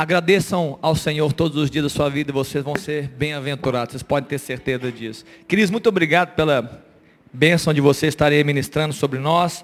Agradeçam 0.00 0.78
ao 0.80 0.96
Senhor 0.96 1.30
todos 1.30 1.58
os 1.58 1.70
dias 1.70 1.82
da 1.82 1.90
sua 1.90 2.08
vida 2.08 2.30
e 2.30 2.32
vocês 2.32 2.64
vão 2.64 2.74
ser 2.74 3.06
bem-aventurados. 3.06 3.92
Vocês 3.92 4.02
podem 4.02 4.26
ter 4.26 4.38
certeza 4.38 4.90
disso. 4.90 5.26
Queridos, 5.46 5.70
muito 5.70 5.90
obrigado 5.90 6.34
pela 6.34 6.82
bênção 7.30 7.74
de 7.74 7.82
vocês 7.82 8.14
estarem 8.14 8.42
ministrando 8.42 8.94
sobre 8.94 9.18
nós. 9.18 9.62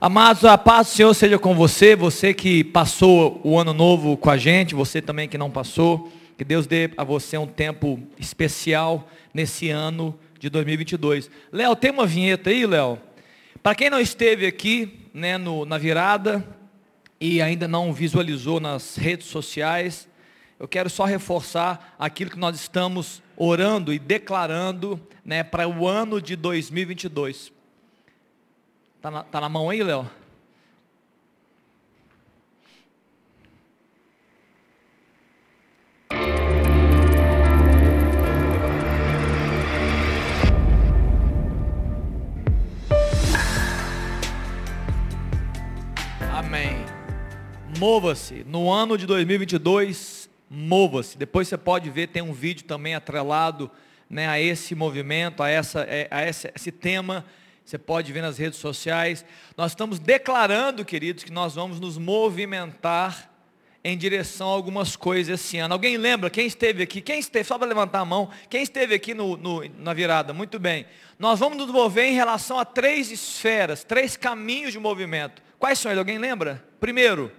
Amados, 0.00 0.44
a 0.44 0.58
paz 0.58 0.88
do 0.88 0.92
Senhor 0.94 1.14
seja 1.14 1.38
com 1.38 1.54
você, 1.54 1.94
você 1.94 2.34
que 2.34 2.64
passou 2.64 3.40
o 3.44 3.56
ano 3.56 3.72
novo 3.72 4.16
com 4.16 4.28
a 4.28 4.36
gente, 4.36 4.74
você 4.74 5.00
também 5.00 5.28
que 5.28 5.38
não 5.38 5.52
passou. 5.52 6.12
Que 6.36 6.42
Deus 6.42 6.66
dê 6.66 6.90
a 6.96 7.04
você 7.04 7.38
um 7.38 7.46
tempo 7.46 8.00
especial 8.18 9.08
nesse 9.32 9.70
ano 9.70 10.18
de 10.36 10.50
2022. 10.50 11.30
Léo, 11.52 11.76
tem 11.76 11.92
uma 11.92 12.06
vinheta 12.06 12.50
aí, 12.50 12.66
Léo? 12.66 12.98
Para 13.62 13.76
quem 13.76 13.88
não 13.88 14.00
esteve 14.00 14.46
aqui, 14.46 14.98
né, 15.14 15.38
no, 15.38 15.64
na 15.64 15.78
virada, 15.78 16.44
e 17.20 17.40
ainda 17.40 17.66
não 17.68 17.92
visualizou 17.92 18.60
nas 18.60 18.96
redes 18.96 19.28
sociais, 19.28 20.08
eu 20.58 20.68
quero 20.68 20.88
só 20.88 21.04
reforçar 21.04 21.94
aquilo 21.98 22.30
que 22.30 22.38
nós 22.38 22.56
estamos 22.56 23.22
orando 23.36 23.92
e 23.92 23.98
declarando 23.98 25.00
né, 25.24 25.42
para 25.42 25.68
o 25.68 25.86
ano 25.86 26.20
de 26.20 26.36
2022. 26.36 27.52
Está 28.96 29.10
na, 29.10 29.22
tá 29.22 29.40
na 29.40 29.48
mão 29.48 29.68
aí, 29.68 29.82
Léo? 29.82 30.08
Mova-se. 47.86 48.46
No 48.48 48.72
ano 48.72 48.96
de 48.96 49.04
2022, 49.04 50.30
mova-se. 50.48 51.18
Depois 51.18 51.48
você 51.48 51.58
pode 51.58 51.90
ver, 51.90 52.06
tem 52.06 52.22
um 52.22 52.32
vídeo 52.32 52.64
também 52.64 52.94
atrelado 52.94 53.70
né, 54.08 54.26
a 54.26 54.40
esse 54.40 54.74
movimento, 54.74 55.42
a, 55.42 55.50
essa, 55.50 55.80
é, 55.80 56.08
a 56.10 56.26
esse, 56.26 56.50
esse 56.56 56.72
tema. 56.72 57.26
Você 57.62 57.76
pode 57.76 58.10
ver 58.10 58.22
nas 58.22 58.38
redes 58.38 58.58
sociais. 58.58 59.22
Nós 59.54 59.72
estamos 59.72 59.98
declarando, 59.98 60.82
queridos, 60.82 61.24
que 61.24 61.30
nós 61.30 61.56
vamos 61.56 61.78
nos 61.78 61.98
movimentar 61.98 63.30
em 63.84 63.98
direção 63.98 64.48
a 64.48 64.54
algumas 64.54 64.96
coisas 64.96 65.38
esse 65.38 65.58
ano. 65.58 65.74
Alguém 65.74 65.98
lembra? 65.98 66.30
Quem 66.30 66.46
esteve 66.46 66.84
aqui? 66.84 67.02
Quem 67.02 67.18
esteve? 67.18 67.44
Só 67.44 67.58
para 67.58 67.68
levantar 67.68 67.98
a 67.98 68.04
mão. 68.06 68.30
Quem 68.48 68.62
esteve 68.62 68.94
aqui 68.94 69.12
no, 69.12 69.36
no, 69.36 69.62
na 69.78 69.92
virada? 69.92 70.32
Muito 70.32 70.58
bem. 70.58 70.86
Nós 71.18 71.38
vamos 71.38 71.58
nos 71.58 71.70
mover 71.70 72.06
em 72.06 72.14
relação 72.14 72.58
a 72.58 72.64
três 72.64 73.10
esferas, 73.10 73.84
três 73.84 74.16
caminhos 74.16 74.72
de 74.72 74.78
movimento. 74.78 75.42
Quais 75.58 75.78
são 75.78 75.92
eles? 75.92 75.98
Alguém 75.98 76.16
lembra? 76.16 76.64
Primeiro, 76.80 77.30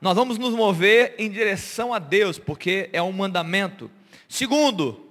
nós 0.00 0.14
vamos 0.14 0.38
nos 0.38 0.54
mover 0.54 1.14
em 1.18 1.30
direção 1.30 1.92
a 1.92 1.98
Deus, 1.98 2.38
porque 2.38 2.90
é 2.92 3.02
um 3.02 3.12
mandamento. 3.12 3.90
Segundo, 4.28 5.06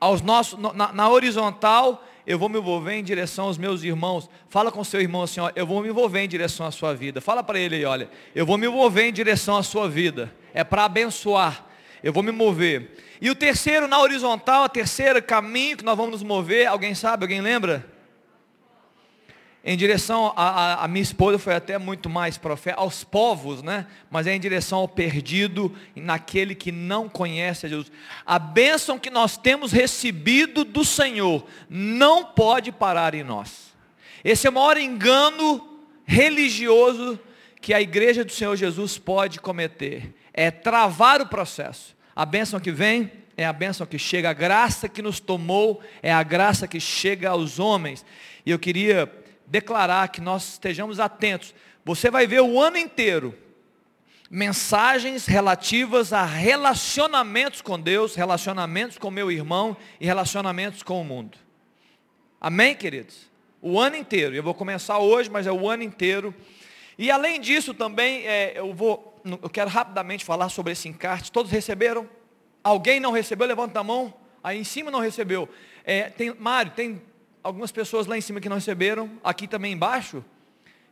aos 0.00 0.22
nossos, 0.22 0.58
na, 0.58 0.92
na, 0.92 1.08
horizontal, 1.08 2.04
eu 2.26 2.38
vou 2.38 2.48
me 2.48 2.58
envolver 2.58 2.94
em 2.94 3.04
direção 3.04 3.46
aos 3.46 3.58
meus 3.58 3.82
irmãos. 3.82 4.30
Fala 4.48 4.72
com 4.72 4.82
seu 4.82 5.00
irmão 5.00 5.22
assim, 5.22 5.40
ó, 5.40 5.50
eu 5.54 5.66
vou 5.66 5.82
me 5.82 5.88
envolver 5.88 6.20
em 6.20 6.28
direção 6.28 6.66
à 6.66 6.70
sua 6.70 6.94
vida. 6.94 7.20
Fala 7.20 7.42
para 7.42 7.58
ele 7.58 7.76
aí, 7.76 7.84
olha, 7.84 8.08
eu 8.34 8.46
vou 8.46 8.56
me 8.56 8.66
envolver 8.66 9.08
em 9.08 9.12
direção 9.12 9.56
à 9.56 9.62
sua 9.62 9.88
vida. 9.88 10.34
É 10.54 10.64
para 10.64 10.84
abençoar. 10.84 11.66
Eu 12.02 12.12
vou 12.12 12.22
me 12.22 12.32
mover. 12.32 12.96
E 13.20 13.30
o 13.30 13.34
terceiro, 13.34 13.88
na 13.88 14.00
horizontal, 14.00 14.64
a 14.64 14.68
terceira 14.68 15.20
caminho 15.20 15.76
que 15.76 15.84
nós 15.84 15.96
vamos 15.96 16.12
nos 16.12 16.22
mover, 16.22 16.66
alguém 16.66 16.94
sabe, 16.94 17.24
alguém 17.24 17.40
lembra? 17.40 17.95
Em 19.68 19.76
direção, 19.76 20.32
a, 20.36 20.48
a, 20.48 20.84
a, 20.84 20.88
minha 20.88 21.02
esposa 21.02 21.40
foi 21.40 21.52
até 21.52 21.76
muito 21.76 22.08
mais 22.08 22.38
profeta, 22.38 22.78
aos 22.78 23.02
povos, 23.02 23.64
né? 23.64 23.88
Mas 24.08 24.28
é 24.28 24.32
em 24.32 24.38
direção 24.38 24.78
ao 24.78 24.86
perdido, 24.86 25.74
naquele 25.96 26.54
que 26.54 26.70
não 26.70 27.08
conhece 27.08 27.66
a 27.66 27.68
Jesus. 27.68 27.90
A 28.24 28.38
bênção 28.38 28.96
que 28.96 29.10
nós 29.10 29.36
temos 29.36 29.72
recebido 29.72 30.64
do 30.64 30.84
Senhor 30.84 31.44
não 31.68 32.26
pode 32.26 32.70
parar 32.70 33.12
em 33.12 33.24
nós. 33.24 33.74
Esse 34.22 34.46
é 34.46 34.50
o 34.50 34.52
maior 34.52 34.76
engano 34.76 35.80
religioso 36.04 37.18
que 37.60 37.74
a 37.74 37.80
igreja 37.80 38.24
do 38.24 38.30
Senhor 38.30 38.54
Jesus 38.54 38.96
pode 38.98 39.40
cometer. 39.40 40.14
É 40.32 40.48
travar 40.48 41.20
o 41.20 41.26
processo. 41.26 41.96
A 42.14 42.24
bênção 42.24 42.60
que 42.60 42.70
vem 42.70 43.10
é 43.36 43.44
a 43.44 43.52
bênção 43.52 43.84
que 43.84 43.98
chega, 43.98 44.30
a 44.30 44.32
graça 44.32 44.88
que 44.88 45.02
nos 45.02 45.18
tomou 45.18 45.82
é 46.00 46.12
a 46.12 46.22
graça 46.22 46.68
que 46.68 46.78
chega 46.78 47.30
aos 47.30 47.58
homens. 47.58 48.06
E 48.44 48.52
eu 48.52 48.60
queria 48.60 49.25
declarar 49.46 50.08
que 50.08 50.20
nós 50.20 50.54
estejamos 50.54 51.00
atentos. 51.00 51.54
Você 51.84 52.10
vai 52.10 52.26
ver 52.26 52.40
o 52.40 52.60
ano 52.60 52.76
inteiro 52.76 53.36
mensagens 54.30 55.26
relativas 55.26 56.12
a 56.12 56.24
relacionamentos 56.24 57.62
com 57.62 57.78
Deus, 57.78 58.14
relacionamentos 58.14 58.98
com 58.98 59.10
meu 59.10 59.30
irmão 59.30 59.76
e 60.00 60.06
relacionamentos 60.06 60.82
com 60.82 61.00
o 61.00 61.04
mundo. 61.04 61.38
Amém, 62.40 62.74
queridos? 62.74 63.30
O 63.62 63.78
ano 63.78 63.96
inteiro. 63.96 64.34
Eu 64.34 64.42
vou 64.42 64.54
começar 64.54 64.98
hoje, 64.98 65.30
mas 65.30 65.46
é 65.46 65.52
o 65.52 65.68
ano 65.68 65.82
inteiro. 65.82 66.34
E 66.98 67.10
além 67.10 67.40
disso 67.40 67.72
também, 67.72 68.26
é, 68.26 68.54
eu 68.56 68.74
vou, 68.74 69.20
eu 69.24 69.50
quero 69.50 69.70
rapidamente 69.70 70.24
falar 70.24 70.48
sobre 70.48 70.72
esse 70.72 70.88
encarte. 70.88 71.30
Todos 71.30 71.50
receberam? 71.50 72.08
Alguém 72.62 73.00
não 73.00 73.12
recebeu? 73.12 73.46
Levanta 73.46 73.80
a 73.80 73.84
mão. 73.84 74.12
Aí 74.42 74.58
em 74.58 74.64
cima 74.64 74.90
não 74.90 75.00
recebeu. 75.00 75.48
É, 75.84 76.10
tem, 76.10 76.34
Mário, 76.34 76.72
tem 76.72 77.02
algumas 77.46 77.70
pessoas 77.70 78.08
lá 78.08 78.18
em 78.18 78.20
cima 78.20 78.40
que 78.40 78.48
não 78.48 78.56
receberam, 78.56 79.08
aqui 79.22 79.46
também 79.46 79.72
embaixo. 79.72 80.24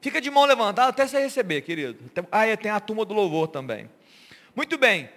Fica 0.00 0.20
de 0.20 0.30
mão 0.30 0.44
levantada 0.44 0.88
até 0.88 1.04
você 1.04 1.18
receber, 1.18 1.62
querido. 1.62 1.98
Ah, 2.30 2.46
é, 2.46 2.56
tem 2.56 2.70
a 2.70 2.78
turma 2.78 3.04
do 3.04 3.12
louvor 3.12 3.48
também. 3.48 3.90
Muito 4.54 4.78
bem. 4.78 5.08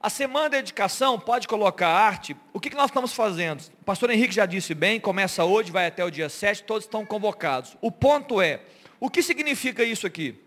A 0.00 0.08
semana 0.08 0.48
da 0.48 0.56
dedicação 0.56 1.20
pode 1.20 1.46
colocar 1.46 1.88
arte. 1.88 2.34
O 2.54 2.58
que, 2.58 2.70
que 2.70 2.76
nós 2.76 2.86
estamos 2.86 3.12
fazendo? 3.12 3.60
O 3.82 3.84
pastor 3.84 4.10
Henrique 4.10 4.34
já 4.34 4.46
disse 4.46 4.74
bem, 4.74 4.98
começa 4.98 5.44
hoje, 5.44 5.70
vai 5.70 5.86
até 5.86 6.02
o 6.02 6.10
dia 6.10 6.30
7, 6.30 6.62
todos 6.62 6.84
estão 6.84 7.04
convocados. 7.04 7.76
O 7.82 7.92
ponto 7.92 8.40
é, 8.40 8.60
o 8.98 9.10
que 9.10 9.22
significa 9.22 9.84
isso 9.84 10.06
aqui? 10.06 10.40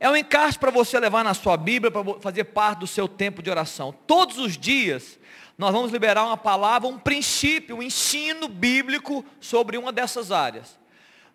É 0.00 0.10
um 0.10 0.16
encaixe 0.16 0.58
para 0.58 0.72
você 0.72 0.98
levar 0.98 1.22
na 1.22 1.34
sua 1.34 1.56
Bíblia, 1.56 1.90
para 1.90 2.02
fazer 2.20 2.44
parte 2.44 2.80
do 2.80 2.86
seu 2.86 3.06
tempo 3.06 3.40
de 3.40 3.48
oração. 3.48 3.94
Todos 4.06 4.38
os 4.38 4.58
dias, 4.58 5.18
nós 5.56 5.72
vamos 5.72 5.92
liberar 5.92 6.24
uma 6.24 6.36
palavra, 6.36 6.88
um 6.88 6.98
princípio, 6.98 7.76
um 7.76 7.82
ensino 7.82 8.48
bíblico 8.48 9.24
sobre 9.40 9.78
uma 9.78 9.92
dessas 9.92 10.32
áreas. 10.32 10.78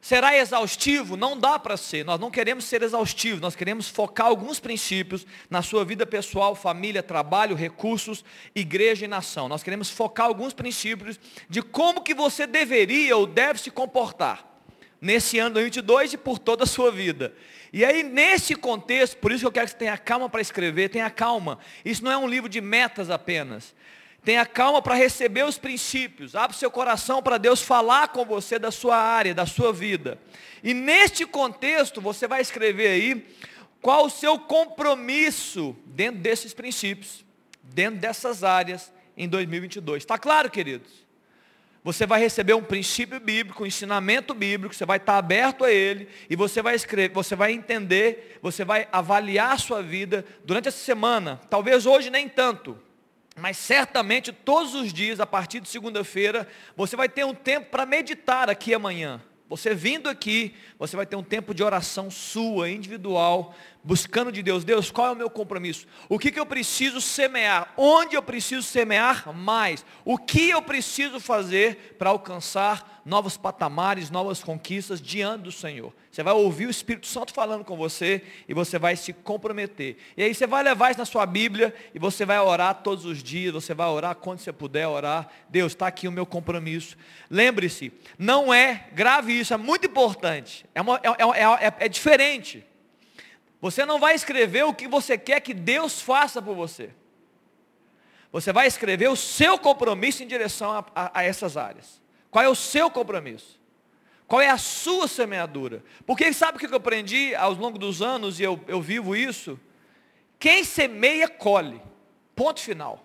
Será 0.02 0.38
exaustivo? 0.38 1.18
Não 1.18 1.38
dá 1.38 1.60
para 1.60 1.76
ser. 1.76 2.06
Nós 2.06 2.20
não 2.20 2.32
queremos 2.32 2.64
ser 2.64 2.82
exaustivos, 2.82 3.42
nós 3.42 3.56
queremos 3.56 3.90
focar 3.90 4.28
alguns 4.28 4.60
princípios 4.60 5.26
na 5.50 5.62
sua 5.62 5.84
vida 5.84 6.06
pessoal, 6.06 6.56
família, 6.56 7.04
trabalho, 7.04 7.56
recursos, 7.56 8.24
igreja 8.56 9.06
e 9.06 9.10
nação. 9.10 9.50
Nós 9.50 9.62
queremos 9.62 9.90
focar 9.90 10.28
alguns 10.28 10.54
princípios 10.54 11.20
de 11.50 11.62
como 11.62 12.02
que 12.02 12.14
você 12.14 12.48
deveria 12.48 13.16
ou 13.18 13.26
deve 13.28 13.60
se 13.60 13.70
comportar 13.70 14.46
nesse 15.02 15.38
ano 15.38 15.56
2022 15.56 16.14
e 16.14 16.18
por 16.18 16.40
toda 16.40 16.64
a 16.64 16.68
sua 16.68 16.92
vida. 16.92 17.34
E 17.72 17.86
aí, 17.86 18.02
nesse 18.02 18.56
contexto, 18.56 19.18
por 19.18 19.32
isso 19.32 19.42
que 19.42 19.48
eu 19.48 19.52
quero 19.52 19.66
que 19.66 19.72
você 19.72 19.78
tenha 19.78 19.98
calma 19.98 20.30
para 20.30 20.42
escrever, 20.42 20.90
tenha 20.90 21.10
calma. 21.10 21.60
Isso 21.84 22.04
não 22.04 22.12
é 22.12 22.18
um 22.18 22.28
livro 22.28 22.50
de 22.50 22.62
metas 22.62 23.10
apenas. 23.10 23.76
Tenha 24.24 24.46
calma 24.46 24.82
para 24.82 24.96
receber 24.96 25.44
os 25.46 25.58
princípios. 25.58 26.36
Abra 26.36 26.56
seu 26.56 26.70
coração 26.70 27.22
para 27.22 27.38
Deus 27.38 27.62
falar 27.62 28.10
com 28.10 28.26
você 28.26 28.60
da 28.60 28.72
sua 28.72 28.98
área, 28.98 29.34
da 29.34 29.46
sua 29.46 29.72
vida. 29.72 30.20
E 30.64 30.74
neste 30.74 31.26
contexto, 31.26 32.02
você 32.02 32.28
vai 32.28 32.42
escrever 32.42 32.88
aí 32.88 33.26
qual 33.82 34.06
o 34.06 34.10
seu 34.10 34.38
compromisso 34.38 35.76
dentro 35.86 36.20
desses 36.20 36.54
princípios, 36.54 37.24
dentro 37.64 38.00
dessas 38.00 38.44
áreas 38.44 38.92
em 39.16 39.28
2022. 39.28 40.04
Está 40.04 40.18
claro, 40.18 40.50
queridos? 40.50 41.08
Você 41.82 42.06
vai 42.06 42.20
receber 42.20 42.54
um 42.54 42.62
princípio 42.62 43.22
bíblico, 43.22 43.64
um 43.64 43.66
ensinamento 43.66 44.34
bíblico, 44.34 44.76
você 44.76 44.86
vai 44.86 44.98
estar 44.98 45.18
aberto 45.18 45.64
a 45.64 45.72
ele 45.72 46.10
e 46.30 46.36
você 46.36 46.62
vai 46.62 46.76
escrever, 46.76 47.14
você 47.14 47.38
vai 47.38 47.54
entender, 47.54 48.38
você 48.42 48.66
vai 48.66 48.88
avaliar 48.92 49.54
a 49.54 49.58
sua 49.58 49.82
vida 49.82 50.26
durante 50.44 50.68
essa 50.68 50.84
semana. 50.84 51.40
Talvez 51.50 51.86
hoje 51.86 52.10
nem 52.10 52.28
tanto, 52.28 52.78
mas 53.40 53.58
certamente 53.58 54.32
todos 54.32 54.76
os 54.76 54.94
dias, 54.94 55.20
a 55.20 55.26
partir 55.26 55.60
de 55.60 55.70
segunda-feira, 55.70 56.48
você 56.76 56.96
vai 56.96 57.10
ter 57.10 57.26
um 57.26 57.34
tempo 57.34 57.70
para 57.72 57.86
meditar 57.86 58.50
aqui 58.50 58.74
amanhã. 58.74 59.22
Você 59.50 59.74
vindo 59.74 60.08
aqui, 60.08 60.54
você 60.78 60.96
vai 60.96 61.08
ter 61.08 61.16
um 61.16 61.24
tempo 61.24 61.56
de 61.56 61.64
oração 61.64 62.12
sua, 62.12 62.70
individual, 62.70 63.56
buscando 63.90 64.32
de 64.32 64.44
Deus. 64.44 64.64
Deus, 64.64 64.92
qual 64.92 65.08
é 65.08 65.12
o 65.14 65.16
meu 65.16 65.32
compromisso? 65.32 65.88
O 66.08 66.20
que, 66.20 66.32
que 66.32 66.40
eu 66.40 66.46
preciso 66.46 67.02
semear? 67.02 67.74
Onde 67.76 68.16
eu 68.16 68.22
preciso 68.22 68.62
semear 68.62 69.34
mais? 69.34 69.84
O 70.06 70.16
que 70.16 70.52
eu 70.52 70.62
preciso 70.62 71.20
fazer 71.20 71.96
para 71.98 72.12
alcançar 72.12 73.02
novos 73.04 73.36
patamares, 73.36 74.12
novas 74.12 74.44
conquistas 74.44 75.02
diante 75.02 75.46
do 75.46 75.52
Senhor? 75.52 75.92
Você 76.12 76.22
vai 76.22 76.36
ouvir 76.36 76.68
o 76.68 76.70
Espírito 76.70 77.08
Santo 77.08 77.34
falando 77.34 77.66
com 77.66 77.76
você 77.76 78.22
e 78.48 78.54
você 78.54 78.78
vai 78.78 78.96
se 78.96 79.12
comprometer. 79.12 79.98
E 80.16 80.22
aí 80.22 80.36
você 80.36 80.46
vai 80.46 80.62
levar 80.62 80.92
isso 80.92 81.00
na 81.00 81.06
sua 81.06 81.26
Bíblia 81.26 81.74
e 81.92 81.98
você 81.98 82.28
vai 82.28 82.40
orar 82.40 82.84
todos 82.84 83.06
os 83.06 83.24
dias, 83.24 83.56
você 83.56 83.74
vai 83.74 83.88
orar 83.88 84.14
quando 84.14 84.38
você 84.38 84.54
puder 84.54 84.88
orar. 84.88 85.28
Deus, 85.50 85.72
está 85.72 85.88
aqui 85.88 86.08
o 86.08 86.12
meu 86.12 86.28
compromisso. 86.28 86.96
Lembre-se, 87.28 87.92
não 88.20 88.54
é 88.54 88.88
grave 88.94 89.34
isso, 89.34 89.52
é 89.52 89.58
muito 89.58 89.88
importante. 89.88 90.64
É, 90.76 90.82
uma, 90.82 91.02
é, 91.02 91.08
é, 91.08 91.66
é, 91.66 91.74
é 91.80 91.90
diferente 91.90 92.69
Você 93.62 93.86
não 93.86 94.00
vai 94.00 94.16
escrever 94.16 94.64
o 94.64 94.74
que 94.74 94.88
você 94.88 95.18
quer 95.18 95.42
que 95.42 95.54
Deus 95.54 96.02
faça 96.02 96.42
por 96.42 96.56
você. 96.56 96.92
Você 98.32 98.54
vai 98.54 98.68
escrever 98.68 99.10
o 99.10 99.16
seu 99.16 99.58
compromisso 99.58 100.24
em 100.24 100.28
direção 100.28 100.72
a, 100.72 100.86
a, 100.96 101.20
a 101.20 101.24
essas 101.24 101.58
áreas. 101.58 102.02
Qual 102.30 102.44
é 102.44 102.48
o 102.48 102.56
seu 102.56 102.90
compromisso? 102.90 103.60
Qual 104.28 104.40
é 104.40 104.50
a 104.50 104.58
sua 104.58 105.08
semeadura? 105.08 105.84
Porque 106.06 106.32
sabe 106.32 106.58
o 106.58 106.60
que 106.60 106.68
eu 106.68 106.78
aprendi 106.78 107.34
ao 107.34 107.52
longo 107.54 107.80
dos 107.80 108.02
anos 108.02 108.40
e 108.40 108.44
eu, 108.44 108.64
eu 108.68 108.80
vivo 108.80 109.16
isso? 109.16 109.60
Quem 110.38 110.64
semeia, 110.64 111.28
colhe. 111.28 111.82
Ponto 112.36 112.62
final. 112.62 113.04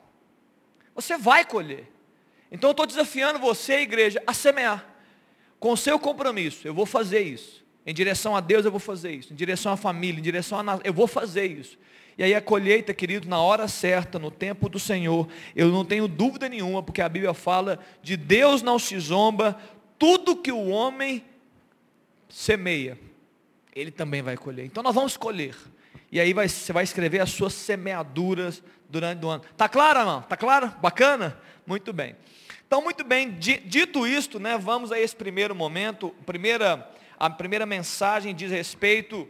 Você 0.94 1.16
vai 1.16 1.44
colher. 1.44 1.90
Então 2.52 2.68
eu 2.68 2.72
estou 2.72 2.86
desafiando 2.86 3.38
você, 3.38 3.80
igreja, 3.80 4.22
a 4.26 4.34
semear. 4.34 4.86
Com 5.58 5.72
o 5.72 5.76
seu 5.76 5.98
compromisso, 5.98 6.68
eu 6.68 6.74
vou 6.74 6.84
fazer 6.84 7.22
isso. 7.22 7.63
Em 7.86 7.92
direção 7.92 8.34
a 8.34 8.40
Deus 8.40 8.64
eu 8.64 8.70
vou 8.70 8.80
fazer 8.80 9.12
isso. 9.12 9.32
Em 9.32 9.36
direção 9.36 9.72
à 9.72 9.76
família, 9.76 10.18
em 10.18 10.22
direção 10.22 10.58
a 10.58 10.80
eu 10.84 10.92
vou 10.92 11.06
fazer 11.06 11.46
isso. 11.46 11.78
E 12.16 12.22
aí 12.22 12.34
a 12.34 12.40
colheita, 12.40 12.94
querido, 12.94 13.28
na 13.28 13.40
hora 13.40 13.66
certa, 13.66 14.18
no 14.18 14.30
tempo 14.30 14.68
do 14.68 14.78
Senhor, 14.78 15.28
eu 15.54 15.70
não 15.70 15.84
tenho 15.84 16.06
dúvida 16.06 16.48
nenhuma, 16.48 16.82
porque 16.82 17.02
a 17.02 17.08
Bíblia 17.08 17.34
fala 17.34 17.78
de 18.02 18.16
Deus 18.16 18.62
não 18.62 18.78
se 18.78 18.98
zomba, 18.98 19.58
tudo 19.98 20.36
que 20.36 20.52
o 20.52 20.68
homem 20.68 21.24
semeia, 22.28 22.98
ele 23.74 23.90
também 23.90 24.22
vai 24.22 24.36
colher. 24.36 24.64
Então 24.64 24.82
nós 24.82 24.94
vamos 24.94 25.16
colher. 25.16 25.56
E 26.10 26.20
aí 26.20 26.32
vai, 26.32 26.48
você 26.48 26.72
vai 26.72 26.84
escrever 26.84 27.20
as 27.20 27.30
suas 27.30 27.52
semeaduras 27.52 28.62
durante 28.88 29.24
o 29.24 29.28
ano. 29.28 29.42
Tá 29.56 29.68
claro, 29.68 29.98
irmão? 29.98 30.22
Tá 30.22 30.36
claro? 30.36 30.72
Bacana? 30.80 31.36
Muito 31.66 31.92
bem. 31.92 32.14
Então, 32.66 32.82
muito 32.82 33.04
bem, 33.04 33.30
dito 33.30 34.06
isto, 34.06 34.40
né, 34.40 34.58
vamos 34.58 34.90
a 34.90 34.98
esse 34.98 35.14
primeiro 35.14 35.54
momento. 35.54 36.14
Primeira, 36.26 36.88
a 37.24 37.30
primeira 37.30 37.64
mensagem 37.64 38.34
diz 38.34 38.50
respeito 38.50 39.26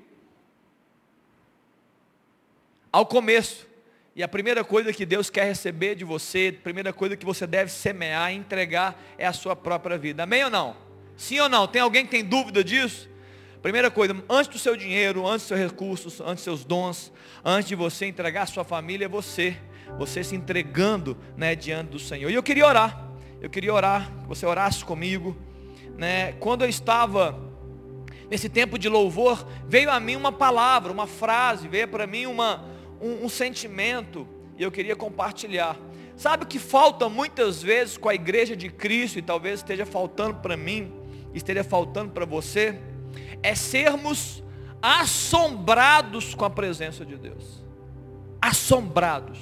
ao 2.91 3.06
começo. 3.06 3.69
E 4.17 4.23
a 4.23 4.26
primeira 4.26 4.64
coisa 4.64 4.93
que 4.93 5.06
Deus 5.06 5.31
quer 5.31 5.44
receber 5.44 5.94
de 5.94 6.02
você, 6.02 6.52
a 6.58 6.61
primeira 6.61 6.93
coisa 6.93 7.17
que 7.17 7.25
você 7.25 7.46
deve 7.46 7.70
semear 7.70 8.32
e 8.32 8.37
entregar 8.37 9.00
é 9.17 9.25
a 9.25 9.32
sua 9.32 9.55
própria 9.55 9.96
vida. 9.96 10.25
Amém 10.25 10.43
ou 10.43 10.50
não? 10.50 10.76
Sim 11.17 11.38
ou 11.38 11.49
não? 11.49 11.69
Tem 11.69 11.81
alguém 11.81 12.05
que 12.05 12.11
tem 12.11 12.25
dúvida 12.25 12.64
disso? 12.64 13.08
Primeira 13.62 13.93
coisa, 13.93 14.25
antes 14.29 14.49
do 14.49 14.58
seu 14.58 14.76
dinheiro, 14.76 15.25
antes 15.25 15.46
dos 15.46 15.56
seus 15.56 15.61
recursos, 15.61 16.20
antes 16.20 16.35
dos 16.35 16.43
seus 16.43 16.64
dons, 16.64 17.12
antes 17.44 17.69
de 17.69 17.76
você 17.76 18.06
entregar 18.06 18.43
a 18.43 18.46
sua 18.46 18.64
família, 18.64 19.05
é 19.05 19.08
você. 19.08 19.56
Você 20.00 20.25
se 20.25 20.35
entregando 20.35 21.17
né, 21.37 21.55
diante 21.55 21.91
do 21.91 22.00
Senhor. 22.00 22.29
E 22.29 22.35
eu 22.35 22.43
queria 22.43 22.67
orar. 22.67 23.08
Eu 23.41 23.49
queria 23.49 23.73
orar, 23.73 24.11
que 24.23 24.26
você 24.26 24.44
orasse 24.44 24.85
comigo. 24.85 25.37
Né? 25.96 26.32
Quando 26.41 26.62
eu 26.62 26.69
estava 26.69 27.44
nesse 28.35 28.49
tempo 28.49 28.77
de 28.77 28.89
louvor, 28.89 29.47
veio 29.69 29.89
a 29.89 30.01
mim 30.01 30.17
uma 30.17 30.33
palavra, 30.33 30.91
uma 30.91 31.07
frase, 31.07 31.69
veio 31.69 31.87
para 31.87 32.05
mim 32.05 32.27
uma, 32.27 32.65
um, 33.01 33.27
um 33.27 33.29
sentimento 33.29 34.27
e 34.59 34.63
eu 34.65 34.73
queria 34.73 34.97
compartilhar. 34.97 35.79
Sabe 36.17 36.43
o 36.43 36.47
que 36.47 36.59
falta 36.59 37.09
muitas 37.09 37.63
vezes 37.63 37.97
com 37.97 38.09
a 38.09 38.15
igreja 38.15 38.57
de 38.57 38.69
Cristo 38.69 39.21
e 39.21 39.23
talvez 39.23 39.61
esteja 39.61 39.87
faltando 39.87 40.41
para 40.41 40.57
mim, 40.57 40.93
esteja 41.33 41.63
faltando 41.63 42.11
para 42.11 42.25
você, 42.25 42.77
é 43.41 43.55
sermos 43.55 44.43
assombrados 44.83 46.35
com 46.35 46.45
a 46.45 46.51
presença 46.51 47.05
de 47.05 47.17
Deus. 47.17 47.65
Assombrados. 48.43 49.39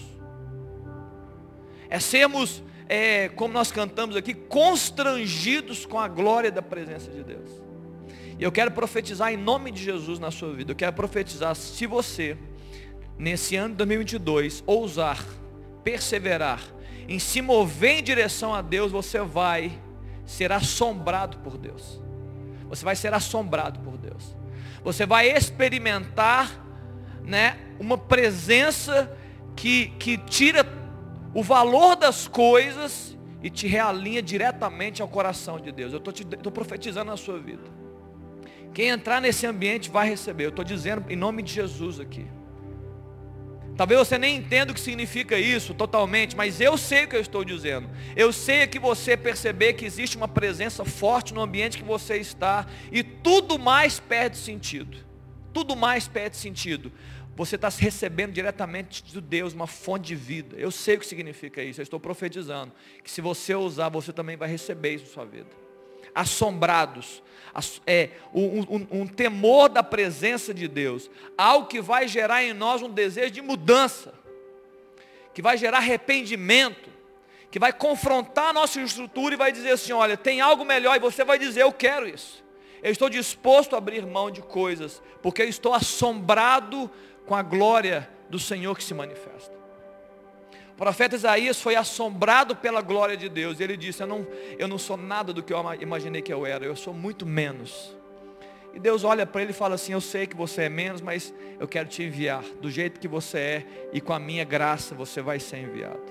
É 1.89 1.99
sermos, 1.99 2.63
é, 2.91 3.31
como 3.31 3.55
nós 3.55 3.73
cantamos 3.73 4.17
aqui, 4.17 4.35
constrangidos 4.35 5.87
com 5.87 5.99
a 5.99 6.09
glória 6.09 6.53
da 6.53 6.61
presença 6.61 7.11
de 7.11 7.25
Deus. 7.25 7.72
E 8.43 8.45
eu 8.45 8.51
quero 8.51 8.73
profetizar 8.73 9.33
em 9.33 9.37
nome 9.37 9.71
de 9.71 9.81
Jesus 9.81 10.19
na 10.19 10.33
sua 10.33 10.53
vida. 10.53 10.73
Eu 10.73 10.75
quero 10.75 10.93
profetizar 10.93 11.55
se 11.55 11.87
você 11.87 12.37
nesse 13.17 13.55
ano 13.55 13.69
de 13.69 13.77
2022, 13.77 14.65
ousar, 14.67 15.25
perseverar, 15.85 16.61
em 17.09 17.21
se 17.21 17.41
mover 17.41 18.01
em 18.01 18.03
direção 18.03 18.53
a 18.53 18.61
Deus, 18.61 18.91
você 18.91 19.21
vai 19.21 19.81
ser 20.27 20.51
assombrado 20.51 21.39
por 21.39 21.57
Deus. 21.57 22.03
Você 22.69 22.85
vai 22.85 22.97
ser 22.97 23.15
assombrado 23.15 23.79
por 23.79 23.97
Deus. 23.97 24.37
Você 24.83 25.07
vai 25.07 25.31
experimentar, 25.31 26.51
né, 27.23 27.57
uma 27.79 27.97
presença 27.97 29.17
que, 29.55 29.91
que 30.01 30.19
tira 30.19 30.67
o 31.33 31.45
valor 31.45 31.95
das 31.95 32.27
coisas 32.27 33.17
e 33.41 33.49
te 33.49 33.69
realinha 33.69 34.21
diretamente 34.21 35.01
ao 35.01 35.07
coração 35.07 35.61
de 35.61 35.71
Deus. 35.71 35.93
Eu 35.93 35.99
estou 36.01 36.51
profetizando 36.51 37.09
na 37.09 37.17
sua 37.17 37.39
vida. 37.39 37.82
Quem 38.75 38.89
entrar 38.89 39.21
nesse 39.21 39.47
ambiente 39.47 39.91
vai 39.91 40.09
receber. 40.09 40.45
Eu 40.45 40.51
estou 40.51 40.65
dizendo 40.65 41.05
em 41.11 41.17
nome 41.17 41.43
de 41.43 41.53
Jesus 41.53 42.01
aqui. 42.01 42.27
Talvez 43.77 43.99
você 44.01 44.19
nem 44.19 44.37
entenda 44.37 44.71
o 44.71 44.75
que 44.75 44.81
significa 44.81 45.39
isso 45.39 45.73
totalmente, 45.73 46.37
mas 46.37 46.61
eu 46.61 46.77
sei 46.77 47.05
o 47.05 47.09
que 47.09 47.17
eu 47.17 47.21
estou 47.21 47.43
dizendo. 47.43 47.89
Eu 48.15 48.33
sei 48.33 48.67
que 48.67 48.79
você 48.79 49.17
perceber 49.17 49.73
que 49.73 49.85
existe 49.85 50.17
uma 50.17 50.29
presença 50.29 50.85
forte 50.85 51.33
no 51.33 51.41
ambiente 51.41 51.79
que 51.79 51.85
você 51.85 52.19
está 52.19 52.67
e 52.91 53.03
tudo 53.03 53.59
mais 53.59 53.99
perde 53.99 54.37
sentido. 54.37 54.99
Tudo 55.55 55.75
mais 55.75 56.07
perde 56.07 56.37
sentido. 56.37 56.93
Você 57.35 57.57
está 57.57 57.71
recebendo 57.71 58.33
diretamente 58.33 59.03
de 59.03 59.21
Deus 59.21 59.55
uma 59.55 59.67
fonte 59.67 60.09
de 60.09 60.15
vida. 60.15 60.57
Eu 60.57 60.71
sei 60.71 60.97
o 60.97 60.99
que 60.99 61.07
significa 61.07 61.63
isso. 61.63 61.81
Eu 61.81 61.85
estou 61.85 61.99
profetizando 61.99 62.73
que 63.03 63.11
se 63.11 63.23
você 63.23 63.55
usar, 63.55 63.89
você 63.89 64.13
também 64.13 64.37
vai 64.37 64.51
receber 64.51 64.95
isso 64.95 65.07
na 65.07 65.13
sua 65.13 65.25
vida. 65.25 65.62
Assombrados 66.15 67.23
é, 67.87 68.11
um, 68.33 68.61
um, 68.61 68.87
um 69.03 69.07
temor 69.07 69.69
da 69.69 69.83
presença 69.83 70.55
de 70.55 70.67
Deus, 70.67 71.11
algo 71.37 71.67
que 71.67 71.81
vai 71.81 72.09
gerar 72.09 72.43
em 72.43 72.53
nós 72.53 72.83
um 72.83 72.89
desejo 72.89 73.31
de 73.31 73.43
mudança, 73.43 74.15
que 75.35 75.43
vai 75.43 75.57
gerar 75.57 75.79
arrependimento, 75.79 76.91
que 77.51 77.59
vai 77.59 77.73
confrontar 77.73 78.49
a 78.49 78.53
nossa 78.53 78.81
estrutura 78.81 79.35
e 79.35 79.39
vai 79.39 79.53
dizer 79.53 79.73
assim, 79.73 79.93
olha, 79.93 80.17
tem 80.17 80.41
algo 80.41 80.65
melhor, 80.65 80.97
e 80.97 81.01
você 81.01 81.25
vai 81.25 81.39
dizer, 81.39 81.63
eu 81.63 81.73
quero 81.73 82.09
isso. 82.09 82.43
Eu 82.83 82.91
estou 82.91 83.09
disposto 83.09 83.75
a 83.75 83.79
abrir 83.79 84.05
mão 84.07 84.31
de 84.31 84.41
coisas, 84.41 85.03
porque 85.23 85.43
eu 85.43 85.49
estou 85.49 85.75
assombrado 85.75 86.91
com 87.27 87.35
a 87.35 87.43
glória 87.43 88.09
do 88.29 88.39
Senhor 88.39 88.77
que 88.77 88.83
se 88.83 88.95
manifesta. 88.95 89.52
Profeta 90.83 91.15
Isaías 91.15 91.63
foi 91.63 91.77
assombrado 91.77 92.57
pela 92.57 92.83
glória 92.83 93.17
de 93.17 93.29
Deus. 93.29 93.61
E 93.61 93.63
ele 93.63 93.77
disse, 93.77 94.03
eu 94.03 94.07
não, 94.09 94.27
eu 94.59 94.67
não 94.67 94.79
sou 94.79 94.97
nada 94.97 95.33
do 95.33 95.41
que 95.41 95.53
eu 95.53 95.65
imaginei 95.81 96.21
que 96.21 96.33
eu 96.33 96.45
era, 96.45 96.65
eu 96.65 96.75
sou 96.75 96.93
muito 96.93 97.25
menos. 97.25 97.97
E 98.75 98.81
Deus 98.81 99.05
olha 99.05 99.25
para 99.25 99.43
ele 99.43 99.53
e 99.53 99.55
fala 99.55 99.77
assim, 99.77 99.93
eu 99.93 100.01
sei 100.01 100.27
que 100.27 100.35
você 100.35 100.63
é 100.63 100.69
menos, 100.69 101.01
mas 101.01 101.33
eu 101.61 101.69
quero 101.69 101.89
te 101.89 102.03
enviar. 102.03 102.43
Do 102.61 102.69
jeito 102.69 102.99
que 102.99 103.07
você 103.07 103.39
é, 103.39 103.67
e 103.93 104.01
com 104.01 104.13
a 104.13 104.19
minha 104.19 104.43
graça 104.43 104.93
você 104.93 105.23
vai 105.23 105.39
ser 105.39 105.59
enviado. 105.59 106.03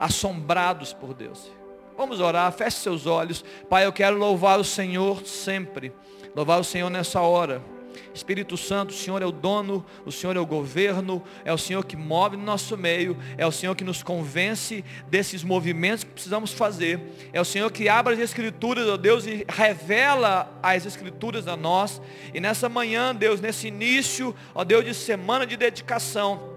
Assombrados 0.00 0.94
por 0.94 1.12
Deus. 1.12 1.52
Vamos 1.94 2.18
orar, 2.18 2.50
feche 2.52 2.78
seus 2.78 3.04
olhos. 3.04 3.44
Pai, 3.68 3.84
eu 3.84 3.92
quero 3.92 4.16
louvar 4.16 4.58
o 4.58 4.64
Senhor 4.64 5.26
sempre. 5.26 5.92
Louvar 6.34 6.58
o 6.58 6.64
Senhor 6.64 6.88
nessa 6.88 7.20
hora. 7.20 7.62
Espírito 8.16 8.56
Santo, 8.56 8.90
o 8.90 8.94
Senhor 8.94 9.22
é 9.22 9.26
o 9.26 9.30
dono, 9.30 9.84
o 10.04 10.10
Senhor 10.10 10.36
é 10.36 10.40
o 10.40 10.46
governo, 10.46 11.22
é 11.44 11.52
o 11.52 11.58
Senhor 11.58 11.84
que 11.84 11.96
move 11.96 12.36
no 12.36 12.42
nosso 12.42 12.76
meio, 12.76 13.16
é 13.36 13.46
o 13.46 13.52
Senhor 13.52 13.74
que 13.74 13.84
nos 13.84 14.02
convence 14.02 14.84
desses 15.08 15.44
movimentos 15.44 16.04
que 16.04 16.10
precisamos 16.10 16.52
fazer, 16.52 17.00
é 17.32 17.40
o 17.40 17.44
Senhor 17.44 17.70
que 17.70 17.88
abre 17.88 18.14
as 18.14 18.20
Escrituras, 18.20 18.88
ó 18.88 18.96
Deus, 18.96 19.26
e 19.26 19.44
revela 19.48 20.58
as 20.62 20.86
Escrituras 20.86 21.46
a 21.46 21.56
nós. 21.56 22.00
E 22.32 22.40
nessa 22.40 22.68
manhã, 22.68 23.14
Deus, 23.14 23.40
nesse 23.40 23.68
início, 23.68 24.34
ó 24.54 24.64
Deus, 24.64 24.84
de 24.84 24.94
semana 24.94 25.46
de 25.46 25.56
dedicação, 25.56 26.55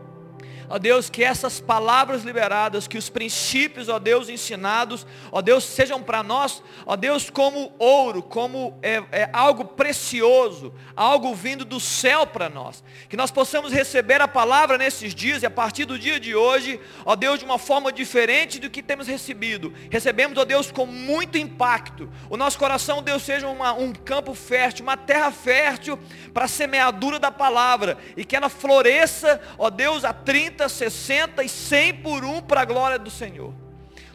ó 0.70 0.78
Deus, 0.78 1.10
que 1.10 1.24
essas 1.24 1.60
palavras 1.60 2.24
liberadas, 2.24 2.88
que 2.88 2.98
os 2.98 3.10
princípios, 3.10 3.90
ó 3.90 3.98
Deus, 3.98 4.30
ensinados, 4.30 5.06
ó 5.32 5.42
Deus, 5.42 5.64
sejam 5.64 6.04
para 6.04 6.22
nós, 6.22 6.62
ó 6.86 6.96
Deus, 6.96 7.30
como 7.30 7.74
ouro, 7.80 8.22
como 8.22 8.78
é, 8.82 9.04
é 9.12 9.30
algo 9.34 9.66
precioso, 9.66 10.72
algo 10.96 11.34
vindo 11.34 11.66
do 11.66 11.80
céu 11.80 12.28
para 12.28 12.50
nós. 12.50 12.84
Que 13.10 13.18
nós 13.18 13.32
possamos 13.32 13.74
receber 13.74 14.22
a 14.22 14.28
palavra 14.28 14.78
nesses 14.78 15.16
dias 15.16 15.42
e 15.42 15.48
a 15.48 15.50
partir 15.52 15.86
do 15.86 15.98
dia 15.98 16.20
de 16.20 16.36
hoje, 16.36 16.80
ó 17.04 17.16
Deus, 17.16 17.40
de 17.40 17.46
uma 17.46 17.58
forma 17.58 17.92
diferente 17.92 18.60
do 18.60 18.70
que 18.70 18.84
temos 18.84 19.08
recebido. 19.08 19.74
Recebemos, 19.90 20.38
ó 20.38 20.46
Deus, 20.46 20.72
com 20.72 20.86
muito 20.86 21.38
impacto. 21.38 22.08
O 22.30 22.38
nosso 22.38 22.60
coração, 22.60 23.02
Deus, 23.02 23.24
seja 23.24 23.48
uma, 23.48 23.74
um 23.74 23.92
campo 23.92 24.36
fértil, 24.36 24.84
uma 24.84 24.98
terra 24.98 25.32
fértil 25.32 25.98
para 26.32 26.46
a 26.46 26.48
semeadura 26.48 27.18
da 27.18 27.32
palavra 27.32 27.98
e 28.16 28.24
que 28.24 28.36
ela 28.36 28.50
floresça, 28.50 29.42
ó 29.58 29.72
Deus, 29.72 30.06
a 30.06 30.14
30 30.14 30.59
30, 30.60 30.68
60 30.68 31.44
e 31.44 31.50
100 31.50 31.94
por 31.96 32.26
um 32.26 32.42
para 32.42 32.62
a 32.62 32.66
glória 32.66 33.00
do 33.00 33.10
Senhor. 33.10 33.54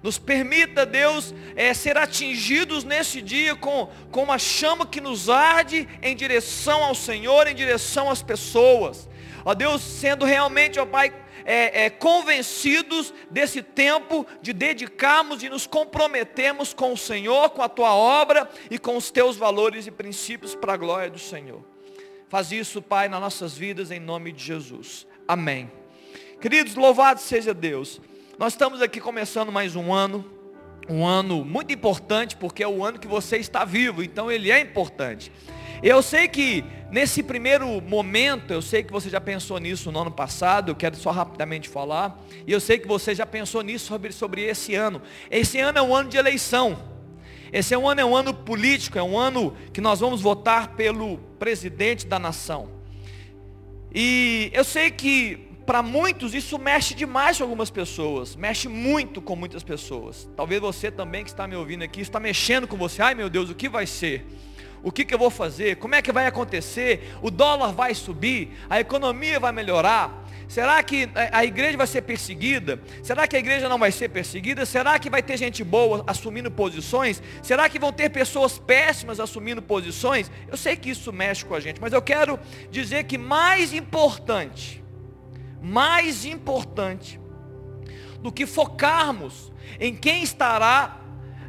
Nos 0.02 0.18
permita, 0.18 0.84
Deus, 0.84 1.34
é, 1.56 1.72
ser 1.72 1.96
atingidos 1.96 2.84
nesse 2.84 3.22
dia 3.22 3.56
com, 3.56 3.88
com 4.10 4.24
uma 4.24 4.38
chama 4.38 4.84
que 4.84 5.00
nos 5.00 5.30
arde 5.30 5.88
em 6.02 6.14
direção 6.14 6.84
ao 6.84 6.94
Senhor, 6.94 7.46
em 7.46 7.54
direção 7.54 8.10
às 8.10 8.22
pessoas. 8.22 9.08
Ó 9.46 9.54
Deus, 9.54 9.80
sendo 9.80 10.26
realmente, 10.26 10.78
ó 10.78 10.84
Pai, 10.84 11.14
é, 11.46 11.84
é, 11.84 11.90
convencidos 11.90 13.14
desse 13.30 13.62
tempo 13.62 14.26
de 14.42 14.52
dedicarmos 14.52 15.42
e 15.42 15.48
nos 15.48 15.66
comprometermos 15.66 16.74
com 16.74 16.92
o 16.92 16.98
Senhor, 16.98 17.50
com 17.50 17.62
a 17.62 17.68
tua 17.68 17.94
obra 17.94 18.48
e 18.70 18.78
com 18.78 18.98
os 18.98 19.10
teus 19.10 19.36
valores 19.36 19.86
e 19.86 19.90
princípios 19.90 20.54
para 20.54 20.74
a 20.74 20.76
glória 20.76 21.10
do 21.10 21.18
Senhor. 21.18 21.64
Faz 22.28 22.52
isso, 22.52 22.82
Pai, 22.82 23.08
nas 23.08 23.20
nossas 23.20 23.56
vidas, 23.56 23.90
em 23.90 24.00
nome 24.00 24.32
de 24.32 24.44
Jesus. 24.44 25.06
Amém. 25.26 25.83
Queridos, 26.44 26.74
louvado 26.74 27.22
seja 27.22 27.54
Deus. 27.54 28.02
Nós 28.38 28.52
estamos 28.52 28.82
aqui 28.82 29.00
começando 29.00 29.50
mais 29.50 29.74
um 29.74 29.94
ano, 29.94 30.22
um 30.90 31.02
ano 31.02 31.42
muito 31.42 31.72
importante, 31.72 32.36
porque 32.36 32.62
é 32.62 32.68
o 32.68 32.84
ano 32.84 32.98
que 32.98 33.06
você 33.06 33.38
está 33.38 33.64
vivo, 33.64 34.02
então 34.02 34.30
ele 34.30 34.50
é 34.50 34.60
importante. 34.60 35.32
Eu 35.82 36.02
sei 36.02 36.28
que 36.28 36.62
nesse 36.90 37.22
primeiro 37.22 37.80
momento, 37.80 38.52
eu 38.52 38.60
sei 38.60 38.82
que 38.82 38.92
você 38.92 39.08
já 39.08 39.22
pensou 39.22 39.58
nisso 39.58 39.90
no 39.90 40.02
ano 40.02 40.10
passado, 40.10 40.70
eu 40.70 40.76
quero 40.76 40.96
só 40.96 41.10
rapidamente 41.12 41.66
falar, 41.66 42.22
e 42.46 42.52
eu 42.52 42.60
sei 42.60 42.78
que 42.78 42.86
você 42.86 43.14
já 43.14 43.24
pensou 43.24 43.62
nisso 43.62 43.86
sobre, 43.86 44.12
sobre 44.12 44.42
esse 44.42 44.74
ano. 44.74 45.00
Esse 45.30 45.58
ano 45.60 45.78
é 45.78 45.82
um 45.82 45.96
ano 45.96 46.10
de 46.10 46.18
eleição. 46.18 46.78
Esse 47.50 47.72
é 47.72 47.78
um 47.78 47.88
ano, 47.88 48.02
é 48.02 48.04
um 48.04 48.14
ano 48.14 48.34
político, 48.34 48.98
é 48.98 49.02
um 49.02 49.16
ano 49.16 49.56
que 49.72 49.80
nós 49.80 50.00
vamos 50.00 50.20
votar 50.20 50.74
pelo 50.74 51.16
presidente 51.38 52.06
da 52.06 52.18
nação. 52.18 52.68
E 53.94 54.50
eu 54.52 54.62
sei 54.62 54.90
que 54.90 55.53
para 55.64 55.82
muitos 55.82 56.34
isso 56.34 56.58
mexe 56.58 56.94
demais 56.94 57.38
com 57.38 57.44
algumas 57.44 57.70
pessoas, 57.70 58.36
mexe 58.36 58.68
muito 58.68 59.22
com 59.22 59.34
muitas 59.34 59.62
pessoas. 59.62 60.28
Talvez 60.36 60.60
você 60.60 60.90
também 60.90 61.24
que 61.24 61.30
está 61.30 61.46
me 61.46 61.56
ouvindo 61.56 61.82
aqui 61.82 62.00
está 62.00 62.20
mexendo 62.20 62.68
com 62.68 62.76
você. 62.76 63.02
Ai 63.02 63.14
meu 63.14 63.30
Deus, 63.30 63.50
o 63.50 63.54
que 63.54 63.68
vai 63.68 63.86
ser? 63.86 64.26
O 64.82 64.92
que, 64.92 65.02
que 65.02 65.14
eu 65.14 65.18
vou 65.18 65.30
fazer? 65.30 65.76
Como 65.76 65.94
é 65.94 66.02
que 66.02 66.12
vai 66.12 66.26
acontecer? 66.26 67.14
O 67.22 67.30
dólar 67.30 67.72
vai 67.72 67.94
subir? 67.94 68.50
A 68.68 68.78
economia 68.78 69.40
vai 69.40 69.50
melhorar? 69.50 70.22
Será 70.46 70.82
que 70.82 71.08
a 71.32 71.42
igreja 71.42 71.78
vai 71.78 71.86
ser 71.86 72.02
perseguida? 72.02 72.78
Será 73.02 73.26
que 73.26 73.34
a 73.34 73.38
igreja 73.38 73.66
não 73.66 73.78
vai 73.78 73.90
ser 73.90 74.10
perseguida? 74.10 74.66
Será 74.66 74.98
que 74.98 75.08
vai 75.08 75.22
ter 75.22 75.38
gente 75.38 75.64
boa 75.64 76.04
assumindo 76.06 76.50
posições? 76.50 77.22
Será 77.42 77.66
que 77.66 77.78
vão 77.78 77.90
ter 77.90 78.10
pessoas 78.10 78.58
péssimas 78.58 79.18
assumindo 79.18 79.62
posições? 79.62 80.30
Eu 80.46 80.58
sei 80.58 80.76
que 80.76 80.90
isso 80.90 81.10
mexe 81.10 81.46
com 81.46 81.54
a 81.54 81.60
gente, 81.60 81.80
mas 81.80 81.94
eu 81.94 82.02
quero 82.02 82.38
dizer 82.70 83.04
que 83.04 83.16
mais 83.16 83.72
importante, 83.72 84.83
mais 85.64 86.26
importante 86.26 87.18
do 88.20 88.30
que 88.30 88.46
focarmos 88.46 89.50
em 89.80 89.96
quem 89.96 90.22
estará 90.22 91.00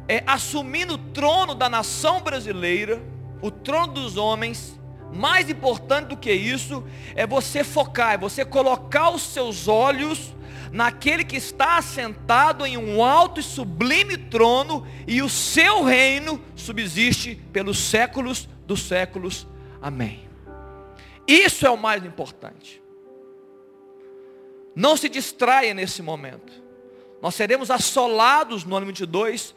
é, 0.08 0.24
assumindo 0.26 0.94
o 0.94 0.98
trono 0.98 1.54
da 1.54 1.68
nação 1.68 2.22
brasileira, 2.22 3.02
o 3.42 3.50
trono 3.50 3.92
dos 3.92 4.16
homens, 4.16 4.80
mais 5.12 5.50
importante 5.50 6.08
do 6.08 6.16
que 6.16 6.32
isso 6.32 6.82
é 7.14 7.26
você 7.26 7.62
focar, 7.62 8.14
é 8.14 8.18
você 8.18 8.42
colocar 8.44 9.10
os 9.10 9.22
seus 9.22 9.68
olhos 9.68 10.34
naquele 10.72 11.22
que 11.22 11.36
está 11.36 11.76
assentado 11.76 12.64
em 12.64 12.78
um 12.78 13.04
alto 13.04 13.38
e 13.38 13.42
sublime 13.42 14.16
trono 14.16 14.86
e 15.06 15.20
o 15.20 15.28
seu 15.28 15.84
reino 15.84 16.42
subsiste 16.54 17.34
pelos 17.52 17.78
séculos 17.78 18.48
dos 18.66 18.82
séculos. 18.82 19.46
Amém. 19.80 20.26
Isso 21.28 21.66
é 21.66 21.70
o 21.70 21.76
mais 21.76 22.04
importante. 22.04 22.85
Não 24.76 24.94
se 24.94 25.08
distraia 25.08 25.72
nesse 25.72 26.02
momento. 26.02 26.52
Nós 27.22 27.34
seremos 27.34 27.70
assolados 27.70 28.62
no 28.62 28.76
ano 28.76 28.84
22 28.84 29.54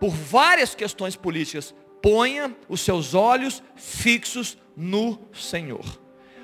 por 0.00 0.08
várias 0.08 0.74
questões 0.74 1.14
políticas. 1.14 1.74
Ponha 2.00 2.56
os 2.66 2.80
seus 2.80 3.12
olhos 3.12 3.62
fixos 3.76 4.56
no 4.74 5.20
Senhor. 5.34 5.84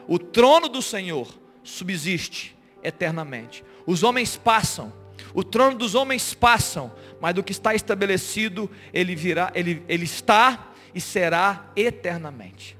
O 0.06 0.18
trono 0.18 0.68
do 0.68 0.82
Senhor 0.82 1.34
subsiste 1.62 2.54
eternamente. 2.82 3.64
Os 3.86 4.02
homens 4.02 4.36
passam, 4.36 4.92
o 5.32 5.42
trono 5.42 5.78
dos 5.78 5.94
homens 5.94 6.34
passam, 6.34 6.92
mas 7.22 7.34
do 7.34 7.42
que 7.42 7.52
está 7.52 7.74
estabelecido, 7.74 8.70
ele 8.92 9.14
virá, 9.14 9.50
ele, 9.54 9.82
ele 9.88 10.04
está 10.04 10.72
e 10.94 11.00
será 11.00 11.70
eternamente. 11.74 12.76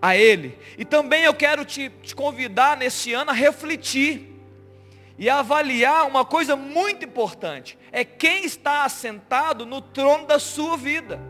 A 0.00 0.16
Ele. 0.16 0.58
E 0.76 0.84
também 0.84 1.22
eu 1.22 1.32
quero 1.32 1.64
te, 1.64 1.88
te 2.02 2.12
convidar 2.12 2.76
nesse 2.76 3.12
ano 3.12 3.30
a 3.30 3.34
refletir 3.34 4.31
e 5.22 5.30
avaliar 5.30 6.04
uma 6.08 6.24
coisa 6.24 6.56
muito 6.56 7.04
importante: 7.04 7.78
é 7.92 8.04
quem 8.04 8.44
está 8.44 8.84
assentado 8.84 9.64
no 9.64 9.80
trono 9.80 10.26
da 10.26 10.40
sua 10.40 10.76
vida. 10.76 11.20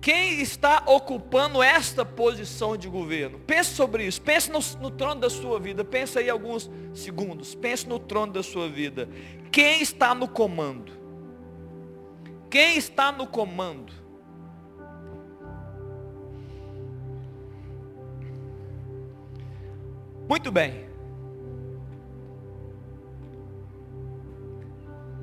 Quem 0.00 0.40
está 0.40 0.82
ocupando 0.86 1.62
esta 1.62 2.06
posição 2.06 2.74
de 2.74 2.88
governo? 2.88 3.38
Pense 3.40 3.74
sobre 3.74 4.06
isso. 4.06 4.22
Pense 4.22 4.50
no, 4.50 4.60
no 4.80 4.90
trono 4.90 5.20
da 5.20 5.28
sua 5.28 5.60
vida. 5.60 5.84
Pense 5.84 6.18
aí 6.18 6.30
alguns 6.30 6.70
segundos. 6.94 7.54
Pense 7.54 7.86
no 7.86 7.98
trono 7.98 8.32
da 8.32 8.42
sua 8.42 8.66
vida. 8.66 9.10
Quem 9.52 9.82
está 9.82 10.14
no 10.14 10.26
comando? 10.26 10.90
Quem 12.48 12.78
está 12.78 13.12
no 13.12 13.26
comando? 13.26 13.92
Muito 20.28 20.52
bem. 20.52 20.86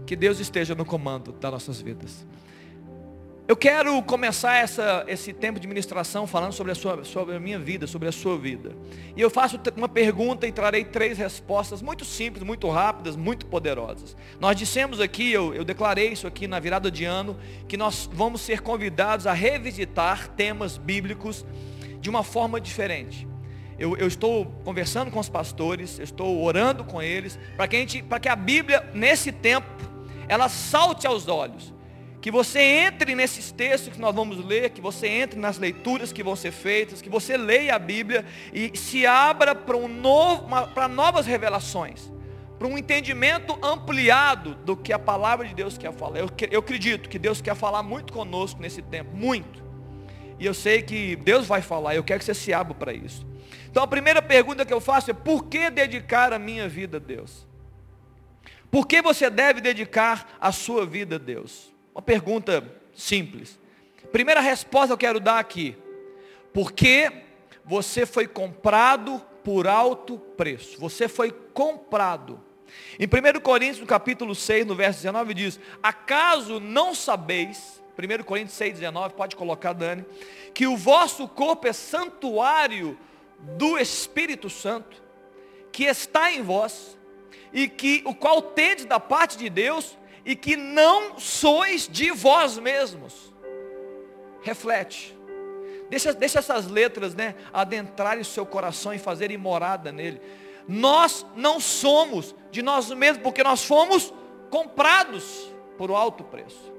Que 0.06 0.16
Deus 0.16 0.40
esteja 0.40 0.74
no 0.74 0.84
comando 0.84 1.32
das 1.32 1.52
nossas 1.52 1.80
vidas. 1.80 2.26
Eu 3.48 3.56
quero 3.56 4.02
começar 4.02 4.56
essa, 4.56 5.06
esse 5.08 5.32
tempo 5.32 5.60
de 5.60 5.68
ministração 5.68 6.26
falando 6.26 6.52
sobre 6.52 6.72
a, 6.72 6.76
sua, 6.76 7.04
sobre 7.04 7.36
a 7.36 7.40
minha 7.40 7.60
vida, 7.60 7.86
sobre 7.86 8.08
a 8.08 8.12
sua 8.12 8.36
vida. 8.36 8.76
E 9.16 9.22
eu 9.22 9.30
faço 9.30 9.60
uma 9.78 9.88
pergunta 9.88 10.48
e 10.48 10.52
trarei 10.52 10.84
três 10.84 11.20
respostas 11.20 11.80
muito 11.80 12.04
simples, 12.04 12.44
muito 12.44 12.68
rápidas, 12.68 13.16
muito 13.16 13.46
poderosas. 13.46 14.18
Nós 14.40 14.56
dissemos 14.56 15.00
aqui, 15.00 15.32
eu, 15.32 15.54
eu 15.54 15.64
declarei 15.64 16.08
isso 16.08 16.26
aqui 16.26 16.48
na 16.48 16.60
virada 16.60 16.90
de 16.90 17.06
ano, 17.06 17.38
que 17.68 17.78
nós 17.78 18.10
vamos 18.12 18.42
ser 18.42 18.62
convidados 18.62 19.28
a 19.28 19.34
revisitar 19.34 20.30
temas 20.30 20.80
bíblicos 20.80 21.46
de 22.02 22.10
uma 22.10 22.24
forma 22.24 22.60
diferente. 22.60 23.28
Eu, 23.78 23.98
eu, 23.98 24.08
estou 24.08 24.46
conversando 24.64 25.12
com 25.12 25.20
os 25.20 25.28
pastores, 25.28 26.00
eu 26.00 26.04
estou 26.04 26.44
orando 26.44 26.84
com 26.84 27.02
eles, 27.02 27.38
para 27.58 27.68
que, 27.68 28.04
a 28.10 28.20
que 28.20 28.30
a 28.30 28.36
Bíblia, 28.36 28.90
nesse 28.94 29.32
tempo, 29.32 29.68
ela 30.28 30.48
salte 30.48 31.06
aos 31.06 31.28
olhos 31.28 31.76
que 32.26 32.32
você 32.32 32.60
entre 32.60 33.14
nesses 33.14 33.52
textos 33.52 33.94
que 33.94 34.02
nós 34.02 34.16
vamos 34.16 34.44
ler, 34.44 34.72
que 34.72 34.82
você 34.82 35.08
entre 35.08 35.40
nas 35.40 35.60
leituras 35.60 36.12
que 36.12 36.24
vão 36.24 36.36
ser 36.36 36.52
feitas, 36.52 37.00
que 37.00 37.08
você 37.08 37.38
leia 37.38 37.76
a 37.76 37.78
Bíblia 37.78 38.26
e 38.52 38.76
se 38.76 39.06
abra 39.06 39.54
para 39.54 39.78
um 39.78 39.88
novo, 39.88 40.48
para 40.74 40.88
novas 40.88 41.28
revelações, 41.28 42.12
para 42.58 42.68
um 42.68 42.80
entendimento 42.80 43.56
ampliado 43.64 44.56
do 44.66 44.76
que 44.76 44.92
a 44.92 44.98
palavra 44.98 45.48
de 45.48 45.54
Deus 45.54 45.78
quer 45.78 45.94
falar. 45.94 46.18
Eu, 46.18 46.30
eu 46.50 46.62
acredito 46.62 47.08
que 47.08 47.20
Deus 47.20 47.42
quer 47.42 47.56
falar 47.56 47.84
muito 47.84 48.12
conosco 48.12 48.60
nesse 48.60 48.82
tempo, 48.82 49.16
muito. 49.16 49.65
E 50.40 50.46
eu 50.46 50.54
sei 50.54 50.82
que 50.82 51.16
Deus 51.16 51.46
vai 51.48 51.62
falar, 51.62 51.96
eu 51.96 52.04
quero 52.04 52.20
que 52.20 52.26
você 52.26 52.34
se 52.34 52.54
abra 52.54 52.74
para 52.74 52.94
isso. 52.94 53.26
Então 53.70 53.84
a 53.84 53.88
primeira 53.88 54.22
pergunta 54.22 54.66
que 54.66 54.74
eu 54.74 54.82
faço 54.82 55.12
é: 55.12 55.14
por 55.14 55.46
que 55.46 55.70
dedicar 55.70 56.34
a 56.34 56.40
minha 56.40 56.68
vida 56.68 56.98
a 56.98 57.00
Deus? 57.00 57.46
Por 58.70 58.88
que 58.88 59.02
você 59.02 59.30
deve 59.30 59.62
dedicar 59.62 60.38
a 60.40 60.52
sua 60.52 60.86
vida 60.86 61.16
a 61.16 61.20
Deus? 61.20 61.74
Uma 61.94 62.02
pergunta 62.02 62.64
simples. 62.94 63.60
Primeira 64.12 64.42
resposta 64.42 64.94
eu 64.94 64.98
quero 64.98 65.20
dar 65.20 65.40
aqui. 65.40 65.78
Porque 66.54 67.12
você 67.64 68.06
foi 68.06 68.28
comprado 68.28 69.22
por 69.44 69.68
alto 69.68 70.18
preço. 70.18 70.80
Você 70.80 71.08
foi 71.08 71.32
comprado. 71.32 72.42
Em 73.00 73.06
1 73.06 73.40
Coríntios, 73.42 73.80
no 73.80 73.86
capítulo 73.86 74.34
6, 74.34 74.66
no 74.66 74.76
verso 74.76 75.00
19, 75.00 75.34
diz: 75.34 75.60
Acaso 75.82 76.60
não 76.60 76.96
sabeis, 76.96 77.82
1 77.98 78.24
Coríntios 78.24 78.58
6, 78.58 78.74
19, 78.74 79.14
pode 79.14 79.36
colocar, 79.36 79.74
Dani, 79.74 80.06
que 80.54 80.68
o 80.68 80.76
vosso 80.76 81.28
corpo 81.28 81.68
é 81.68 81.74
santuário 81.74 82.98
do 83.40 83.78
Espírito 83.78 84.50
Santo, 84.50 85.02
que 85.72 85.86
está 85.86 86.32
em 86.32 86.42
vós, 86.42 86.98
e 87.54 87.68
que 87.68 88.02
o 88.06 88.14
qual 88.14 88.42
tendes 88.42 88.86
da 88.86 89.00
parte 89.00 89.38
de 89.38 89.50
Deus, 89.50 89.98
e 90.26 90.36
que 90.36 90.58
não 90.58 91.18
sois 91.18 91.88
de 91.88 92.12
vós 92.12 92.58
mesmos. 92.58 93.34
Reflete. 94.42 95.16
Deixa, 95.90 96.14
deixa 96.14 96.40
essas 96.40 96.68
letras 96.68 97.14
né, 97.14 97.36
adentrarem 97.54 98.22
o 98.22 98.26
seu 98.26 98.46
coração 98.46 98.94
e 98.94 98.98
fazerem 98.98 99.38
morada 99.38 99.92
nele. 99.92 100.20
Nós 100.68 101.26
não 101.36 101.60
somos 101.60 102.36
de 102.52 102.62
nós 102.62 102.90
mesmos, 102.90 103.22
porque 103.22 103.44
nós 103.44 103.64
fomos 103.64 104.14
comprados 104.50 105.52
por 105.78 105.92
alto 105.92 106.24
preço. 106.24 106.75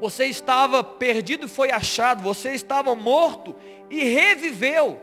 Você 0.00 0.26
estava 0.26 0.84
perdido 0.84 1.46
e 1.46 1.48
foi 1.48 1.70
achado, 1.70 2.22
você 2.22 2.52
estava 2.52 2.94
morto 2.94 3.54
e 3.90 4.04
reviveu. 4.04 5.00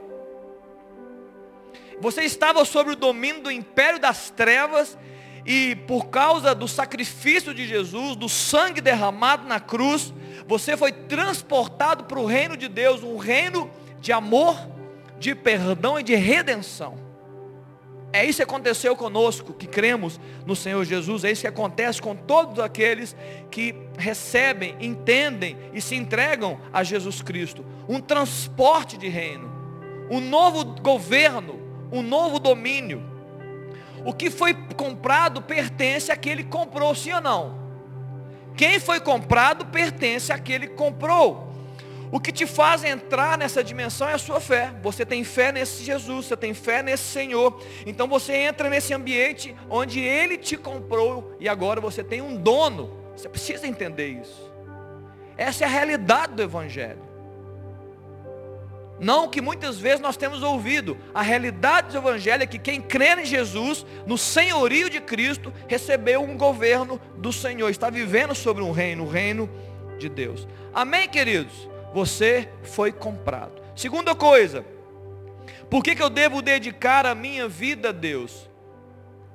Você 1.99 2.23
estava 2.23 2.63
sob 2.65 2.91
o 2.91 2.95
domínio 2.95 3.43
do 3.43 3.51
império 3.51 3.99
das 3.99 4.29
trevas 4.29 4.97
e 5.45 5.75
por 5.87 6.07
causa 6.07 6.55
do 6.55 6.67
sacrifício 6.67 7.53
de 7.53 7.67
Jesus, 7.67 8.15
do 8.15 8.29
sangue 8.29 8.79
derramado 8.79 9.47
na 9.47 9.59
cruz, 9.59 10.13
você 10.47 10.77
foi 10.77 10.91
transportado 10.91 12.05
para 12.05 12.19
o 12.19 12.25
reino 12.25 12.55
de 12.55 12.67
Deus, 12.67 13.03
um 13.03 13.17
reino 13.17 13.69
de 13.99 14.11
amor, 14.11 14.55
de 15.19 15.35
perdão 15.35 15.99
e 15.99 16.03
de 16.03 16.15
redenção. 16.15 17.02
É 18.13 18.23
isso 18.23 18.37
que 18.37 18.43
aconteceu 18.43 18.95
conosco, 18.95 19.53
que 19.53 19.65
cremos 19.65 20.19
no 20.45 20.55
Senhor 20.55 20.85
Jesus. 20.85 21.23
É 21.23 21.31
isso 21.31 21.41
que 21.41 21.47
acontece 21.47 21.99
com 21.99 22.15
todos 22.15 22.59
aqueles 22.59 23.15
que 23.49 23.73
recebem, 23.97 24.75
entendem 24.79 25.57
e 25.73 25.81
se 25.81 25.95
entregam 25.95 26.59
a 26.71 26.83
Jesus 26.83 27.23
Cristo. 27.23 27.65
Um 27.89 27.99
transporte 27.99 28.97
de 28.99 29.09
reino, 29.09 29.51
um 30.11 30.19
novo 30.21 30.63
governo, 30.79 31.59
um 31.91 32.03
novo 32.03 32.37
domínio. 32.37 33.01
O 34.05 34.13
que 34.13 34.29
foi 34.29 34.53
comprado 34.53 35.41
pertence 35.41 36.11
àquele 36.11 36.43
que 36.43 36.49
comprou, 36.49 36.93
sim 36.93 37.13
ou 37.13 37.21
não? 37.21 37.63
Quem 38.55 38.79
foi 38.79 38.99
comprado 38.99 39.65
pertence 39.65 40.31
àquele 40.31 40.67
que 40.67 40.75
comprou. 40.75 41.52
O 42.13 42.19
que 42.19 42.31
te 42.31 42.45
faz 42.45 42.83
entrar 42.83 43.39
nessa 43.39 43.63
dimensão 43.63 44.07
é 44.07 44.13
a 44.13 44.19
sua 44.19 44.39
fé. 44.39 44.71
Você 44.83 45.03
tem 45.03 45.23
fé 45.23 45.51
nesse 45.51 45.83
Jesus, 45.83 46.27
você 46.27 46.37
tem 46.37 46.53
fé 46.53 46.83
nesse 46.83 47.05
Senhor. 47.05 47.59
Então 47.87 48.07
você 48.07 48.33
entra 48.33 48.69
nesse 48.69 48.93
ambiente 48.93 49.55
onde 49.67 49.99
Ele 49.99 50.37
te 50.37 50.55
comprou 50.55 51.35
e 51.39 51.49
agora 51.49 51.81
você 51.81 52.03
tem 52.03 52.21
um 52.21 52.35
dono. 52.35 52.95
Você 53.15 53.27
precisa 53.27 53.65
entender 53.65 54.09
isso. 54.09 54.47
Essa 55.35 55.63
é 55.63 55.67
a 55.67 55.71
realidade 55.71 56.35
do 56.35 56.43
Evangelho. 56.43 57.01
Não 58.99 59.27
que 59.27 59.41
muitas 59.41 59.79
vezes 59.79 59.99
nós 59.99 60.15
temos 60.15 60.43
ouvido. 60.43 60.95
A 61.15 61.23
realidade 61.23 61.93
do 61.93 61.97
Evangelho 61.97 62.43
é 62.43 62.45
que 62.45 62.59
quem 62.59 62.79
crê 62.79 63.15
em 63.15 63.25
Jesus, 63.25 63.87
no 64.05 64.19
senhorio 64.19 64.87
de 64.87 65.01
Cristo, 65.01 65.51
recebeu 65.67 66.21
um 66.21 66.37
governo 66.37 67.01
do 67.17 67.33
Senhor. 67.33 67.71
Está 67.71 67.89
vivendo 67.89 68.35
sobre 68.35 68.61
um 68.61 68.71
reino, 68.71 69.03
o 69.03 69.09
reino 69.09 69.49
de 69.97 70.07
Deus. 70.07 70.47
Amém, 70.71 71.09
queridos? 71.09 71.72
Você 71.93 72.49
foi 72.63 72.91
comprado. 72.91 73.61
Segunda 73.75 74.15
coisa, 74.15 74.65
por 75.69 75.83
que, 75.83 75.95
que 75.95 76.01
eu 76.01 76.09
devo 76.09 76.41
dedicar 76.41 77.05
a 77.05 77.13
minha 77.13 77.47
vida 77.47 77.89
a 77.89 77.91
Deus? 77.91 78.49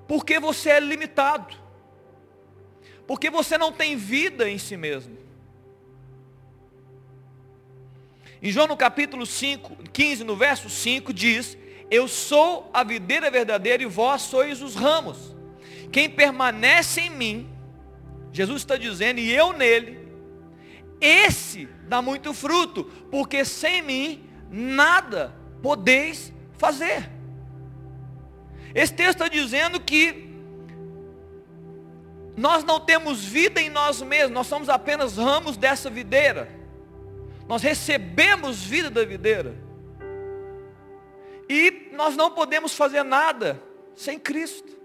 Porque 0.07 0.41
você 0.41 0.71
é 0.71 0.81
limitado. 0.81 1.55
Porque 3.07 3.31
você 3.31 3.57
não 3.57 3.73
tem 3.73 3.97
vida 3.97 4.49
em 4.49 4.59
si 4.59 4.77
mesmo. 4.77 5.17
Em 8.41 8.51
João 8.51 8.67
no 8.67 8.77
capítulo 8.77 9.27
5, 9.27 9.77
15, 9.93 10.25
no 10.25 10.37
verso 10.37 10.71
5, 10.71 11.13
diz, 11.13 11.57
eu 11.91 12.07
sou 12.07 12.71
a 12.73 12.85
videira 12.85 13.31
verdadeira 13.31 13.83
e 13.83 13.87
vós 13.87 14.23
sois 14.23 14.63
os 14.63 14.75
ramos. 14.75 15.35
Quem 15.91 16.09
permanece 16.09 17.01
em 17.01 17.11
mim, 17.11 17.49
Jesus 18.33 18.63
está 18.63 18.77
dizendo, 18.77 19.19
e 19.21 19.33
eu 19.33 19.53
nele, 19.53 20.08
esse 21.01 21.67
dá 21.87 22.03
muito 22.03 22.33
fruto, 22.35 22.85
porque 23.11 23.45
sem 23.45 23.83
mim 23.83 24.29
nada 24.51 25.35
podeis 25.63 26.33
fazer. 26.57 27.11
Esse 28.75 28.93
texto 28.93 29.23
está 29.23 29.29
dizendo 29.29 29.81
que 29.81 30.29
nós 32.37 32.63
não 32.63 32.79
temos 32.79 33.25
vida 33.25 33.61
em 33.61 33.69
nós 33.69 34.01
mesmos, 34.01 34.31
nós 34.31 34.47
somos 34.47 34.69
apenas 34.69 35.17
ramos 35.17 35.57
dessa 35.57 35.91
videira. 35.91 36.49
Nós 37.49 37.63
recebemos 37.63 38.63
vida 38.63 38.91
da 38.91 39.05
videira. 39.05 39.57
E 41.49 41.91
nós 41.93 42.15
não 42.15 42.31
podemos 42.31 42.75
fazer 42.75 43.03
nada 43.03 43.61
sem 43.97 44.19
Cristo 44.19 44.78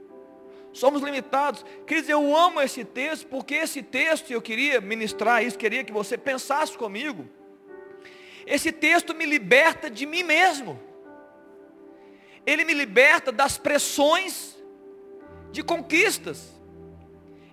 somos 0.73 1.01
limitados. 1.01 1.63
Queridos, 1.85 2.09
eu 2.09 2.35
amo 2.35 2.59
esse 2.59 2.83
texto, 2.83 3.27
porque 3.27 3.53
esse 3.55 3.81
texto, 3.81 4.31
eu 4.31 4.41
queria 4.41 4.81
ministrar 4.81 5.43
isso, 5.43 5.57
queria 5.57 5.83
que 5.83 5.93
você 5.93 6.17
pensasse 6.17 6.77
comigo. 6.77 7.29
Esse 8.45 8.71
texto 8.71 9.15
me 9.15 9.25
liberta 9.25 9.89
de 9.89 10.05
mim 10.05 10.23
mesmo. 10.23 10.79
Ele 12.45 12.65
me 12.65 12.73
liberta 12.73 13.31
das 13.31 13.57
pressões 13.57 14.57
de 15.51 15.63
conquistas. 15.63 16.51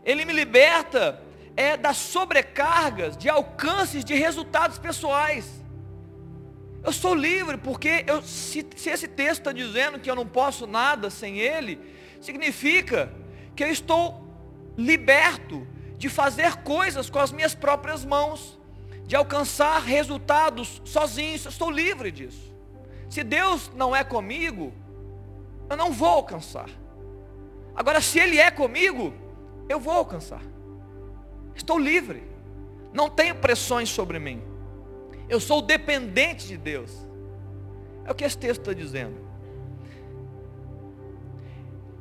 Ele 0.05 0.25
me 0.25 0.33
liberta 0.33 1.23
é 1.57 1.77
das 1.77 1.99
sobrecargas, 1.99 3.17
de 3.17 3.29
alcances, 3.29 4.05
de 4.05 4.15
resultados 4.15 4.79
pessoais. 4.79 5.61
Eu 6.83 6.93
sou 6.93 7.15
livre 7.15 7.59
porque 7.59 8.05
eu, 8.07 8.23
se, 8.23 8.67
se 8.75 8.89
esse 8.89 9.07
texto 9.07 9.41
está 9.41 9.53
dizendo 9.53 9.99
que 9.99 10.11
eu 10.11 10.15
não 10.15 10.27
posso 10.27 10.67
nada 10.67 11.11
sem 11.11 11.39
ele, 11.39 11.79
significa 12.21 13.13
que 13.61 13.65
eu 13.65 13.71
estou 13.71 14.19
liberto 14.75 15.67
de 15.99 16.09
fazer 16.09 16.63
coisas 16.63 17.11
com 17.11 17.19
as 17.19 17.31
minhas 17.31 17.55
próprias 17.55 18.07
mãos, 18.07 18.59
de 19.05 19.15
alcançar 19.15 19.83
resultados 19.83 20.81
sozinhos, 20.83 21.45
eu 21.45 21.51
estou 21.51 21.71
livre 21.71 22.11
disso. 22.11 22.57
Se 23.11 23.23
Deus 23.23 23.71
não 23.77 23.95
é 23.95 24.03
comigo, 24.03 24.73
eu 25.69 25.77
não 25.77 25.93
vou 25.93 26.09
alcançar. 26.09 26.71
Agora, 27.77 28.01
se 28.01 28.19
Ele 28.19 28.39
é 28.39 28.51
comigo, 28.51 29.13
eu 29.69 29.79
vou 29.79 29.93
alcançar. 29.93 30.43
Estou 31.55 31.79
livre. 31.79 32.23
Não 32.95 33.11
tenho 33.11 33.35
pressões 33.35 33.91
sobre 33.91 34.19
mim. 34.19 34.43
Eu 35.29 35.39
sou 35.39 35.61
dependente 35.61 36.49
de 36.49 36.57
Deus. 36.57 37.07
É 38.07 38.11
o 38.11 38.15
que 38.15 38.25
esse 38.25 38.39
texto 38.39 38.61
está 38.61 38.73
dizendo 38.73 39.30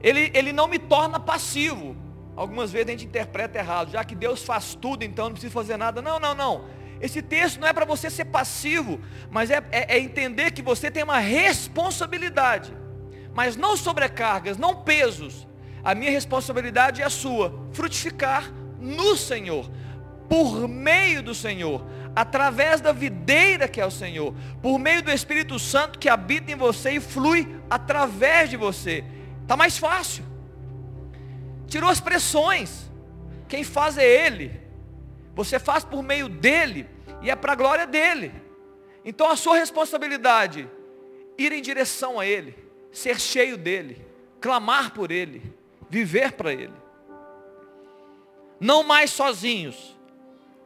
ele, 0.01 0.31
ele 0.33 0.53
não 0.53 0.67
me 0.67 0.79
torna 0.79 1.19
passivo. 1.19 1.95
Algumas 2.35 2.71
vezes 2.71 2.87
a 2.87 2.91
gente 2.91 3.05
interpreta 3.05 3.59
errado, 3.59 3.91
já 3.91 4.03
que 4.03 4.15
Deus 4.15 4.43
faz 4.43 4.73
tudo, 4.73 5.03
então 5.03 5.25
não 5.25 5.33
precisa 5.33 5.53
fazer 5.53 5.75
nada. 5.75 6.01
Não, 6.01 6.19
não, 6.19 6.33
não. 6.33 6.65
Esse 7.01 7.21
texto 7.21 7.59
não 7.59 7.67
é 7.67 7.73
para 7.73 7.85
você 7.85 8.09
ser 8.09 8.25
passivo, 8.25 8.99
mas 9.29 9.49
é, 9.49 9.63
é, 9.71 9.97
é 9.97 9.99
entender 9.99 10.51
que 10.51 10.61
você 10.61 10.91
tem 10.91 11.03
uma 11.03 11.19
responsabilidade, 11.19 12.73
mas 13.33 13.55
não 13.55 13.75
sobrecargas, 13.77 14.57
não 14.57 14.75
pesos. 14.75 15.47
A 15.83 15.95
minha 15.95 16.11
responsabilidade 16.11 17.01
é 17.01 17.05
a 17.05 17.09
sua, 17.09 17.67
frutificar 17.71 18.51
no 18.79 19.15
Senhor, 19.15 19.69
por 20.27 20.67
meio 20.67 21.23
do 21.23 21.33
Senhor, 21.33 21.85
através 22.15 22.81
da 22.81 22.91
videira 22.91 23.67
que 23.67 23.79
é 23.79 23.85
o 23.85 23.91
Senhor, 23.91 24.33
por 24.61 24.77
meio 24.77 25.01
do 25.01 25.11
Espírito 25.11 25.57
Santo 25.57 25.97
que 25.97 26.09
habita 26.09 26.51
em 26.51 26.55
você 26.55 26.91
e 26.91 26.99
flui 26.99 27.47
através 27.69 28.49
de 28.49 28.57
você. 28.57 29.05
Está 29.49 29.57
mais 29.57 29.79
fácil. 29.79 30.23
Tirou 31.67 31.89
as 31.89 31.99
pressões. 31.99 32.87
Quem 33.47 33.63
faz 33.63 33.97
é 33.97 34.05
Ele. 34.05 34.61
Você 35.33 35.57
faz 35.57 35.83
por 35.83 36.03
meio 36.03 36.29
dEle 36.29 36.87
e 37.23 37.31
é 37.31 37.35
para 37.35 37.53
a 37.53 37.55
glória 37.55 37.87
dEle. 37.87 38.31
Então 39.03 39.27
a 39.27 39.35
sua 39.35 39.57
responsabilidade, 39.57 40.69
ir 41.35 41.51
em 41.51 41.63
direção 41.63 42.19
a 42.19 42.27
Ele, 42.27 42.55
ser 42.91 43.19
cheio 43.19 43.57
dEle, 43.57 44.05
clamar 44.39 44.93
por 44.93 45.09
Ele, 45.09 45.41
viver 45.89 46.33
para 46.33 46.53
Ele. 46.53 46.75
Não 48.59 48.83
mais 48.83 49.09
sozinhos, 49.09 49.98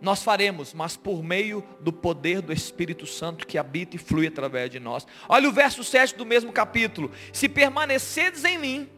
nós 0.04 0.22
faremos, 0.22 0.74
mas 0.74 0.98
por 0.98 1.24
meio 1.24 1.64
do 1.80 1.94
poder 1.94 2.42
do 2.42 2.52
Espírito 2.52 3.08
Santo 3.08 3.48
que 3.48 3.58
habita 3.58 3.96
e 3.96 4.00
flui 4.00 4.28
através 4.28 4.70
de 4.70 4.78
nós. 4.78 5.08
Olha 5.30 5.48
o 5.48 5.52
verso 5.54 5.82
7 5.82 6.18
do 6.18 6.26
mesmo 6.26 6.52
capítulo. 6.52 7.10
Se 7.32 7.48
permanecedes 7.48 8.44
em 8.44 8.58
mim, 8.58 8.90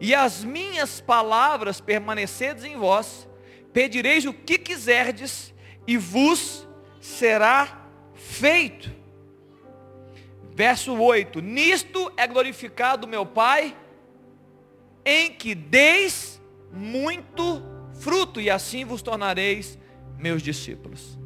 e 0.00 0.12
as 0.12 0.42
minhas 0.42 1.00
palavras 1.00 1.80
permanecedes 1.80 2.64
em 2.64 2.76
vós, 2.76 3.28
pedireis 3.72 4.24
o 4.24 4.32
que 4.32 4.58
quiserdes, 4.58 5.54
e 5.86 5.96
vos 5.96 6.66
será 7.00 7.86
feito. 8.12 8.90
Verso 10.50 10.92
8: 10.92 11.40
Nisto 11.40 12.12
é 12.16 12.26
glorificado 12.26 13.06
meu 13.06 13.24
Pai, 13.24 13.76
em 15.04 15.30
que 15.30 15.54
deis 15.54 16.42
muito 16.72 17.62
fruto, 18.00 18.40
e 18.40 18.50
assim 18.50 18.84
vos 18.84 19.02
tornareis 19.02 19.78
meus 20.22 20.42
discípulos. 20.42 21.18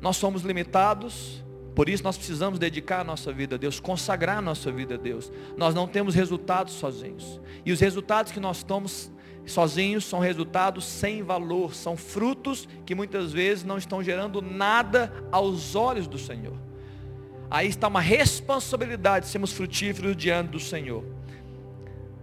Nós 0.00 0.16
somos 0.16 0.42
limitados, 0.42 1.44
por 1.74 1.88
isso 1.88 2.02
nós 2.02 2.16
precisamos 2.16 2.58
dedicar 2.58 3.00
a 3.00 3.04
nossa 3.04 3.32
vida 3.32 3.56
a 3.56 3.58
Deus, 3.58 3.78
consagrar 3.78 4.38
a 4.38 4.42
nossa 4.42 4.72
vida 4.72 4.94
a 4.94 4.98
Deus. 4.98 5.30
Nós 5.56 5.74
não 5.74 5.86
temos 5.86 6.14
resultados 6.14 6.74
sozinhos. 6.74 7.40
E 7.64 7.72
os 7.72 7.80
resultados 7.80 8.32
que 8.32 8.40
nós 8.40 8.62
tomamos 8.62 9.12
sozinhos 9.44 10.04
são 10.04 10.18
resultados 10.18 10.84
sem 10.84 11.22
valor, 11.22 11.74
são 11.74 11.96
frutos 11.96 12.68
que 12.84 12.94
muitas 12.94 13.32
vezes 13.32 13.64
não 13.64 13.78
estão 13.78 14.02
gerando 14.02 14.40
nada 14.40 15.12
aos 15.30 15.74
olhos 15.74 16.06
do 16.06 16.18
Senhor. 16.18 16.56
Aí 17.50 17.68
está 17.68 17.86
uma 17.86 18.00
responsabilidade 18.00 19.26
de 19.26 19.32
sermos 19.32 19.52
frutíferos 19.52 20.16
diante 20.16 20.50
do 20.50 20.58
Senhor. 20.58 21.04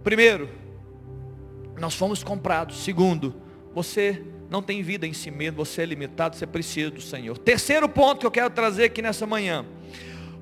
Primeiro, 0.02 0.50
nós 1.78 1.94
fomos 1.94 2.22
comprados. 2.22 2.82
Segundo, 2.84 3.34
você 3.74 4.22
não 4.54 4.62
tem 4.62 4.84
vida 4.84 5.04
em 5.04 5.12
si 5.12 5.32
mesmo, 5.32 5.64
você 5.64 5.82
é 5.82 5.84
limitado, 5.84 6.36
você 6.36 6.46
precisa 6.46 6.88
do 6.88 7.00
Senhor. 7.00 7.36
Terceiro 7.36 7.88
ponto 7.88 8.20
que 8.20 8.26
eu 8.26 8.30
quero 8.30 8.50
trazer 8.50 8.84
aqui 8.84 9.02
nessa 9.02 9.26
manhã. 9.26 9.66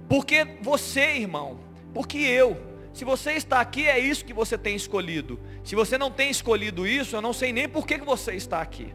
Porque 0.06 0.58
você, 0.60 1.16
irmão, 1.16 1.60
porque 1.94 2.18
eu, 2.18 2.60
se 2.92 3.06
você 3.06 3.32
está 3.32 3.58
aqui, 3.58 3.88
é 3.88 3.98
isso 3.98 4.22
que 4.22 4.34
você 4.34 4.58
tem 4.58 4.76
escolhido. 4.76 5.40
Se 5.64 5.74
você 5.74 5.96
não 5.96 6.10
tem 6.10 6.28
escolhido 6.28 6.86
isso, 6.86 7.16
eu 7.16 7.22
não 7.22 7.32
sei 7.32 7.54
nem 7.54 7.66
por 7.66 7.86
que 7.86 7.96
você 7.96 8.34
está 8.34 8.60
aqui. 8.60 8.94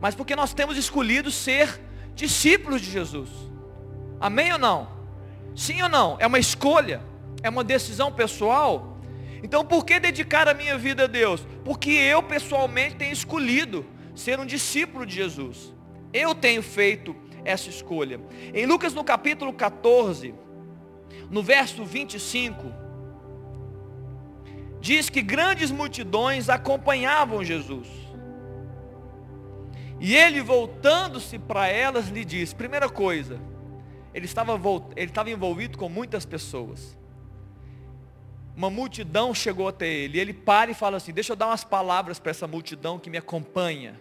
Mas 0.00 0.14
porque 0.14 0.36
nós 0.36 0.54
temos 0.54 0.76
escolhido 0.76 1.32
ser 1.32 1.80
discípulos 2.14 2.80
de 2.80 2.88
Jesus. 2.88 3.30
Amém 4.20 4.52
ou 4.52 4.58
não? 4.58 4.88
Sim 5.56 5.82
ou 5.82 5.88
não? 5.88 6.16
É 6.20 6.26
uma 6.28 6.38
escolha, 6.38 7.02
é 7.42 7.50
uma 7.50 7.64
decisão 7.64 8.12
pessoal. 8.12 8.96
Então 9.42 9.64
por 9.64 9.84
que 9.84 9.98
dedicar 9.98 10.46
a 10.46 10.54
minha 10.54 10.78
vida 10.78 11.04
a 11.04 11.08
Deus? 11.08 11.44
Porque 11.64 11.90
eu 11.90 12.22
pessoalmente 12.22 12.94
tenho 12.94 13.12
escolhido 13.12 13.84
ser 14.14 14.38
um 14.38 14.46
discípulo 14.46 15.06
de 15.06 15.14
Jesus. 15.14 15.74
Eu 16.12 16.34
tenho 16.34 16.62
feito 16.62 17.16
essa 17.44 17.68
escolha. 17.68 18.20
Em 18.54 18.66
Lucas 18.66 18.94
no 18.94 19.02
capítulo 19.02 19.52
14, 19.52 20.34
no 21.30 21.42
verso 21.42 21.84
25, 21.84 22.72
diz 24.80 25.08
que 25.08 25.22
grandes 25.22 25.70
multidões 25.70 26.48
acompanhavam 26.48 27.44
Jesus. 27.44 27.88
E 30.00 30.16
ele 30.16 30.40
voltando-se 30.40 31.38
para 31.38 31.68
elas 31.68 32.08
lhe 32.08 32.24
disse, 32.24 32.54
primeira 32.54 32.88
coisa, 32.88 33.40
ele 34.12 34.26
estava, 34.26 34.52
ele 34.96 35.10
estava 35.10 35.30
envolvido 35.30 35.78
com 35.78 35.88
muitas 35.88 36.26
pessoas. 36.26 36.96
Uma 38.54 38.68
multidão 38.68 39.34
chegou 39.34 39.68
até 39.68 39.86
ele. 39.86 40.18
E 40.18 40.20
ele 40.20 40.34
para 40.34 40.70
e 40.70 40.74
fala 40.74 40.98
assim: 40.98 41.12
Deixa 41.12 41.32
eu 41.32 41.36
dar 41.36 41.46
umas 41.46 41.64
palavras 41.64 42.18
para 42.18 42.30
essa 42.30 42.46
multidão 42.46 42.98
que 42.98 43.08
me 43.08 43.16
acompanha. 43.16 43.98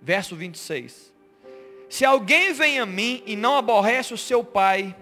Verso 0.00 0.36
26. 0.36 1.12
Se 1.88 2.04
alguém 2.04 2.52
vem 2.52 2.78
a 2.78 2.86
mim 2.86 3.22
e 3.26 3.34
não 3.34 3.56
aborrece 3.56 4.12
o 4.12 4.18
seu 4.18 4.44
pai 4.44 4.94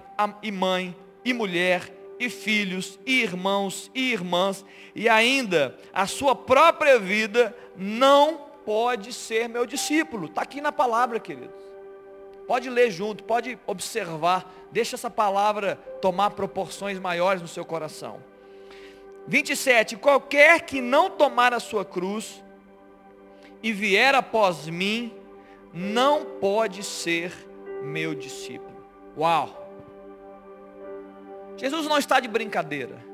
e 0.42 0.52
mãe 0.52 0.96
e 1.24 1.32
mulher 1.32 1.92
e 2.18 2.30
filhos 2.30 2.98
e 3.04 3.20
irmãos 3.22 3.90
e 3.94 4.12
irmãs 4.12 4.64
e 4.94 5.08
ainda 5.08 5.76
a 5.92 6.06
sua 6.06 6.34
própria 6.34 6.98
vida, 6.98 7.54
não 7.76 8.46
pode 8.64 9.12
ser 9.12 9.48
meu 9.48 9.66
discípulo. 9.66 10.26
Está 10.26 10.42
aqui 10.42 10.60
na 10.60 10.72
palavra, 10.72 11.20
queridos. 11.20 11.66
Pode 12.46 12.70
ler 12.70 12.90
junto, 12.90 13.24
pode 13.24 13.58
observar. 13.66 14.52
Deixa 14.70 14.94
essa 14.94 15.10
palavra 15.10 15.76
tomar 16.00 16.30
proporções 16.30 16.98
maiores 16.98 17.42
no 17.42 17.48
seu 17.48 17.64
coração. 17.64 18.22
27. 19.26 19.96
Qualquer 19.96 20.60
que 20.60 20.80
não 20.80 21.10
tomar 21.10 21.52
a 21.52 21.60
sua 21.60 21.84
cruz 21.84 22.42
e 23.62 23.72
vier 23.72 24.14
após 24.14 24.68
mim, 24.68 25.12
não 25.72 26.24
pode 26.24 26.82
ser 26.82 27.32
meu 27.82 28.14
discípulo. 28.14 28.76
Uau! 29.16 29.64
Jesus 31.56 31.86
não 31.86 31.98
está 31.98 32.20
de 32.20 32.28
brincadeira. 32.28 33.04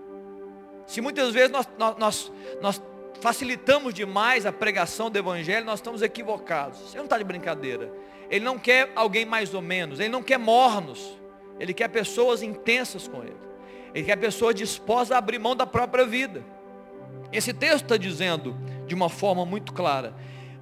Se 0.87 1.01
muitas 1.01 1.33
vezes 1.33 1.51
nós, 1.51 1.69
nós, 1.97 2.33
nós 2.61 2.83
facilitamos 3.21 3.95
demais 3.95 4.45
a 4.45 4.53
pregação 4.53 5.11
do 5.11 5.17
Evangelho, 5.17 5.65
nós 5.65 5.79
estamos 5.79 6.03
equivocados. 6.03 6.89
Ele 6.89 6.99
não 6.99 7.05
está 7.05 7.19
de 7.19 7.25
brincadeira. 7.25 7.93
Ele 8.29 8.45
não 8.45 8.59
quer 8.59 8.91
alguém 8.97 9.25
mais 9.25 9.55
ou 9.55 9.61
menos, 9.61 10.01
ele 10.01 10.09
não 10.09 10.23
quer 10.23 10.39
mornos, 10.39 11.19
ele 11.61 11.75
quer 11.75 11.89
pessoas 11.89 12.43
intensas 12.43 13.07
com 13.07 13.23
ele. 13.23 13.37
Ele 13.95 14.07
quer 14.07 14.17
pessoas 14.17 14.55
dispostas 14.55 15.13
a 15.13 15.19
abrir 15.19 15.39
mão 15.39 15.55
da 15.55 15.67
própria 15.67 16.07
vida. 16.07 16.43
Esse 17.31 17.53
texto 17.53 17.85
está 17.85 17.97
dizendo 17.97 18.57
de 18.87 18.95
uma 18.95 19.09
forma 19.09 19.45
muito 19.45 19.73
clara. 19.73 20.15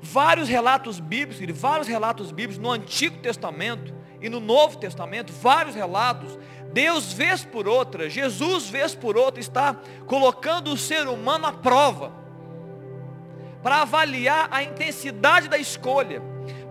Vários 0.02 0.48
relatos 0.48 0.98
bíblicos, 0.98 1.58
vários 1.58 1.86
relatos 1.86 2.32
bíblicos 2.32 2.58
no 2.58 2.70
Antigo 2.70 3.18
Testamento 3.18 3.94
e 4.20 4.28
no 4.28 4.40
Novo 4.40 4.78
Testamento, 4.78 5.32
vários 5.32 5.74
relatos, 5.74 6.38
Deus 6.72 7.12
vez 7.12 7.44
por 7.44 7.66
outra, 7.66 8.08
Jesus 8.08 8.68
vez 8.68 8.94
por 8.94 9.16
outra 9.16 9.40
está 9.40 9.76
colocando 10.06 10.72
o 10.72 10.76
ser 10.76 11.06
humano 11.08 11.46
à 11.46 11.52
prova 11.52 12.12
para 13.62 13.82
avaliar 13.82 14.48
a 14.50 14.62
intensidade 14.62 15.48
da 15.48 15.58
escolha 15.58 16.22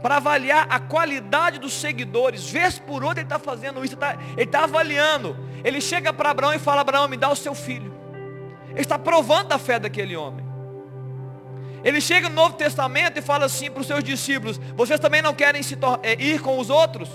para 0.01 0.17
avaliar 0.17 0.67
a 0.69 0.79
qualidade 0.79 1.59
dos 1.59 1.73
seguidores. 1.73 2.49
Vez 2.49 2.79
por 2.79 3.03
outra 3.03 3.19
ele 3.19 3.25
está 3.25 3.39
fazendo 3.39 3.83
isso, 3.83 3.97
ele 4.35 4.43
está 4.43 4.59
tá 4.59 4.63
avaliando. 4.63 5.37
Ele 5.63 5.81
chega 5.81 6.13
para 6.13 6.31
Abraão 6.31 6.53
e 6.53 6.59
fala, 6.59 6.81
Abraão, 6.81 7.07
me 7.07 7.17
dá 7.17 7.29
o 7.29 7.35
seu 7.35 7.53
filho. 7.53 7.93
Ele 8.69 8.81
está 8.81 8.97
provando 8.97 9.51
a 9.51 9.59
fé 9.59 9.79
daquele 9.79 10.15
homem. 10.15 10.45
Ele 11.83 12.01
chega 12.01 12.29
no 12.29 12.35
Novo 12.35 12.55
Testamento 12.55 13.17
e 13.19 13.21
fala 13.21 13.45
assim 13.45 13.71
para 13.71 13.81
os 13.81 13.87
seus 13.87 14.03
discípulos, 14.03 14.59
vocês 14.75 14.99
também 14.99 15.21
não 15.21 15.33
querem 15.33 15.61
é, 16.03 16.13
ir 16.21 16.41
com 16.41 16.59
os 16.59 16.69
outros? 16.69 17.09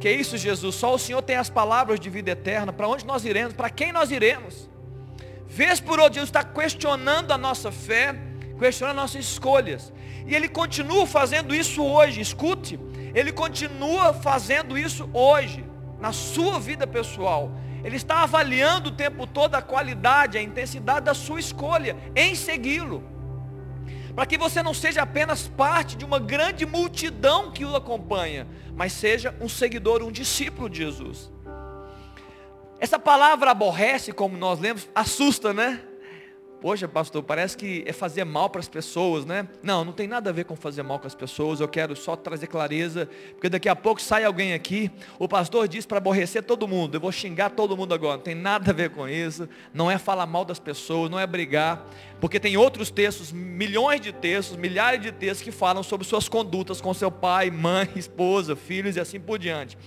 Que 0.00 0.10
isso, 0.10 0.36
Jesus? 0.38 0.74
Só 0.74 0.94
o 0.94 0.98
Senhor 0.98 1.20
tem 1.20 1.36
as 1.36 1.50
palavras 1.50 2.00
de 2.00 2.08
vida 2.08 2.30
eterna. 2.30 2.72
Para 2.72 2.88
onde 2.88 3.06
nós 3.06 3.24
iremos? 3.24 3.52
Para 3.52 3.68
quem 3.68 3.92
nós 3.92 4.10
iremos? 4.10 4.68
Vez 5.46 5.78
por 5.78 5.98
outra, 5.98 6.14
Jesus 6.14 6.30
está 6.30 6.42
questionando 6.42 7.32
a 7.32 7.38
nossa 7.38 7.70
fé, 7.70 8.14
questionando 8.58 8.98
as 8.98 9.02
nossas 9.14 9.26
escolhas. 9.26 9.92
E 10.26 10.34
ele 10.34 10.48
continua 10.48 11.06
fazendo 11.06 11.54
isso 11.54 11.84
hoje. 11.84 12.20
Escute, 12.20 12.80
ele 13.14 13.30
continua 13.30 14.14
fazendo 14.14 14.78
isso 14.78 15.08
hoje, 15.12 15.64
na 16.00 16.12
sua 16.12 16.58
vida 16.58 16.86
pessoal. 16.86 17.52
Ele 17.84 17.96
está 17.96 18.22
avaliando 18.22 18.88
o 18.88 18.92
tempo 18.92 19.26
todo 19.26 19.54
a 19.54 19.62
qualidade, 19.62 20.38
a 20.38 20.42
intensidade 20.42 21.04
da 21.06 21.14
sua 21.14 21.40
escolha 21.40 21.96
em 22.16 22.34
segui-lo. 22.34 23.19
Para 24.14 24.26
que 24.26 24.36
você 24.36 24.62
não 24.62 24.74
seja 24.74 25.02
apenas 25.02 25.48
parte 25.48 25.96
de 25.96 26.04
uma 26.04 26.18
grande 26.18 26.66
multidão 26.66 27.50
que 27.50 27.64
o 27.64 27.76
acompanha, 27.76 28.46
mas 28.74 28.92
seja 28.92 29.34
um 29.40 29.48
seguidor, 29.48 30.02
um 30.02 30.12
discípulo 30.12 30.68
de 30.68 30.78
Jesus. 30.78 31.30
Essa 32.78 32.98
palavra 32.98 33.50
aborrece, 33.50 34.12
como 34.12 34.36
nós 34.36 34.58
lemos, 34.58 34.88
assusta, 34.94 35.52
né? 35.52 35.82
Poxa, 36.60 36.86
pastor, 36.86 37.22
parece 37.22 37.56
que 37.56 37.82
é 37.86 37.92
fazer 37.92 38.22
mal 38.24 38.50
para 38.50 38.60
as 38.60 38.68
pessoas, 38.68 39.24
né? 39.24 39.48
Não, 39.62 39.82
não 39.82 39.94
tem 39.94 40.06
nada 40.06 40.28
a 40.28 40.32
ver 40.32 40.44
com 40.44 40.54
fazer 40.54 40.82
mal 40.82 40.98
com 40.98 41.06
as 41.06 41.14
pessoas. 41.14 41.58
Eu 41.58 41.66
quero 41.68 41.96
só 41.96 42.14
trazer 42.14 42.48
clareza, 42.48 43.08
porque 43.32 43.48
daqui 43.48 43.66
a 43.66 43.74
pouco 43.74 44.00
sai 44.02 44.24
alguém 44.24 44.52
aqui. 44.52 44.90
O 45.18 45.26
pastor 45.26 45.66
diz 45.66 45.86
para 45.86 45.96
aborrecer 45.96 46.42
todo 46.42 46.68
mundo. 46.68 46.96
Eu 46.96 47.00
vou 47.00 47.10
xingar 47.10 47.48
todo 47.48 47.74
mundo 47.78 47.94
agora. 47.94 48.18
Não 48.18 48.22
tem 48.22 48.34
nada 48.34 48.72
a 48.72 48.74
ver 48.74 48.90
com 48.90 49.08
isso. 49.08 49.48
Não 49.72 49.90
é 49.90 49.96
falar 49.96 50.26
mal 50.26 50.44
das 50.44 50.58
pessoas, 50.58 51.10
não 51.10 51.18
é 51.18 51.26
brigar. 51.26 51.82
Porque 52.20 52.38
tem 52.38 52.58
outros 52.58 52.90
textos, 52.90 53.32
milhões 53.32 54.02
de 54.02 54.12
textos, 54.12 54.54
milhares 54.54 55.00
de 55.00 55.10
textos 55.10 55.42
que 55.42 55.50
falam 55.50 55.82
sobre 55.82 56.06
suas 56.06 56.28
condutas 56.28 56.78
com 56.78 56.92
seu 56.92 57.10
pai, 57.10 57.50
mãe, 57.50 57.88
esposa, 57.96 58.54
filhos 58.54 58.96
e 58.96 59.00
assim 59.00 59.18
por 59.18 59.38
diante. 59.38 59.78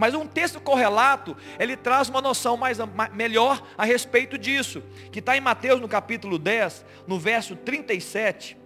Mas 0.00 0.14
um 0.14 0.26
texto 0.26 0.58
correlato, 0.58 1.36
ele 1.58 1.76
traz 1.76 2.08
uma 2.08 2.22
noção 2.22 2.56
mais, 2.56 2.78
melhor 3.12 3.62
a 3.76 3.84
respeito 3.84 4.38
disso, 4.38 4.82
que 5.12 5.18
está 5.18 5.36
em 5.36 5.42
Mateus 5.42 5.78
no 5.78 5.86
capítulo 5.86 6.38
10, 6.38 6.86
no 7.06 7.18
verso 7.18 7.54
37. 7.54 8.56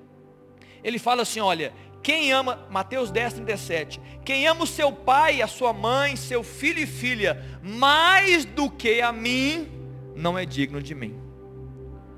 Ele 0.85 0.97
fala 0.97 1.23
assim, 1.23 1.41
olha, 1.41 1.75
quem 2.05 2.31
ama, 2.31 2.65
Mateus 2.71 3.11
10, 3.11 3.33
37, 3.33 4.01
quem 4.25 4.47
ama 4.47 4.63
o 4.63 4.67
seu 4.67 4.93
pai, 4.93 5.43
a 5.43 5.49
sua 5.49 5.73
mãe, 5.73 6.15
seu 6.15 6.45
filho 6.45 6.79
e 6.79 6.87
filha, 6.87 7.45
mais 7.61 8.45
do 8.45 8.71
que 8.71 9.01
a 9.01 9.11
mim, 9.11 9.69
não 10.15 10.39
é 10.39 10.47
digno 10.47 10.81
de 10.81 10.95
mim. 10.95 11.21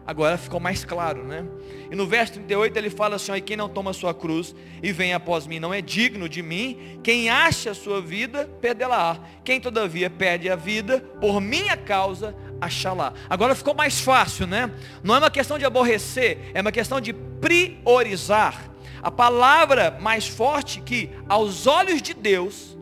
Agora 0.07 0.39
ficou 0.39 0.61
mais 0.61 0.85
claro, 0.85 1.25
né? 1.25 1.45
E 1.91 1.97
no 1.97 2.07
verso 2.07 2.35
38 2.35 2.77
ele 2.77 2.91
fala 2.91 3.17
assim: 3.17 3.33
ó, 3.33 3.41
quem 3.41 3.57
não 3.57 3.69
toma 3.69 3.93
sua 3.93 4.15
cruz 4.15 4.55
e 4.81 4.93
vem 4.93 5.13
após 5.13 5.49
mim 5.49 5.59
não 5.59 5.75
é 5.75 5.83
digno 5.83 6.29
de 6.29 6.43
mim. 6.43 7.01
Quem 7.03 7.29
acha 7.29 7.73
a 7.73 7.75
sua 7.75 8.01
vida, 8.01 8.49
perdê-la. 8.61 9.19
Quem 9.45 9.61
todavia 9.61 10.09
perde 10.09 10.49
a 10.49 10.55
vida, 10.55 11.01
por 11.21 11.41
minha 11.41 11.77
causa, 11.77 12.37
achá-la. 12.61 13.15
Agora 13.29 13.55
ficou 13.57 13.75
mais 13.75 14.01
fácil, 14.01 14.47
né? 14.47 14.71
Não 15.03 15.15
é 15.15 15.19
uma 15.19 15.31
questão 15.31 15.59
de 15.59 15.65
aborrecer, 15.65 16.53
é 16.55 16.61
uma 16.61 16.73
questão 16.73 17.01
de 17.01 17.13
priorizar. 17.13 18.71
A 19.03 19.11
palavra 19.11 19.99
mais 20.01 20.29
forte 20.29 20.81
que 20.81 21.11
aos 21.29 21.67
olhos 21.67 22.01
de 22.01 22.15
Deus, 22.15 22.79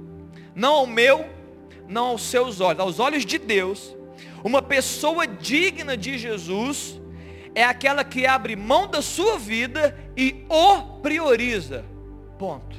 não 0.54 0.74
ao 0.74 0.86
meu, 0.86 1.24
não 1.88 2.08
aos 2.08 2.22
seus 2.22 2.60
olhos, 2.60 2.80
aos 2.80 2.98
olhos 2.98 3.24
de 3.24 3.38
Deus, 3.38 3.96
uma 4.42 4.60
pessoa 4.60 5.26
digna 5.26 5.96
de 5.96 6.18
Jesus 6.18 7.00
é 7.54 7.64
aquela 7.64 8.02
que 8.02 8.26
abre 8.26 8.56
mão 8.56 8.88
da 8.88 9.00
sua 9.00 9.38
vida 9.38 9.96
e 10.16 10.44
o 10.48 11.00
prioriza. 11.00 11.84
Ponto. 12.38 12.76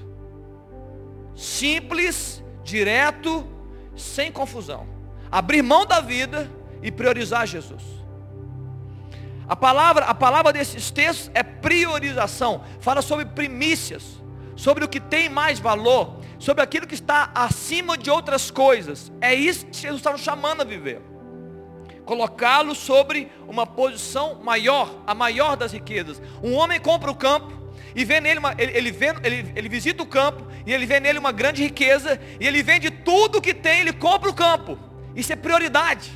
Simples, 1.33 2.43
direto, 2.63 3.47
sem 3.95 4.31
confusão. 4.31 4.88
Abrir 5.31 5.61
mão 5.61 5.85
da 5.85 6.01
vida 6.01 6.51
e 6.81 6.91
priorizar 6.91 7.47
Jesus. 7.47 7.83
A 9.47 9.55
palavra, 9.55 10.05
a 10.05 10.13
palavra 10.13 10.51
desses 10.51 10.91
textos 10.91 11.31
é 11.33 11.43
priorização. 11.43 12.63
Fala 12.79 13.01
sobre 13.01 13.25
primícias, 13.25 14.21
sobre 14.55 14.83
o 14.83 14.89
que 14.89 14.99
tem 14.99 15.29
mais 15.29 15.59
valor, 15.59 16.19
sobre 16.39 16.63
aquilo 16.63 16.88
que 16.88 16.95
está 16.95 17.31
acima 17.33 17.97
de 17.97 18.09
outras 18.09 18.51
coisas. 18.51 19.11
É 19.21 19.33
isso 19.33 19.65
que 19.67 19.77
Jesus 19.77 19.99
está 19.99 20.11
nos 20.11 20.21
chamando 20.21 20.61
a 20.61 20.65
viver 20.65 21.14
colocá-lo 22.05 22.75
sobre 22.75 23.31
uma 23.47 23.65
posição 23.65 24.41
maior, 24.43 25.03
a 25.05 25.13
maior 25.13 25.57
das 25.57 25.73
riquezas. 25.73 26.21
Um 26.41 26.53
homem 26.53 26.79
compra 26.79 27.11
o 27.11 27.15
campo 27.15 27.51
e 27.95 28.05
vê 28.05 28.21
nele 28.21 28.39
uma, 28.39 28.53
ele, 28.57 28.77
ele, 28.77 28.91
vê, 28.91 29.13
ele, 29.23 29.51
ele 29.55 29.69
visita 29.69 30.03
o 30.03 30.05
campo 30.05 30.45
e 30.65 30.73
ele 30.73 30.85
vê 30.85 30.99
nele 30.99 31.19
uma 31.19 31.31
grande 31.31 31.63
riqueza 31.63 32.19
e 32.39 32.47
ele 32.47 32.61
vende 32.61 32.89
tudo 32.89 33.41
que 33.41 33.53
tem, 33.53 33.81
ele 33.81 33.93
compra 33.93 34.29
o 34.29 34.33
campo. 34.33 34.77
Isso 35.15 35.33
é 35.33 35.35
prioridade. 35.35 36.11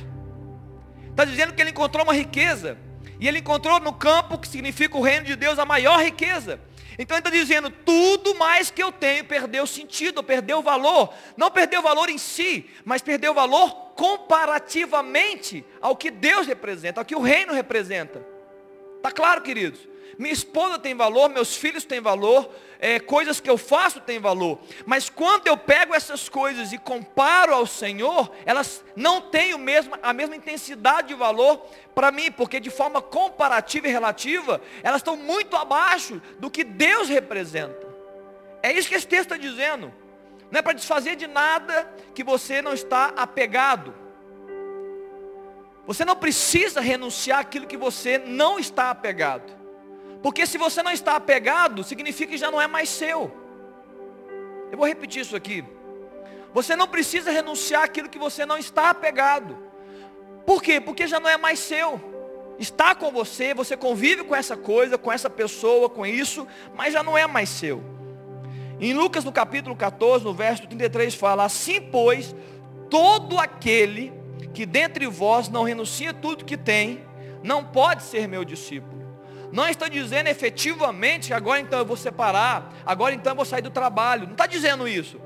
Está 1.10 1.24
dizendo 1.24 1.52
que 1.52 1.60
ele 1.60 1.70
encontrou 1.70 2.04
uma 2.04 2.14
riqueza 2.14 2.78
e 3.18 3.28
ele 3.28 3.40
encontrou 3.40 3.78
no 3.80 3.92
campo, 3.92 4.38
que 4.38 4.48
significa 4.48 4.96
o 4.96 5.02
reino 5.02 5.26
de 5.26 5.36
Deus, 5.36 5.58
a 5.58 5.64
maior 5.66 6.02
riqueza. 6.02 6.60
Então 6.98 7.16
ele 7.16 7.20
está 7.20 7.30
dizendo, 7.30 7.70
tudo 7.70 8.34
mais 8.34 8.70
que 8.70 8.82
eu 8.82 8.92
tenho 8.92 9.24
perdeu 9.24 9.66
sentido, 9.66 10.22
perdeu 10.22 10.62
valor. 10.62 11.12
Não 11.36 11.50
perdeu 11.50 11.82
valor 11.82 12.08
em 12.08 12.18
si, 12.18 12.68
mas 12.84 13.02
perdeu 13.02 13.34
valor 13.34 13.70
comparativamente 13.94 15.64
ao 15.80 15.96
que 15.96 16.10
Deus 16.10 16.46
representa, 16.46 17.00
ao 17.00 17.04
que 17.04 17.14
o 17.14 17.20
reino 17.20 17.52
representa. 17.52 18.24
Tá 19.02 19.10
claro, 19.10 19.42
queridos? 19.42 19.89
Minha 20.20 20.34
esposa 20.34 20.78
tem 20.78 20.94
valor, 20.94 21.30
meus 21.30 21.56
filhos 21.56 21.82
têm 21.82 21.98
valor, 21.98 22.54
é, 22.78 23.00
coisas 23.00 23.40
que 23.40 23.48
eu 23.48 23.56
faço 23.56 24.02
têm 24.02 24.18
valor. 24.18 24.60
Mas 24.84 25.08
quando 25.08 25.46
eu 25.46 25.56
pego 25.56 25.94
essas 25.94 26.28
coisas 26.28 26.74
e 26.74 26.76
comparo 26.78 27.54
ao 27.54 27.64
Senhor, 27.64 28.30
elas 28.44 28.84
não 28.94 29.22
têm 29.22 29.54
o 29.54 29.58
mesmo, 29.58 29.96
a 30.02 30.12
mesma 30.12 30.36
intensidade 30.36 31.08
de 31.08 31.14
valor 31.14 31.64
para 31.94 32.12
mim, 32.12 32.30
porque 32.30 32.60
de 32.60 32.68
forma 32.68 33.00
comparativa 33.00 33.88
e 33.88 33.90
relativa, 33.90 34.60
elas 34.82 35.00
estão 35.00 35.16
muito 35.16 35.56
abaixo 35.56 36.20
do 36.38 36.50
que 36.50 36.64
Deus 36.64 37.08
representa. 37.08 37.88
É 38.62 38.70
isso 38.70 38.90
que 38.90 38.96
esse 38.96 39.06
texto 39.08 39.32
está 39.32 39.38
dizendo. 39.38 39.90
Não 40.50 40.58
é 40.58 40.62
para 40.62 40.74
desfazer 40.74 41.16
de 41.16 41.26
nada 41.26 41.90
que 42.14 42.22
você 42.22 42.60
não 42.60 42.74
está 42.74 43.06
apegado. 43.16 43.94
Você 45.86 46.04
não 46.04 46.14
precisa 46.14 46.78
renunciar 46.78 47.38
aquilo 47.38 47.66
que 47.66 47.78
você 47.78 48.18
não 48.18 48.58
está 48.58 48.90
apegado. 48.90 49.59
Porque 50.22 50.46
se 50.46 50.58
você 50.58 50.82
não 50.82 50.92
está 50.92 51.16
apegado, 51.16 51.82
significa 51.82 52.32
que 52.32 52.38
já 52.38 52.50
não 52.50 52.60
é 52.60 52.66
mais 52.66 52.88
seu. 52.88 53.32
Eu 54.70 54.78
vou 54.78 54.86
repetir 54.86 55.22
isso 55.22 55.34
aqui. 55.34 55.64
Você 56.52 56.76
não 56.76 56.86
precisa 56.86 57.30
renunciar 57.30 57.82
aquilo 57.82 58.08
que 58.08 58.18
você 58.18 58.44
não 58.44 58.58
está 58.58 58.90
apegado. 58.90 59.56
Por 60.44 60.62
quê? 60.62 60.80
Porque 60.80 61.06
já 61.06 61.20
não 61.20 61.28
é 61.28 61.36
mais 61.36 61.58
seu. 61.58 62.00
Está 62.58 62.94
com 62.94 63.10
você, 63.10 63.54
você 63.54 63.76
convive 63.76 64.24
com 64.24 64.34
essa 64.34 64.56
coisa, 64.56 64.98
com 64.98 65.10
essa 65.10 65.30
pessoa, 65.30 65.88
com 65.88 66.04
isso, 66.04 66.46
mas 66.74 66.92
já 66.92 67.02
não 67.02 67.16
é 67.16 67.26
mais 67.26 67.48
seu. 67.48 67.82
Em 68.78 68.92
Lucas 68.92 69.24
no 69.24 69.32
capítulo 69.32 69.74
14, 69.74 70.24
no 70.24 70.34
verso 70.34 70.66
33 70.66 71.14
fala: 71.14 71.44
Assim 71.44 71.80
pois, 71.80 72.34
todo 72.90 73.38
aquele 73.38 74.12
que 74.52 74.66
dentre 74.66 75.06
vós 75.06 75.48
não 75.48 75.62
renuncia 75.62 76.12
tudo 76.12 76.44
que 76.44 76.56
tem, 76.56 77.04
não 77.42 77.64
pode 77.64 78.02
ser 78.02 78.28
meu 78.28 78.44
discípulo. 78.44 78.99
Não 79.52 79.68
está 79.68 79.88
dizendo 79.88 80.28
efetivamente 80.28 81.34
agora 81.34 81.60
então 81.60 81.78
eu 81.78 81.86
vou 81.86 81.96
separar, 81.96 82.72
agora 82.86 83.14
então 83.14 83.32
eu 83.32 83.36
vou 83.36 83.44
sair 83.44 83.62
do 83.62 83.70
trabalho. 83.70 84.24
Não 84.26 84.32
está 84.32 84.46
dizendo 84.46 84.86
isso. 84.86 85.20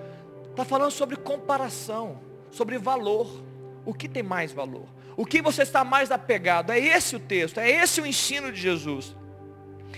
Está 0.50 0.64
falando 0.64 0.90
sobre 0.90 1.16
comparação, 1.16 2.20
sobre 2.50 2.78
valor. 2.78 3.42
O 3.84 3.92
que 3.92 4.08
tem 4.08 4.22
mais 4.22 4.52
valor? 4.52 4.86
O 5.16 5.26
que 5.26 5.42
você 5.42 5.62
está 5.62 5.84
mais 5.84 6.10
apegado? 6.10 6.70
É 6.70 6.78
esse 6.78 7.16
o 7.16 7.20
texto, 7.20 7.58
é 7.58 7.70
esse 7.70 8.00
o 8.00 8.06
ensino 8.06 8.50
de 8.50 8.60
Jesus. 8.60 9.14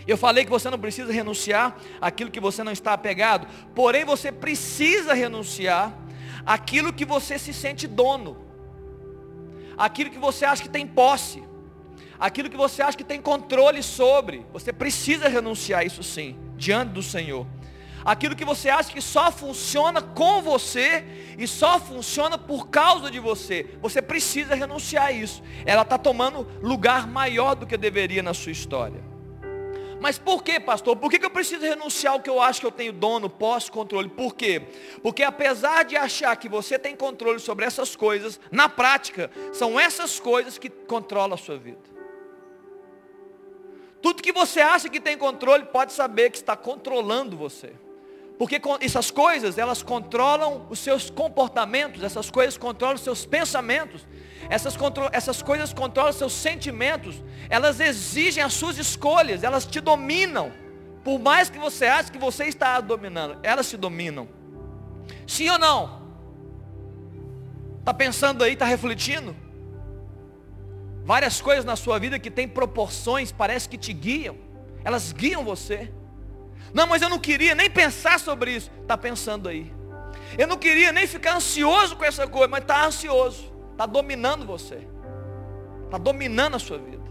Eu 0.07 0.17
falei 0.17 0.45
que 0.45 0.51
você 0.51 0.69
não 0.69 0.79
precisa 0.79 1.13
renunciar 1.13 1.77
aquilo 2.01 2.31
que 2.31 2.41
você 2.41 2.63
não 2.63 2.73
está 2.73 2.93
apegado, 2.93 3.47
porém 3.75 4.05
você 4.05 4.31
precisa 4.33 5.15
renunciar 5.15 5.97
aquilo 6.45 6.93
que 6.93 7.05
você 7.05 7.39
se 7.39 7.53
sente 7.53 7.87
dono, 7.87 8.37
aquilo 9.77 10.11
que 10.11 10.19
você 10.19 10.45
acha 10.45 10.63
que 10.63 10.69
tem 10.69 10.87
posse 10.87 11.43
aquilo 12.19 12.51
que 12.51 12.57
você 12.57 12.83
acha 12.83 12.97
que 12.97 13.05
tem 13.05 13.21
controle 13.21 13.83
sobre, 13.83 14.45
você 14.53 14.73
precisa 14.73 15.29
renunciar 15.29 15.85
isso 15.85 16.03
sim, 16.03 16.37
diante 16.57 16.93
do 16.93 17.03
Senhor. 17.03 17.47
Aquilo 18.05 18.37
que 18.37 18.45
você 18.45 18.69
acha 18.69 18.93
que 18.93 19.01
só 19.01 19.33
funciona 19.33 20.01
com 20.01 20.41
você 20.41 21.05
e 21.37 21.47
só 21.49 21.81
funciona 21.81 22.39
por 22.39 22.69
causa 22.69 23.11
de 23.11 23.19
você, 23.19 23.67
você 23.83 24.01
precisa 24.01 24.55
renunciar 24.55 25.07
a 25.07 25.13
isso. 25.13 25.43
Ela 25.65 25.83
está 25.83 25.99
tomando 25.99 26.47
lugar 26.63 27.09
maior 27.09 27.57
do 27.57 27.67
que 27.67 27.77
deveria 27.77 28.23
na 28.23 28.33
sua 28.33 28.53
história. 28.53 29.03
Mas 30.01 30.19
por 30.19 30.45
que, 30.45 30.61
pastor? 30.61 30.95
Por 30.95 31.11
que, 31.11 31.25
eu 31.25 31.31
preciso 31.31 31.63
renunciar 31.63 32.13
ao 32.13 32.21
que 32.21 32.31
eu 32.31 32.41
acho 32.41 32.61
que 32.61 32.67
eu 32.67 32.71
tenho 32.71 32.93
dono, 32.93 33.29
posse, 33.29 33.73
controle? 33.73 34.09
Por 34.09 34.37
quê? 34.37 34.63
Porque 35.03 35.25
apesar 35.25 35.85
de 35.85 35.97
achar 35.97 36.37
que 36.37 36.49
você 36.49 36.79
tem 36.79 36.95
controle 36.95 37.41
sobre 37.41 37.65
essas 37.65 37.97
coisas, 37.97 38.39
na 38.53 38.69
prática, 38.69 39.31
são 39.53 39.81
essas 39.81 40.21
coisas 40.21 40.59
que 40.59 40.71
controlam 40.71 41.35
a 41.35 41.39
sua 41.39 41.59
vida. 41.59 41.96
Tudo 44.07 44.23
que 44.23 44.31
você 44.31 44.61
acha 44.61 44.89
que 44.89 45.01
tem 45.01 45.19
controle, 45.19 45.65
pode 45.65 45.93
saber 45.93 46.31
que 46.31 46.37
está 46.37 46.57
controlando 46.57 47.37
você. 47.37 47.73
Porque 48.39 48.63
essas 48.81 49.11
coisas, 49.11 49.59
elas 49.59 49.83
controlam 49.83 50.65
os 50.71 50.79
seus 50.79 51.11
comportamentos, 51.11 52.05
essas 52.05 52.31
coisas 52.31 52.57
controlam 52.57 52.95
os 52.95 53.01
seus 53.01 53.27
pensamentos, 53.27 54.07
essas, 54.49 54.79
essas 55.11 55.43
coisas 55.43 55.73
controlam 55.73 56.13
os 56.13 56.19
seus 56.19 56.35
sentimentos, 56.35 57.21
elas 57.51 57.81
exigem 57.81 58.45
as 58.45 58.53
suas 58.53 58.79
escolhas, 58.79 59.43
elas 59.43 59.67
te 59.67 59.81
dominam. 59.81 60.53
Por 61.03 61.19
mais 61.19 61.51
que 61.51 61.59
você 61.59 61.87
ache 61.87 62.13
que 62.13 62.19
você 62.19 62.45
está 62.45 62.81
dominando, 62.81 63.41
elas 63.43 63.69
te 63.69 63.77
dominam. 63.77 64.29
Sim 65.27 65.51
ou 65.51 65.59
não? 65.59 66.01
Está 67.81 67.93
pensando 67.93 68.45
aí, 68.45 68.53
está 68.53 68.67
refletindo? 68.67 69.35
Várias 71.07 71.41
coisas 71.41 71.65
na 71.65 71.77
sua 71.77 72.01
vida 72.01 72.19
que 72.19 72.33
têm 72.33 72.49
proporções, 72.49 73.31
parece 73.31 73.69
que 73.69 73.79
te 73.79 73.93
guiam. 73.93 74.37
Elas 74.85 75.13
guiam 75.13 75.45
você. 75.45 75.93
Não, 76.75 76.85
mas 76.85 77.01
eu 77.01 77.09
não 77.09 77.21
queria 77.21 77.55
nem 77.55 77.71
pensar 77.71 78.19
sobre 78.19 78.57
isso. 78.57 78.73
Está 78.83 78.99
pensando 78.99 79.49
aí. 79.49 79.73
Eu 80.37 80.49
não 80.49 80.57
queria 80.57 80.91
nem 80.91 81.07
ficar 81.07 81.37
ansioso 81.37 81.95
com 81.95 82.05
essa 82.05 82.27
coisa, 82.27 82.49
mas 82.49 82.63
está 82.63 82.85
ansioso. 82.85 83.53
Está 83.71 83.87
dominando 83.87 84.45
você. 84.45 84.87
Está 85.85 85.97
dominando 85.97 86.57
a 86.57 86.59
sua 86.59 86.77
vida. 86.77 87.05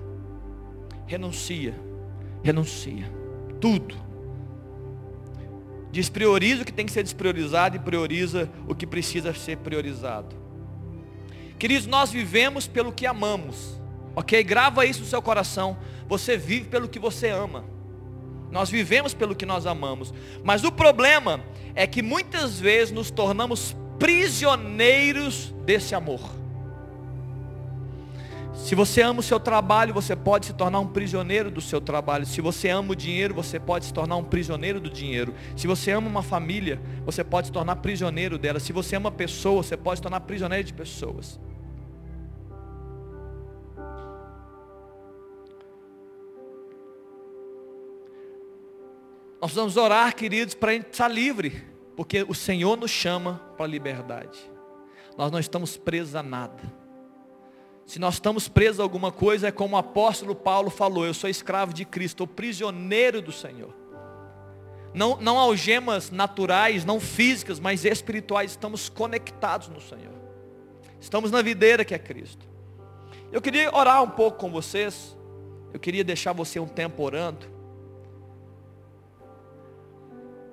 Renuncia. 1.07 1.73
Renuncia. 2.43 3.09
Tudo. 3.61 3.95
Desprioriza 5.89 6.63
o 6.63 6.65
que 6.65 6.73
tem 6.73 6.85
que 6.85 6.91
ser 6.91 7.03
despriorizado 7.03 7.77
e 7.77 7.79
prioriza 7.79 8.49
o 8.67 8.75
que 8.75 8.85
precisa 8.85 9.33
ser 9.33 9.59
priorizado. 9.59 10.35
Queridos, 11.57 11.87
nós 11.87 12.11
vivemos 12.11 12.67
pelo 12.67 12.91
que 12.91 13.05
amamos. 13.05 13.84
Ok? 14.15 14.43
Grava 14.43 14.85
isso 14.85 15.01
no 15.01 15.05
seu 15.05 15.21
coração. 15.21 15.77
Você 16.07 16.37
vive 16.37 16.67
pelo 16.67 16.87
que 16.87 16.99
você 16.99 17.29
ama. 17.29 17.65
Nós 18.51 18.69
vivemos 18.69 19.13
pelo 19.13 19.35
que 19.35 19.45
nós 19.45 19.65
amamos. 19.65 20.13
Mas 20.43 20.63
o 20.63 20.71
problema 20.71 21.41
é 21.73 21.85
que 21.85 22.01
muitas 22.01 22.59
vezes 22.59 22.93
nos 22.93 23.11
tornamos 23.11 23.75
prisioneiros 23.99 25.53
desse 25.65 25.93
amor. 25.93 26.21
Se 28.53 28.73
você 28.73 29.01
ama 29.01 29.19
o 29.19 29.23
seu 29.23 29.39
trabalho, 29.39 29.93
você 29.93 30.15
pode 30.15 30.45
se 30.45 30.53
tornar 30.53 30.79
um 30.79 30.87
prisioneiro 30.87 31.51
do 31.51 31.59
seu 31.59 31.81
trabalho. 31.81 32.25
Se 32.25 32.39
você 32.39 32.69
ama 32.69 32.93
o 32.93 32.95
dinheiro, 32.95 33.33
você 33.33 33.59
pode 33.59 33.85
se 33.85 33.93
tornar 33.93 34.15
um 34.15 34.23
prisioneiro 34.23 34.79
do 34.79 34.89
dinheiro. 34.89 35.35
Se 35.55 35.67
você 35.67 35.91
ama 35.91 36.07
uma 36.07 36.23
família, 36.23 36.81
você 37.05 37.23
pode 37.23 37.47
se 37.47 37.53
tornar 37.53 37.75
prisioneiro 37.75 38.37
dela. 38.37 38.59
Se 38.59 38.71
você 38.71 38.95
ama 38.95 39.11
pessoas, 39.11 39.67
você 39.67 39.77
pode 39.77 39.99
se 39.99 40.01
tornar 40.01 40.21
prisioneiro 40.21 40.63
de 40.63 40.73
pessoas. 40.73 41.39
Nós 49.41 49.51
precisamos 49.51 49.77
orar, 49.77 50.15
queridos, 50.15 50.55
para 50.55 50.71
a 50.71 50.73
gente 50.73 50.91
estar 50.91 51.07
livre, 51.07 51.63
porque 51.95 52.25
o 52.27 52.33
Senhor 52.33 52.77
nos 52.77 52.91
chama 52.91 53.41
para 53.57 53.65
a 53.65 53.69
liberdade. 53.69 54.39
Nós 55.17 55.31
não 55.31 55.39
estamos 55.39 55.77
presos 55.77 56.15
a 56.15 56.23
nada. 56.23 56.61
Se 57.85 57.99
nós 57.99 58.15
estamos 58.15 58.47
presos 58.47 58.79
a 58.79 58.83
alguma 58.83 59.11
coisa, 59.11 59.47
é 59.47 59.51
como 59.51 59.75
o 59.75 59.79
apóstolo 59.79 60.35
Paulo 60.35 60.69
falou: 60.69 61.05
eu 61.05 61.13
sou 61.13 61.29
escravo 61.29 61.73
de 61.73 61.85
Cristo, 61.85 62.23
estou 62.23 62.27
prisioneiro 62.27 63.21
do 63.21 63.31
Senhor. 63.31 63.73
Não, 64.93 65.17
não 65.17 65.37
algemas 65.37 66.09
naturais, 66.09 66.85
não 66.85 66.99
físicas, 66.99 67.59
mas 67.59 67.83
espirituais, 67.83 68.51
estamos 68.51 68.87
conectados 68.89 69.67
no 69.67 69.81
Senhor. 69.81 70.15
Estamos 70.99 71.29
na 71.29 71.41
videira 71.41 71.83
que 71.83 71.93
é 71.93 71.99
Cristo. 71.99 72.45
Eu 73.31 73.41
queria 73.41 73.75
orar 73.75 74.01
um 74.01 74.09
pouco 74.09 74.37
com 74.37 74.49
vocês. 74.49 75.15
Eu 75.73 75.79
queria 75.79 76.03
deixar 76.03 76.31
você 76.31 76.59
um 76.59 76.67
tempo 76.67 77.03
orando. 77.03 77.54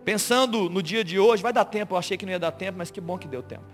Pensando 0.05 0.69
no 0.69 0.83
dia 0.83 1.05
de 1.05 1.19
hoje, 1.19 1.43
vai 1.43 1.53
dar 1.53 1.65
tempo, 1.65 1.95
eu 1.95 1.99
achei 1.99 2.17
que 2.17 2.27
não 2.27 2.33
ia 2.33 2.39
dar 2.39 2.51
tempo, 2.51 2.79
mas 2.79 2.91
que 2.91 3.01
bom 3.01 3.17
que 3.17 3.29
deu 3.29 3.43
tempo. 3.43 3.65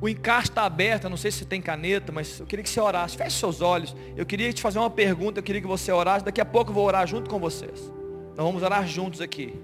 O 0.00 0.08
encaixe 0.08 0.48
está 0.48 0.62
aberto, 0.62 1.04
eu 1.04 1.10
não 1.10 1.16
sei 1.16 1.30
se 1.32 1.44
tem 1.44 1.60
caneta, 1.60 2.12
mas 2.12 2.38
eu 2.38 2.46
queria 2.46 2.62
que 2.62 2.70
você 2.70 2.80
orasse. 2.80 3.16
Feche 3.16 3.36
seus 3.36 3.60
olhos. 3.60 3.96
Eu 4.16 4.24
queria 4.24 4.52
te 4.52 4.62
fazer 4.62 4.78
uma 4.78 4.90
pergunta, 4.90 5.40
eu 5.40 5.42
queria 5.42 5.60
que 5.60 5.66
você 5.66 5.90
orasse. 5.90 6.24
Daqui 6.24 6.40
a 6.40 6.44
pouco 6.44 6.70
eu 6.70 6.74
vou 6.74 6.84
orar 6.84 7.04
junto 7.06 7.28
com 7.28 7.40
vocês. 7.40 7.92
Nós 8.36 8.46
vamos 8.46 8.62
orar 8.62 8.86
juntos 8.86 9.20
aqui. 9.20 9.60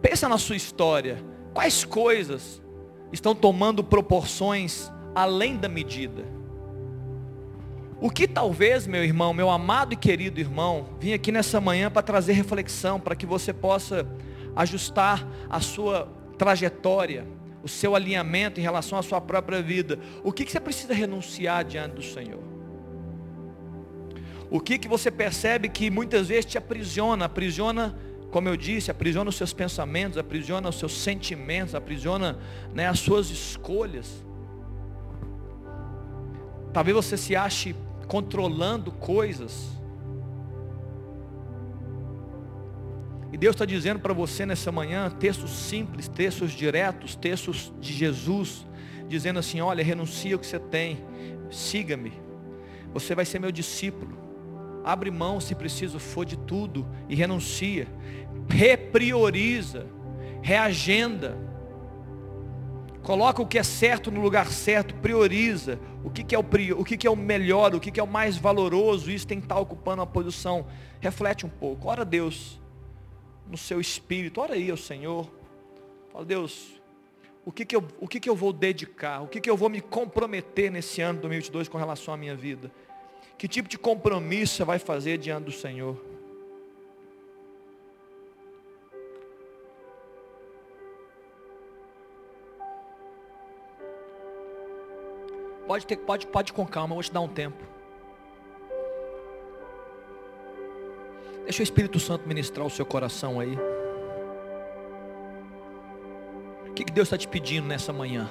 Pensa 0.00 0.28
na 0.30 0.38
sua 0.38 0.56
história. 0.56 1.22
Quais 1.52 1.84
coisas 1.84 2.62
estão 3.12 3.34
tomando 3.34 3.84
proporções 3.84 4.90
além 5.14 5.56
da 5.56 5.68
medida? 5.68 6.24
O 8.00 8.10
que 8.10 8.28
talvez, 8.28 8.86
meu 8.86 9.02
irmão, 9.02 9.32
meu 9.32 9.48
amado 9.48 9.94
e 9.94 9.96
querido 9.96 10.38
irmão, 10.38 10.86
vim 11.00 11.12
aqui 11.14 11.32
nessa 11.32 11.60
manhã 11.60 11.90
para 11.90 12.02
trazer 12.02 12.34
reflexão, 12.34 13.00
para 13.00 13.16
que 13.16 13.24
você 13.24 13.52
possa 13.52 14.06
ajustar 14.54 15.26
a 15.48 15.60
sua 15.60 16.06
trajetória, 16.36 17.26
o 17.62 17.68
seu 17.68 17.94
alinhamento 17.94 18.60
em 18.60 18.62
relação 18.62 18.98
à 18.98 19.02
sua 19.02 19.20
própria 19.20 19.62
vida. 19.62 19.98
O 20.22 20.30
que, 20.30 20.44
que 20.44 20.52
você 20.52 20.60
precisa 20.60 20.92
renunciar 20.92 21.64
diante 21.64 21.94
do 21.94 22.02
Senhor? 22.02 22.42
O 24.50 24.60
que, 24.60 24.78
que 24.78 24.88
você 24.88 25.10
percebe 25.10 25.68
que 25.68 25.90
muitas 25.90 26.28
vezes 26.28 26.44
te 26.44 26.58
aprisiona, 26.58 27.24
aprisiona 27.24 27.96
como 28.30 28.50
eu 28.50 28.56
disse, 28.56 28.90
aprisiona 28.90 29.30
os 29.30 29.36
seus 29.36 29.54
pensamentos, 29.54 30.18
aprisiona 30.18 30.68
os 30.68 30.78
seus 30.78 30.92
sentimentos, 31.00 31.74
aprisiona 31.74 32.38
né, 32.74 32.86
as 32.86 32.98
suas 32.98 33.30
escolhas. 33.30 34.25
Talvez 36.76 36.94
você 36.94 37.16
se 37.16 37.34
ache 37.34 37.74
controlando 38.06 38.92
coisas. 38.92 39.80
E 43.32 43.38
Deus 43.38 43.54
está 43.54 43.64
dizendo 43.64 43.98
para 43.98 44.12
você 44.12 44.44
nessa 44.44 44.70
manhã, 44.70 45.08
textos 45.08 45.52
simples, 45.52 46.06
textos 46.06 46.52
diretos, 46.52 47.16
textos 47.16 47.72
de 47.80 47.94
Jesus, 47.94 48.66
dizendo 49.08 49.38
assim: 49.38 49.58
olha, 49.58 49.82
renuncia 49.82 50.36
o 50.36 50.38
que 50.38 50.46
você 50.46 50.58
tem, 50.58 51.02
siga-me, 51.50 52.12
você 52.92 53.14
vai 53.14 53.24
ser 53.24 53.38
meu 53.38 53.50
discípulo. 53.50 54.18
Abre 54.84 55.10
mão, 55.10 55.40
se 55.40 55.54
preciso 55.54 55.98
for, 55.98 56.26
de 56.26 56.36
tudo 56.36 56.86
e 57.08 57.14
renuncia. 57.14 57.88
Reprioriza, 58.50 59.86
reagenda. 60.42 61.38
Coloca 63.06 63.40
o 63.40 63.46
que 63.46 63.56
é 63.56 63.62
certo 63.62 64.10
no 64.10 64.20
lugar 64.20 64.48
certo, 64.48 64.92
prioriza. 64.96 65.78
O 66.02 66.10
que, 66.10 66.24
que 66.24 66.34
é, 66.34 66.38
o, 66.40 66.44
o 66.76 66.84
que, 66.84 66.96
que 66.96 67.06
é 67.06 67.10
o 67.10 67.14
melhor, 67.14 67.72
o 67.72 67.78
que, 67.78 67.92
que 67.92 68.00
é 68.00 68.02
o 68.02 68.06
mais 68.06 68.36
valoroso, 68.36 69.12
isso 69.12 69.24
tem 69.24 69.38
que 69.38 69.44
estar 69.44 69.60
ocupando 69.60 70.00
uma 70.00 70.06
posição. 70.08 70.66
Reflete 70.98 71.46
um 71.46 71.48
pouco. 71.48 71.86
Ora 71.86 72.04
Deus, 72.04 72.60
no 73.48 73.56
seu 73.56 73.80
espírito, 73.80 74.40
ora 74.40 74.54
aí 74.54 74.72
ao 74.72 74.76
Senhor. 74.76 75.30
Fala, 76.12 76.24
Deus, 76.24 76.80
o 77.44 77.52
que, 77.52 77.64
que, 77.64 77.76
eu, 77.76 77.84
o 78.00 78.08
que, 78.08 78.18
que 78.18 78.28
eu 78.28 78.34
vou 78.34 78.52
dedicar? 78.52 79.22
O 79.22 79.28
que, 79.28 79.40
que 79.40 79.48
eu 79.48 79.56
vou 79.56 79.68
me 79.68 79.80
comprometer 79.80 80.68
nesse 80.68 81.00
ano 81.00 81.20
2022 81.20 81.68
com 81.68 81.78
relação 81.78 82.12
à 82.12 82.16
minha 82.16 82.34
vida? 82.34 82.72
Que 83.38 83.46
tipo 83.46 83.68
de 83.68 83.78
compromisso 83.78 84.56
você 84.56 84.64
vai 84.64 84.80
fazer 84.80 85.16
diante 85.16 85.44
do 85.44 85.52
Senhor? 85.52 85.96
Pode, 95.66 95.86
ter, 95.86 95.96
pode, 95.96 96.26
pode 96.26 96.52
com 96.52 96.66
calma, 96.66 96.92
eu 96.92 96.96
vou 96.96 97.02
te 97.02 97.12
dar 97.12 97.20
um 97.20 97.28
tempo. 97.28 97.62
Deixa 101.44 101.60
o 101.60 101.64
Espírito 101.64 101.98
Santo 101.98 102.26
ministrar 102.28 102.66
o 102.66 102.70
seu 102.70 102.84
coração 102.84 103.40
aí. 103.40 103.56
O 106.68 106.72
que, 106.74 106.84
que 106.84 106.92
Deus 106.92 107.06
está 107.06 107.16
te 107.16 107.26
pedindo 107.26 107.66
nessa 107.66 107.92
manhã? 107.92 108.30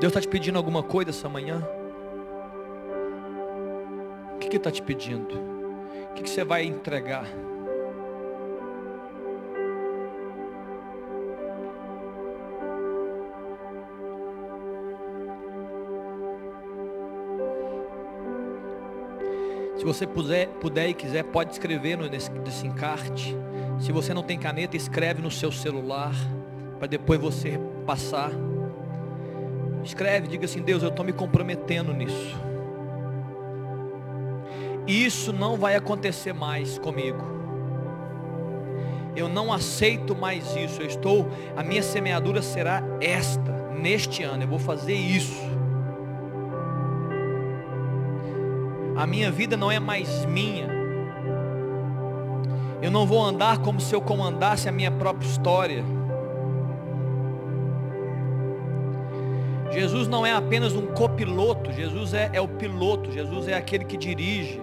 Deus 0.00 0.10
está 0.10 0.20
te 0.20 0.28
pedindo 0.28 0.56
alguma 0.56 0.82
coisa 0.82 1.10
essa 1.10 1.28
manhã? 1.28 1.62
que 4.50 4.56
está 4.56 4.70
te 4.70 4.82
pedindo? 4.82 5.32
O 6.10 6.14
que, 6.14 6.24
que 6.24 6.30
você 6.30 6.42
vai 6.42 6.64
entregar? 6.64 7.24
Você 19.92 20.06
puder, 20.06 20.46
puder 20.60 20.88
e 20.88 20.94
quiser, 20.94 21.24
pode 21.24 21.50
escrever 21.52 21.98
nesse, 21.98 22.30
nesse 22.30 22.64
encarte. 22.64 23.36
Se 23.80 23.90
você 23.90 24.14
não 24.14 24.22
tem 24.22 24.38
caneta, 24.38 24.76
escreve 24.76 25.20
no 25.20 25.32
seu 25.32 25.50
celular, 25.50 26.14
para 26.78 26.86
depois 26.86 27.20
você 27.20 27.58
passar. 27.84 28.30
Escreve, 29.82 30.28
diga 30.28 30.44
assim, 30.44 30.62
Deus, 30.62 30.84
eu 30.84 30.90
estou 30.90 31.04
me 31.04 31.12
comprometendo 31.12 31.92
nisso. 31.92 32.38
Isso 34.86 35.32
não 35.32 35.56
vai 35.56 35.74
acontecer 35.74 36.32
mais 36.32 36.78
comigo. 36.78 37.24
Eu 39.16 39.28
não 39.28 39.52
aceito 39.52 40.14
mais 40.14 40.54
isso. 40.54 40.82
Eu 40.82 40.86
estou, 40.86 41.28
a 41.56 41.64
minha 41.64 41.82
semeadura 41.82 42.42
será 42.42 42.80
esta 43.00 43.70
neste 43.72 44.22
ano. 44.22 44.44
Eu 44.44 44.48
vou 44.48 44.58
fazer 44.60 44.94
isso. 44.94 45.59
A 49.00 49.06
minha 49.06 49.30
vida 49.30 49.56
não 49.56 49.72
é 49.72 49.80
mais 49.80 50.26
minha. 50.26 50.68
Eu 52.82 52.90
não 52.90 53.06
vou 53.06 53.24
andar 53.24 53.56
como 53.60 53.80
se 53.80 53.94
eu 53.94 54.00
comandasse 54.02 54.68
a 54.68 54.72
minha 54.72 54.90
própria 54.90 55.26
história. 55.26 55.82
Jesus 59.70 60.06
não 60.06 60.26
é 60.26 60.34
apenas 60.34 60.74
um 60.74 60.88
copiloto, 60.88 61.72
Jesus 61.72 62.12
é, 62.12 62.28
é 62.34 62.42
o 62.42 62.48
piloto, 62.48 63.10
Jesus 63.10 63.48
é 63.48 63.54
aquele 63.54 63.86
que 63.86 63.96
dirige. 63.96 64.60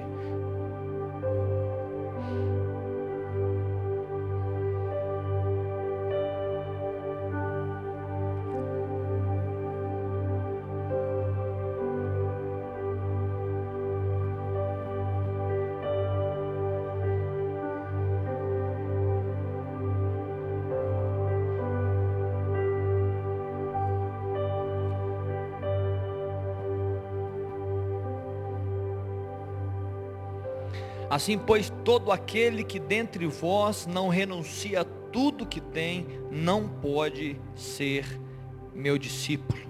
Assim, 31.10 31.38
pois, 31.38 31.72
todo 31.86 32.12
aquele 32.12 32.64
que 32.64 32.80
dentre 32.80 33.26
vós 33.28 33.88
não 33.88 34.10
renuncia 34.10 34.82
a 34.82 34.86
tudo 34.86 35.46
que 35.46 35.62
tem, 35.62 36.06
não 36.30 36.68
pode 36.68 37.40
ser 37.56 38.06
meu 38.74 38.98
discípulo. 38.98 39.67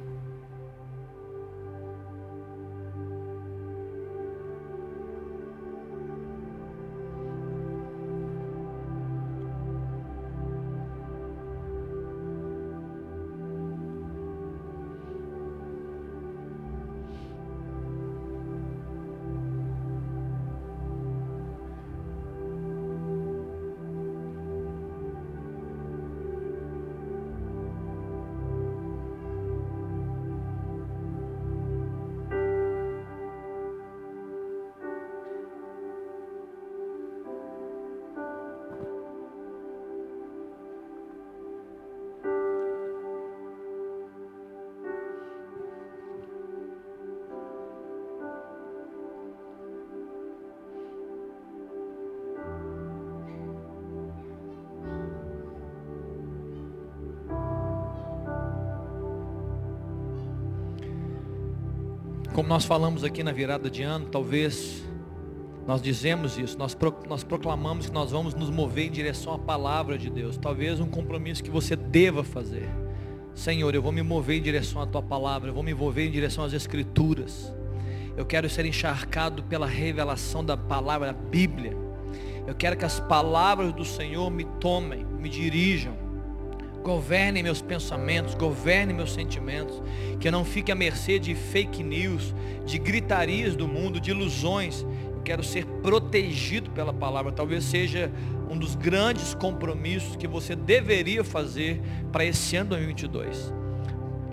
Nós 62.47 62.63
falamos 62.63 63.03
aqui 63.03 63.23
na 63.23 63.33
virada 63.33 63.69
de 63.69 63.83
ano, 63.83 64.05
talvez 64.05 64.81
nós 65.67 65.81
dizemos 65.81 66.37
isso, 66.37 66.57
nós, 66.57 66.73
pro, 66.73 66.95
nós 67.05 67.21
proclamamos 67.21 67.87
que 67.87 67.91
nós 67.91 68.11
vamos 68.11 68.33
nos 68.33 68.49
mover 68.49 68.87
em 68.87 68.89
direção 68.89 69.33
à 69.33 69.37
palavra 69.37 69.97
de 69.97 70.09
Deus. 70.09 70.37
Talvez 70.37 70.79
um 70.79 70.87
compromisso 70.87 71.43
que 71.43 71.49
você 71.49 71.75
deva 71.75 72.23
fazer. 72.23 72.69
Senhor, 73.35 73.75
eu 73.75 73.81
vou 73.81 73.91
me 73.91 74.01
mover 74.01 74.37
em 74.37 74.41
direção 74.41 74.81
à 74.81 74.87
tua 74.87 75.03
palavra, 75.03 75.49
eu 75.49 75.53
vou 75.53 75.61
me 75.61 75.73
mover 75.73 76.07
em 76.07 76.11
direção 76.11 76.45
às 76.45 76.53
escrituras. 76.53 77.53
Eu 78.15 78.25
quero 78.25 78.49
ser 78.49 78.65
encharcado 78.65 79.43
pela 79.43 79.67
revelação 79.67 80.41
da 80.41 80.55
palavra, 80.55 81.07
da 81.07 81.19
Bíblia. 81.19 81.75
Eu 82.47 82.55
quero 82.55 82.77
que 82.77 82.85
as 82.85 82.97
palavras 82.97 83.73
do 83.73 83.83
Senhor 83.83 84.31
me 84.31 84.45
tomem, 84.61 85.03
me 85.03 85.27
dirijam 85.27 86.06
governe 86.87 87.43
meus 87.43 87.61
pensamentos, 87.61 88.33
governe 88.33 88.93
meus 88.93 89.11
sentimentos, 89.11 89.83
que 90.21 90.29
eu 90.29 90.31
não 90.31 90.45
fique 90.45 90.71
à 90.71 90.75
mercê 90.75 91.19
de 91.19 91.35
fake 91.35 91.83
news, 91.83 92.33
de 92.65 92.79
gritarias 92.79 93.57
do 93.57 93.67
mundo, 93.67 93.99
de 93.99 94.11
ilusões. 94.11 94.83
Eu 95.13 95.21
quero 95.21 95.43
ser 95.43 95.65
protegido 95.65 96.71
pela 96.71 96.93
palavra. 96.93 97.33
Talvez 97.33 97.65
seja 97.65 98.09
um 98.49 98.57
dos 98.57 98.73
grandes 98.73 99.33
compromissos 99.33 100.15
que 100.15 100.29
você 100.29 100.55
deveria 100.55 101.25
fazer 101.25 101.81
para 102.09 102.23
esse 102.23 102.55
ano 102.55 102.69
2022. 102.69 103.53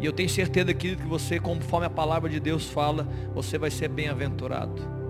E 0.01 0.07
eu 0.07 0.13
tenho 0.13 0.29
certeza, 0.29 0.73
querido, 0.73 1.03
que 1.03 1.09
você, 1.09 1.41
conforme 1.41 1.87
a 1.87 1.91
palavra 1.91 2.31
de 2.31 2.39
Deus 2.39 2.69
fala, 2.69 3.09
você 3.35 3.59
vai 3.59 3.71
ser 3.71 3.89
bem-aventurado. 3.89 5.04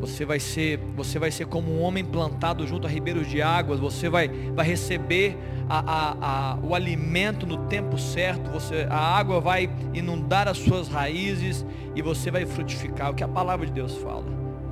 Você 0.00 0.26
vai 0.26 0.38
ser, 0.38 0.78
você 0.94 1.18
vai 1.18 1.30
ser 1.30 1.46
como 1.46 1.72
um 1.72 1.82
homem 1.82 2.04
plantado 2.04 2.66
junto 2.66 2.86
a 2.86 2.90
ribeiros 2.90 3.26
de 3.28 3.40
águas. 3.40 3.80
Você 3.80 4.08
vai, 4.08 4.28
vai 4.28 4.66
receber 4.66 5.38
a, 5.68 5.78
a, 5.78 6.52
a, 6.52 6.58
o 6.62 6.74
alimento 6.74 7.46
no 7.46 7.66
tempo 7.66 7.98
certo. 7.98 8.50
Você, 8.50 8.86
a 8.90 8.98
água 8.98 9.40
vai 9.40 9.70
inundar 9.94 10.48
as 10.48 10.58
suas 10.58 10.88
raízes 10.88 11.64
e 11.94 12.02
você 12.02 12.30
vai 12.30 12.44
frutificar. 12.44 13.10
O 13.10 13.14
que 13.14 13.24
a 13.24 13.28
palavra 13.28 13.64
de 13.64 13.72
Deus 13.72 13.94
fala. 13.96 14.26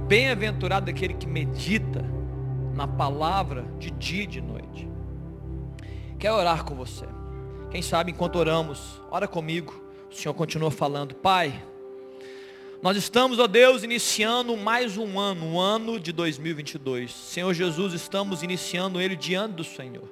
Bem-aventurado 0.07 0.91
aquele 0.91 1.15
que 1.15 1.27
medita 1.27 2.05
na 2.75 2.87
palavra 2.87 3.65
de 3.79 3.91
dia 3.91 4.25
e 4.25 4.27
de 4.27 4.41
noite. 4.43 4.89
Quero 6.19 6.37
orar 6.37 6.65
com 6.65 6.75
você. 6.75 7.07
Quem 7.71 7.81
sabe 7.81 8.13
enquanto 8.13 8.37
oramos, 8.37 9.01
ora 9.11 9.27
comigo. 9.27 9.83
O 10.11 10.15
Senhor 10.15 10.35
continua 10.35 10.71
falando, 10.71 11.15
Pai. 11.15 11.61
Nós 12.85 12.99
estamos, 12.99 13.39
ó 13.39 13.47
Deus, 13.47 13.83
iniciando 13.83 14.55
mais 14.59 14.99
um 14.99 15.19
ano, 15.19 15.47
um 15.47 15.59
ano 15.59 15.99
de 15.99 16.13
2022. 16.13 17.11
Senhor 17.11 17.55
Jesus, 17.55 17.95
estamos 17.95 18.43
iniciando 18.43 19.01
ele 19.01 19.17
diante 19.17 19.55
do 19.55 19.65
Senhor. 19.65 20.07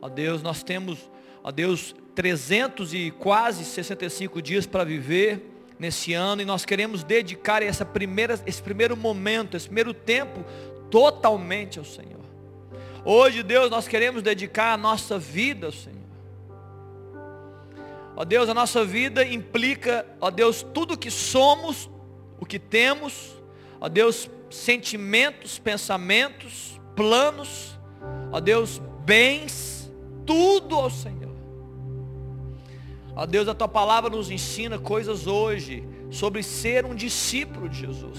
Ó 0.00 0.08
Deus, 0.08 0.40
nós 0.40 0.62
temos, 0.62 0.98
ó 1.44 1.52
Deus, 1.52 1.94
300 2.14 2.94
e 2.94 3.10
quase 3.10 3.62
65 3.62 4.40
dias 4.40 4.64
para 4.64 4.84
viver 4.84 5.42
nesse 5.78 6.14
ano 6.14 6.40
e 6.40 6.46
nós 6.46 6.64
queremos 6.64 7.04
dedicar 7.04 7.62
essa 7.62 7.84
primeira, 7.84 8.40
esse 8.46 8.62
primeiro 8.62 8.96
momento, 8.96 9.54
esse 9.54 9.66
primeiro 9.66 9.92
tempo 9.92 10.46
totalmente 10.90 11.78
ao 11.78 11.84
Senhor. 11.84 12.24
Hoje, 13.04 13.42
Deus, 13.42 13.70
nós 13.70 13.86
queremos 13.86 14.22
dedicar 14.22 14.72
a 14.72 14.78
nossa 14.78 15.18
vida 15.18 15.66
ao 15.66 15.72
Senhor. 15.72 15.98
Ó 18.16 18.24
Deus, 18.24 18.48
a 18.48 18.54
nossa 18.54 18.82
vida 18.82 19.26
implica, 19.26 20.06
ó 20.18 20.30
Deus, 20.30 20.62
tudo 20.72 20.96
que 20.96 21.10
somos, 21.10 21.90
que 22.48 22.58
temos, 22.58 23.36
ó 23.80 23.88
Deus, 23.88 24.30
sentimentos, 24.50 25.58
pensamentos, 25.58 26.80
planos, 26.96 27.78
ó 28.32 28.40
Deus, 28.40 28.80
bens, 29.04 29.92
tudo 30.26 30.74
ao 30.74 30.90
Senhor. 30.90 31.36
Ó 33.14 33.26
Deus, 33.26 33.48
a 33.48 33.54
tua 33.54 33.68
palavra 33.68 34.10
nos 34.10 34.30
ensina 34.30 34.78
coisas 34.78 35.26
hoje 35.26 35.84
sobre 36.10 36.42
ser 36.42 36.84
um 36.84 36.94
discípulo 36.94 37.68
de 37.68 37.80
Jesus. 37.80 38.18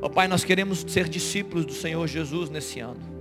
Ó 0.00 0.08
Pai, 0.08 0.26
nós 0.26 0.42
queremos 0.42 0.84
ser 0.88 1.08
discípulos 1.08 1.64
do 1.64 1.72
Senhor 1.72 2.06
Jesus 2.08 2.50
nesse 2.50 2.80
ano. 2.80 3.11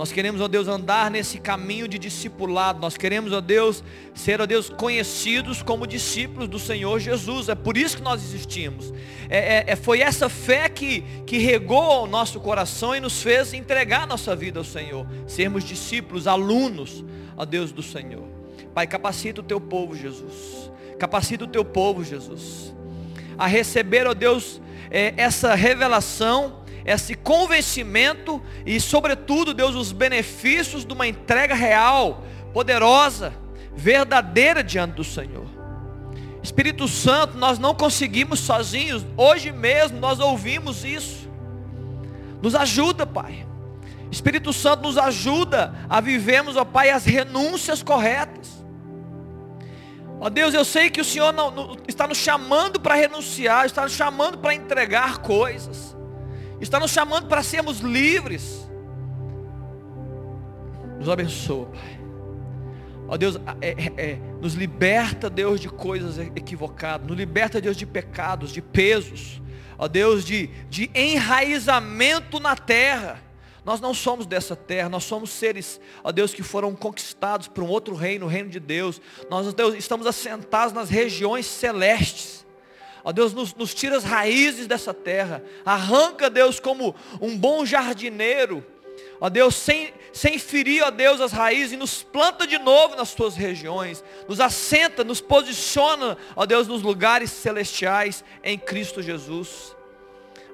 Nós 0.00 0.10
queremos, 0.10 0.40
ó 0.40 0.48
Deus, 0.48 0.66
andar 0.66 1.10
nesse 1.10 1.36
caminho 1.36 1.86
de 1.86 1.98
discipulado. 1.98 2.80
Nós 2.80 2.96
queremos, 2.96 3.34
ó 3.34 3.40
Deus, 3.42 3.84
ser, 4.14 4.40
ó 4.40 4.46
Deus, 4.46 4.70
conhecidos 4.70 5.62
como 5.62 5.86
discípulos 5.86 6.48
do 6.48 6.58
Senhor 6.58 6.98
Jesus. 6.98 7.50
É 7.50 7.54
por 7.54 7.76
isso 7.76 7.98
que 7.98 8.02
nós 8.02 8.24
existimos. 8.24 8.94
É, 9.28 9.56
é, 9.56 9.64
é, 9.66 9.76
foi 9.76 10.00
essa 10.00 10.30
fé 10.30 10.70
que, 10.70 11.02
que 11.26 11.36
regou 11.36 12.04
o 12.04 12.06
nosso 12.06 12.40
coração 12.40 12.96
e 12.96 13.00
nos 13.00 13.22
fez 13.22 13.52
entregar 13.52 14.06
nossa 14.06 14.34
vida 14.34 14.58
ao 14.58 14.64
Senhor. 14.64 15.06
Sermos 15.26 15.64
discípulos, 15.64 16.26
alunos, 16.26 17.04
ó 17.36 17.44
Deus 17.44 17.70
do 17.70 17.82
Senhor. 17.82 18.26
Pai, 18.74 18.86
capacita 18.86 19.42
o 19.42 19.44
teu 19.44 19.60
povo, 19.60 19.94
Jesus. 19.94 20.70
Capacita 20.98 21.44
o 21.44 21.46
teu 21.46 21.62
povo, 21.62 22.02
Jesus. 22.02 22.74
A 23.36 23.46
receber, 23.46 24.06
ó 24.06 24.14
Deus, 24.14 24.62
é, 24.90 25.12
essa 25.18 25.54
revelação 25.54 26.59
esse 26.84 27.14
convencimento 27.14 28.42
e, 28.64 28.80
sobretudo, 28.80 29.52
Deus, 29.52 29.74
os 29.74 29.92
benefícios 29.92 30.84
de 30.84 30.92
uma 30.92 31.06
entrega 31.06 31.54
real, 31.54 32.24
poderosa, 32.52 33.32
verdadeira 33.74 34.62
diante 34.62 34.94
do 34.94 35.04
Senhor. 35.04 35.46
Espírito 36.42 36.88
Santo, 36.88 37.36
nós 37.36 37.58
não 37.58 37.74
conseguimos 37.74 38.40
sozinhos, 38.40 39.04
hoje 39.16 39.52
mesmo 39.52 39.98
nós 39.98 40.18
ouvimos 40.20 40.84
isso. 40.84 41.28
Nos 42.42 42.54
ajuda, 42.54 43.06
Pai. 43.06 43.46
Espírito 44.10 44.52
Santo 44.52 44.82
nos 44.82 44.96
ajuda 44.96 45.74
a 45.88 46.00
vivermos, 46.00 46.56
ó 46.56 46.64
Pai, 46.64 46.90
as 46.90 47.04
renúncias 47.04 47.82
corretas. 47.82 48.64
Ó 50.18 50.28
Deus, 50.28 50.52
eu 50.52 50.64
sei 50.64 50.90
que 50.90 51.00
o 51.00 51.04
Senhor 51.04 51.32
não, 51.32 51.50
não, 51.50 51.76
está 51.86 52.06
nos 52.06 52.18
chamando 52.18 52.80
para 52.80 52.94
renunciar, 52.94 53.66
está 53.66 53.82
nos 53.82 53.92
chamando 53.92 54.38
para 54.38 54.54
entregar 54.54 55.18
coisas 55.18 55.99
está 56.60 56.78
nos 56.78 56.90
chamando 56.90 57.26
para 57.26 57.42
sermos 57.42 57.80
livres. 57.80 58.68
Nos 60.98 61.08
abençoa, 61.08 61.66
Pai. 61.66 62.00
Ó 63.08 63.16
Deus, 63.16 63.40
é, 63.60 63.70
é, 63.70 64.10
é, 64.10 64.18
nos 64.40 64.54
liberta, 64.54 65.28
Deus, 65.28 65.60
de 65.60 65.68
coisas 65.68 66.18
equivocadas. 66.18 67.06
Nos 67.06 67.16
liberta, 67.16 67.60
Deus, 67.60 67.76
de 67.76 67.84
pecados, 67.84 68.52
de 68.52 68.62
pesos. 68.62 69.42
Ó 69.76 69.88
Deus, 69.88 70.24
de, 70.24 70.46
de 70.68 70.90
enraizamento 70.94 72.38
na 72.38 72.54
terra. 72.54 73.20
Nós 73.64 73.80
não 73.80 73.92
somos 73.92 74.26
dessa 74.26 74.54
terra, 74.54 74.88
nós 74.88 75.04
somos 75.04 75.30
seres, 75.30 75.80
ó 76.02 76.10
Deus, 76.10 76.32
que 76.32 76.42
foram 76.42 76.74
conquistados 76.74 77.46
por 77.46 77.62
um 77.62 77.68
outro 77.68 77.94
reino, 77.94 78.26
o 78.26 78.28
reino 78.28 78.48
de 78.48 78.60
Deus. 78.60 79.00
Nós, 79.28 79.52
Deus, 79.52 79.74
estamos 79.74 80.06
assentados 80.06 80.72
nas 80.72 80.88
regiões 80.88 81.46
celestes. 81.46 82.46
Ó 83.02 83.12
Deus, 83.12 83.32
nos, 83.32 83.54
nos 83.54 83.74
tira 83.74 83.96
as 83.96 84.04
raízes 84.04 84.66
dessa 84.66 84.92
terra. 84.92 85.42
Arranca, 85.64 86.28
Deus, 86.28 86.60
como 86.60 86.94
um 87.20 87.36
bom 87.36 87.64
jardineiro. 87.64 88.64
Ó 89.20 89.28
Deus, 89.28 89.54
sem, 89.54 89.92
sem 90.12 90.38
ferir, 90.38 90.82
ó 90.82 90.90
Deus, 90.90 91.20
as 91.20 91.32
raízes, 91.32 91.72
e 91.72 91.76
nos 91.76 92.02
planta 92.02 92.46
de 92.46 92.58
novo 92.58 92.96
nas 92.96 93.14
tuas 93.14 93.34
regiões. 93.34 94.02
Nos 94.26 94.40
assenta, 94.40 95.04
nos 95.04 95.20
posiciona, 95.20 96.16
ó 96.34 96.46
Deus, 96.46 96.66
nos 96.66 96.82
lugares 96.82 97.30
celestiais 97.30 98.24
em 98.42 98.58
Cristo 98.58 99.02
Jesus. 99.02 99.76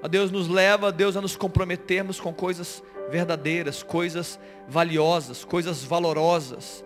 Ó 0.01 0.07
Deus, 0.07 0.31
nos 0.31 0.47
leva, 0.47 0.91
Deus, 0.91 1.15
a 1.15 1.21
nos 1.21 1.35
comprometermos 1.35 2.19
com 2.19 2.33
coisas 2.33 2.83
verdadeiras, 3.09 3.83
coisas 3.83 4.39
valiosas, 4.67 5.45
coisas 5.45 5.83
valorosas, 5.83 6.83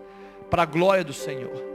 para 0.48 0.62
a 0.62 0.66
glória 0.66 1.02
do 1.02 1.12
Senhor. 1.12 1.71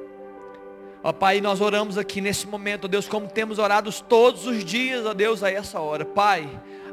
Ó 1.07 1.13
Pai, 1.13 1.39
nós 1.39 1.61
oramos 1.61 1.97
aqui 1.97 2.19
nesse 2.19 2.45
momento, 2.45 2.83
ó 2.83 2.87
Deus, 2.89 3.07
como 3.07 3.29
temos 3.29 3.59
orado 3.59 3.89
todos 4.09 4.45
os 4.45 4.61
dias, 4.65 5.05
ó 5.05 5.13
Deus, 5.13 5.41
a 5.41 5.49
essa 5.49 5.79
hora. 5.79 6.03
Pai, 6.03 6.49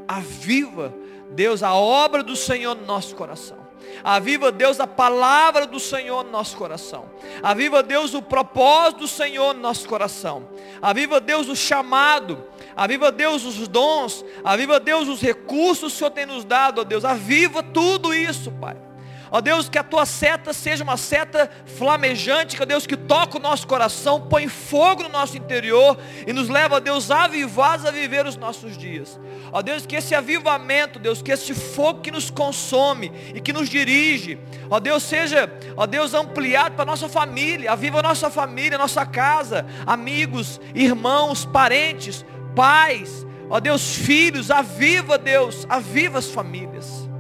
aviva, 0.07 0.95
Deus, 1.33 1.65
a 1.65 1.75
obra 1.75 2.23
do 2.23 2.37
Senhor 2.37 2.77
no 2.77 2.87
nosso 2.87 3.17
coração. 3.17 3.59
Aviva, 4.05 4.53
Deus, 4.53 4.79
a 4.79 4.87
palavra 4.87 5.67
do 5.67 5.81
Senhor 5.81 6.23
no 6.23 6.31
nosso 6.31 6.57
coração. 6.57 7.11
Aviva, 7.43 7.83
Deus, 7.83 8.15
o 8.15 8.23
propósito 8.23 9.01
do 9.01 9.09
Senhor 9.09 9.53
no 9.53 9.61
nosso 9.61 9.89
coração. 9.89 10.49
Aviva, 10.81 11.21
Deus, 11.21 11.49
o 11.49 11.57
chamado. 11.57 12.45
Aviva, 12.77 13.11
Deus, 13.11 13.45
os 13.45 13.67
dons. 13.67 14.25
Aviva, 14.45 14.79
Deus, 14.79 15.09
os 15.09 15.21
recursos 15.21 15.93
que 15.93 15.97
o 15.97 15.99
Senhor 15.99 16.11
tem 16.11 16.27
nos 16.27 16.45
dado, 16.45 16.83
ó 16.83 16.85
Deus. 16.85 17.05
Aviva 17.05 17.65
tudo 17.65 18.15
isso, 18.15 18.53
Pai. 18.53 18.77
Ó 19.31 19.41
Deus, 19.41 19.69
que 19.69 19.79
a 19.79 19.83
tua 19.83 20.07
seta 20.07 20.53
seja 20.53 20.85
uma 20.85 20.97
seta 20.97 21.51
flamejante, 21.77 22.57
que 22.57 22.63
ó 22.63 22.67
Deus, 22.67 22.87
que 22.87 22.97
toca 22.97 23.39
o 23.39 23.41
nosso 23.41 23.67
coração, 23.67 24.21
põe 24.21 24.49
fogo 24.49 25.03
no 25.03 25.09
nosso 25.09 25.37
interior 25.37 25.99
e 26.27 26.33
nos 26.33 26.49
leva, 26.49 26.77
ó 26.77 26.81
Deus, 26.81 27.11
avivados 27.11 27.87
a 27.87 27.91
viver 27.91 28.27
os 28.27 28.37
nossos 28.37 28.77
dias. 28.77 29.19
Ó 29.53 29.63
Deus, 29.63 29.87
que 29.87 29.97
esse 29.97 30.15
avivamento, 30.15 30.99
Deus, 30.99 31.23
que 31.23 31.33
esse 31.33 31.55
fogo 31.55 32.01
que 32.01 32.11
nos 32.11 32.31
consome 32.31 33.13
e 33.35 33.41
que 33.41 33.53
nos 33.53 33.69
dirige, 33.69 34.39
ó 34.71 34.79
Deus, 34.79 35.03
seja, 35.03 35.51
ó 35.77 35.87
Deus, 35.87 36.15
ampliado 36.15 36.77
para 36.77 36.85
nossa 36.85 37.09
família, 37.09 37.73
aviva 37.73 38.01
a 38.01 38.03
nossa 38.03 38.31
família, 38.31 38.79
nossa 38.79 39.05
casa, 39.07 39.67
amigos, 39.87 40.61
irmãos, 40.75 41.45
parentes, 41.45 42.25
pais, 42.55 43.27
ó 43.49 43.61
Deus, 43.61 43.97
filhos, 43.97 44.51
aviva, 44.51 45.19
Deus, 45.19 45.67
aviva 45.69 46.19
as 46.19 46.29
famílias. 46.29 47.14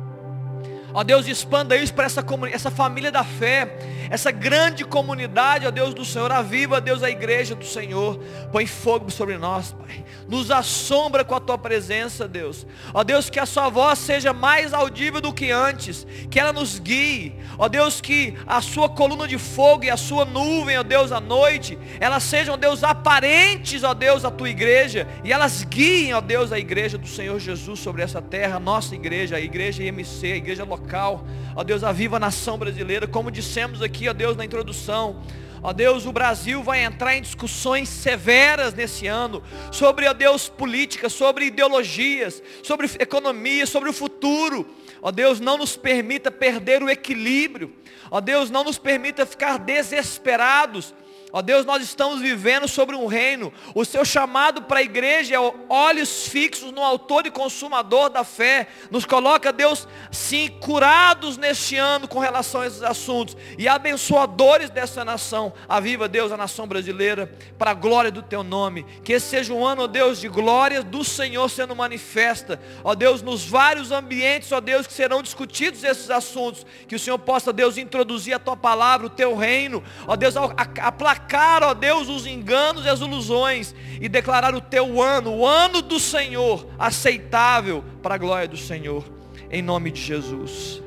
Ó 0.95 1.03
Deus, 1.03 1.27
expanda 1.27 1.77
isso 1.77 1.93
para 1.93 2.05
essa, 2.05 2.25
essa 2.53 2.71
família 2.71 3.11
da 3.11 3.25
fé, 3.25 3.77
essa 4.09 4.31
grande 4.31 4.85
comunidade, 4.85 5.67
ó 5.67 5.73
Deus 5.73 5.93
do 5.93 6.05
Senhor. 6.05 6.31
Aviva, 6.31 6.81
Deus, 6.81 7.03
a 7.03 7.11
igreja 7.11 7.57
do 7.57 7.65
Senhor. 7.65 8.17
Põe 8.53 8.65
fogo 8.65 9.11
sobre 9.11 9.37
nós, 9.37 9.73
Pai. 9.73 10.05
Nos 10.29 10.53
assombra 10.53 11.25
com 11.25 11.35
a 11.35 11.41
tua 11.41 11.59
presença, 11.59 12.29
Deus. 12.29 12.65
Ó 12.95 13.03
Deus, 13.03 13.29
que 13.29 13.41
a 13.41 13.47
sua 13.47 13.69
voz 13.69 13.99
seja 13.99 14.33
mais 14.33 14.73
audível 14.73 15.21
do 15.21 15.33
que 15.33 15.51
antes. 15.51 16.07
Que 16.31 16.39
ela 16.39 16.53
nos 16.53 16.79
guie. 16.79 17.35
Ó 17.59 17.69
Deus, 17.69 18.01
que 18.01 18.39
a 18.47 18.61
sua 18.61 18.89
coluna 18.89 19.27
de 19.27 19.37
fogo 19.37 19.83
e 19.83 19.91
a 19.91 19.97
sua 19.97 20.25
nuvem, 20.25 20.79
ó 20.79 20.85
Deus, 20.85 21.11
à 21.11 21.19
noite, 21.19 21.77
elas 21.99 22.23
sejam, 22.23 22.57
Deus, 22.57 22.85
aparentes, 22.85 23.83
ó 23.83 23.95
Deus, 23.95 24.25
à 24.25 24.31
tua 24.31 24.49
igreja. 24.49 25.09
E 25.25 25.33
elas 25.33 25.65
guiem, 25.65 26.15
ó 26.15 26.21
Deus, 26.21 26.53
a 26.53 26.59
igreja 26.59 26.97
do 26.97 27.09
Senhor 27.09 27.41
Jesus 27.41 27.81
sobre 27.81 28.01
essa 28.01 28.23
terra, 28.23 28.59
a 28.59 28.61
nossa 28.61 28.95
igreja, 28.95 29.35
a 29.35 29.41
igreja 29.41 29.83
IMC, 29.83 30.33
a 30.33 30.37
igreja 30.37 30.63
local 30.63 30.84
local. 30.85 31.25
Ó 31.57 31.65
Deus, 31.65 31.83
aviva 31.83 32.17
a 32.17 32.21
nação 32.21 32.59
brasileira, 32.59 33.07
como 33.07 33.31
dissemos 33.31 33.81
aqui, 33.81 34.09
ó 34.09 34.13
Deus, 34.13 34.37
na 34.37 34.45
introdução. 34.45 35.23
Ó 35.63 35.73
Deus, 35.73 36.05
o 36.05 36.13
Brasil 36.13 36.63
vai 36.63 36.85
entrar 36.85 37.17
em 37.17 37.23
discussões 37.23 37.89
severas 37.89 38.75
nesse 38.75 39.07
ano 39.07 39.43
sobre, 39.73 40.07
ó 40.07 40.13
Deus, 40.13 40.47
política, 40.47 41.09
sobre 41.09 41.47
ideologias, 41.47 42.43
sobre 42.63 42.87
economia, 42.99 43.65
sobre 43.65 43.89
o 43.89 43.93
futuro. 43.93 44.69
Ó 45.01 45.11
Deus, 45.11 45.41
não 45.41 45.57
nos 45.57 45.75
permita 45.75 46.31
perder 46.31 46.83
o 46.83 46.91
equilíbrio. 46.91 47.73
Ó 48.11 48.21
Deus, 48.21 48.51
não 48.51 48.63
nos 48.63 48.77
permita 48.77 49.25
ficar 49.25 49.59
desesperados. 49.59 50.93
Ó 51.37 51.43
Deus, 51.43 51.67
nós 51.67 51.83
estamos 51.83 52.21
vivendo 52.21 52.69
sobre 52.69 52.95
um 52.95 53.07
reino. 53.07 53.53
O 53.75 53.85
seu 53.85 54.05
chamado 54.05 54.63
para 54.63 54.79
a 54.79 54.83
igreja 54.85 55.35
é 55.35 55.53
olhos 55.69 56.29
fixos 56.29 56.71
no 56.71 56.81
autor 56.81 57.27
e 57.27 57.31
consumador 57.33 58.09
da 58.09 58.23
fé. 58.23 58.69
Nos 58.89 59.05
coloca, 59.05 59.53
Deus, 59.53 59.89
sim, 60.13 60.49
curados 60.61 61.37
neste 61.37 61.77
ano 61.77 62.07
com 62.07 62.21
relação 62.21 62.61
a 62.61 62.69
esses 62.69 62.85
assuntos. 62.85 63.37
E 63.59 63.67
abençoadores 63.67 64.71
dessa 64.71 65.05
nação. 65.05 65.53
Aviva, 65.69 66.07
Deus, 66.07 66.31
a 66.31 66.37
nação 66.37 66.69
brasileira, 66.69 67.29
para 67.59 67.73
a 67.73 67.75
glória 67.75 68.13
do 68.13 68.23
teu 68.23 68.45
nome. 68.45 68.85
Que 69.03 69.15
esse 69.15 69.27
seja 69.27 69.53
um 69.53 69.67
ano, 69.67 69.83
ó 69.83 69.87
Deus, 69.89 70.21
de 70.21 70.29
glória 70.29 70.85
do 70.85 71.03
Senhor 71.03 71.49
sendo 71.49 71.75
manifesta. 71.75 72.61
Ó 72.85 72.95
Deus, 72.95 73.23
nos 73.23 73.45
vários 73.45 73.91
ambientes, 73.91 74.53
ó 74.53 74.61
Deus, 74.61 74.87
que 74.87 74.93
serão 74.93 75.21
discutidos 75.21 75.83
esses 75.83 76.11
assuntos. 76.11 76.65
Que 76.87 76.95
o 76.95 76.99
Senhor 76.99 77.19
possa, 77.19 77.53
Deus, 77.53 77.77
introduzir 77.77 78.35
a 78.35 78.39
tua 78.39 78.57
palavra, 78.57 79.09
o 79.09 79.11
teu 79.11 79.35
reino. 79.35 79.83
Ó 80.07 80.15
Deus, 80.15 80.37
aplacar 80.37 81.24
aplacar, 81.25 81.63
ó 81.63 81.75
Deus, 81.75 82.09
os 82.09 82.27
enganos 82.27 82.85
e 82.85 82.89
as 82.89 83.01
ilusões 83.01 83.75
e 84.01 84.09
declarar 84.09 84.55
o 84.55 84.61
teu 84.61 85.03
ano, 85.03 85.31
o 85.31 85.47
ano 85.47 85.81
do 85.81 85.99
Senhor, 85.99 86.67
aceitável 86.79 87.83
para 88.03 88.15
a 88.15 88.19
glória 88.19 88.47
do 88.47 88.57
Senhor, 88.57 89.05
em 89.51 89.63
nome 89.63 89.91
de 89.91 90.01
Jesus. 90.01 90.83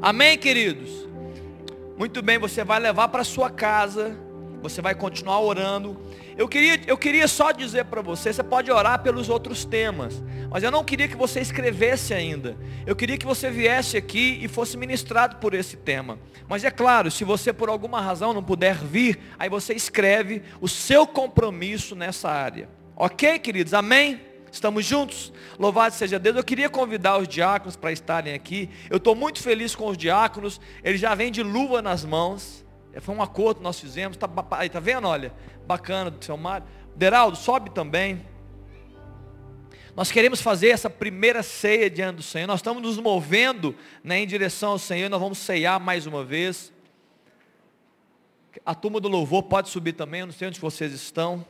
Amém, 0.00 0.38
queridos? 0.38 1.08
Muito 1.98 2.22
bem, 2.22 2.38
você 2.38 2.64
vai 2.64 2.80
levar 2.80 3.08
para 3.08 3.22
sua 3.22 3.50
casa, 3.50 4.18
você 4.60 4.82
vai 4.82 4.94
continuar 4.94 5.40
orando. 5.40 6.00
Eu 6.36 6.48
queria, 6.48 6.80
eu 6.86 6.96
queria 6.96 7.26
só 7.26 7.52
dizer 7.52 7.86
para 7.86 8.02
você, 8.02 8.32
você 8.32 8.42
pode 8.42 8.70
orar 8.70 9.02
pelos 9.02 9.28
outros 9.28 9.64
temas, 9.64 10.22
mas 10.50 10.62
eu 10.62 10.70
não 10.70 10.84
queria 10.84 11.08
que 11.08 11.16
você 11.16 11.40
escrevesse 11.40 12.14
ainda. 12.14 12.56
Eu 12.86 12.94
queria 12.94 13.18
que 13.18 13.26
você 13.26 13.50
viesse 13.50 13.96
aqui 13.96 14.38
e 14.42 14.48
fosse 14.48 14.76
ministrado 14.76 15.36
por 15.36 15.54
esse 15.54 15.76
tema. 15.76 16.18
Mas 16.48 16.64
é 16.64 16.70
claro, 16.70 17.10
se 17.10 17.24
você 17.24 17.52
por 17.52 17.68
alguma 17.68 18.00
razão 18.00 18.32
não 18.32 18.42
puder 18.42 18.76
vir, 18.76 19.18
aí 19.38 19.48
você 19.48 19.74
escreve 19.74 20.42
o 20.60 20.68
seu 20.68 21.06
compromisso 21.06 21.94
nessa 21.94 22.30
área. 22.30 22.68
Ok, 22.96 23.38
queridos? 23.38 23.72
Amém? 23.74 24.20
Estamos 24.52 24.84
juntos? 24.84 25.32
Louvado 25.58 25.94
seja 25.94 26.18
Deus. 26.18 26.36
Eu 26.36 26.44
queria 26.44 26.68
convidar 26.68 27.18
os 27.18 27.28
diáconos 27.28 27.76
para 27.76 27.92
estarem 27.92 28.34
aqui. 28.34 28.68
Eu 28.88 28.96
estou 28.96 29.14
muito 29.14 29.40
feliz 29.40 29.76
com 29.76 29.86
os 29.86 29.96
diáconos. 29.96 30.60
Eles 30.82 31.00
já 31.00 31.14
vêm 31.14 31.30
de 31.30 31.42
luva 31.42 31.80
nas 31.80 32.04
mãos. 32.04 32.64
Foi 33.00 33.14
um 33.14 33.22
acordo 33.22 33.58
que 33.58 33.62
nós 33.62 33.78
fizemos. 33.78 34.16
Está 34.16 34.26
tá 34.28 34.80
vendo? 34.80 35.06
Olha, 35.06 35.32
bacana 35.66 36.10
do 36.10 36.24
seu 36.24 36.36
Mário. 36.36 36.66
Deraldo, 36.96 37.36
sobe 37.36 37.70
também. 37.70 38.26
Nós 39.94 40.10
queremos 40.10 40.40
fazer 40.40 40.68
essa 40.68 40.88
primeira 40.88 41.42
ceia 41.42 41.90
diante 41.90 42.16
do 42.16 42.22
Senhor. 42.22 42.46
Nós 42.46 42.60
estamos 42.60 42.82
nos 42.82 42.98
movendo 42.98 43.74
né, 44.02 44.20
em 44.20 44.26
direção 44.26 44.70
ao 44.72 44.78
Senhor. 44.78 45.08
Nós 45.08 45.20
vamos 45.20 45.38
ceiar 45.38 45.78
mais 45.78 46.06
uma 46.06 46.24
vez. 46.24 46.72
A 48.64 48.74
turma 48.74 49.00
do 49.00 49.08
louvor 49.08 49.44
pode 49.44 49.68
subir 49.68 49.92
também. 49.92 50.20
Eu 50.20 50.26
não 50.26 50.32
sei 50.32 50.48
onde 50.48 50.60
vocês 50.60 50.92
estão. 50.92 51.44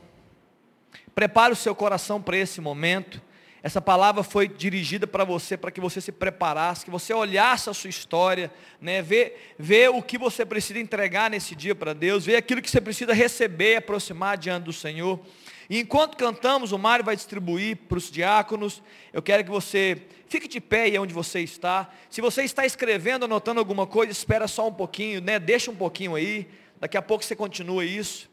Prepare 1.15 1.53
o 1.53 1.57
seu 1.57 1.75
coração 1.75 2.21
para 2.21 2.37
esse 2.37 2.61
momento. 2.61 3.23
Essa 3.63 3.81
palavra 3.81 4.23
foi 4.23 4.49
dirigida 4.49 5.07
para 5.07 5.23
você, 5.23 5.57
para 5.57 5.71
que 5.71 5.81
você 5.81 6.01
se 6.01 6.11
preparasse, 6.11 6.85
que 6.85 6.91
você 6.91 7.13
olhasse 7.13 7.69
a 7.69 7.75
sua 7.75 7.91
história, 7.91 8.51
né? 8.81 9.03
ver, 9.03 9.55
ver 9.59 9.91
o 9.91 10.03
que 10.03 10.17
você 10.17 10.47
precisa 10.47 10.79
entregar 10.79 11.31
nesse 11.31 11.55
dia 11.55 11.75
para 11.75 11.93
Deus, 11.93 12.25
ver 12.25 12.37
aquilo 12.37 12.63
que 12.63 12.71
você 12.71 12.81
precisa 12.81 13.13
receber, 13.13 13.77
aproximar 13.77 14.39
diante 14.39 14.65
do 14.65 14.73
Senhor. 14.73 15.21
E 15.69 15.79
enquanto 15.79 16.17
cantamos, 16.17 16.73
o 16.73 16.79
Mário 16.79 17.05
vai 17.05 17.15
distribuir 17.15 17.77
para 17.77 17.97
os 17.97 18.11
diáconos. 18.11 18.83
Eu 19.13 19.23
quero 19.23 19.45
que 19.45 19.51
você 19.51 20.03
fique 20.27 20.49
de 20.49 20.61
pé 20.61 20.83
aí 20.83 20.99
onde 20.99 21.15
você 21.15 21.41
está. 21.41 21.89
Se 22.11 22.21
você 22.21 22.43
está 22.43 22.67
escrevendo, 22.67 23.27
anotando 23.27 23.61
alguma 23.61 23.87
coisa, 23.87 24.11
espera 24.11 24.49
só 24.49 24.67
um 24.67 24.73
pouquinho, 24.73 25.21
né? 25.21 25.39
Deixa 25.39 25.71
um 25.71 25.77
pouquinho 25.77 26.17
aí. 26.17 26.49
Daqui 26.81 26.97
a 26.97 27.03
pouco 27.03 27.25
você 27.25 27.37
continua 27.37 27.85
isso. 27.85 28.29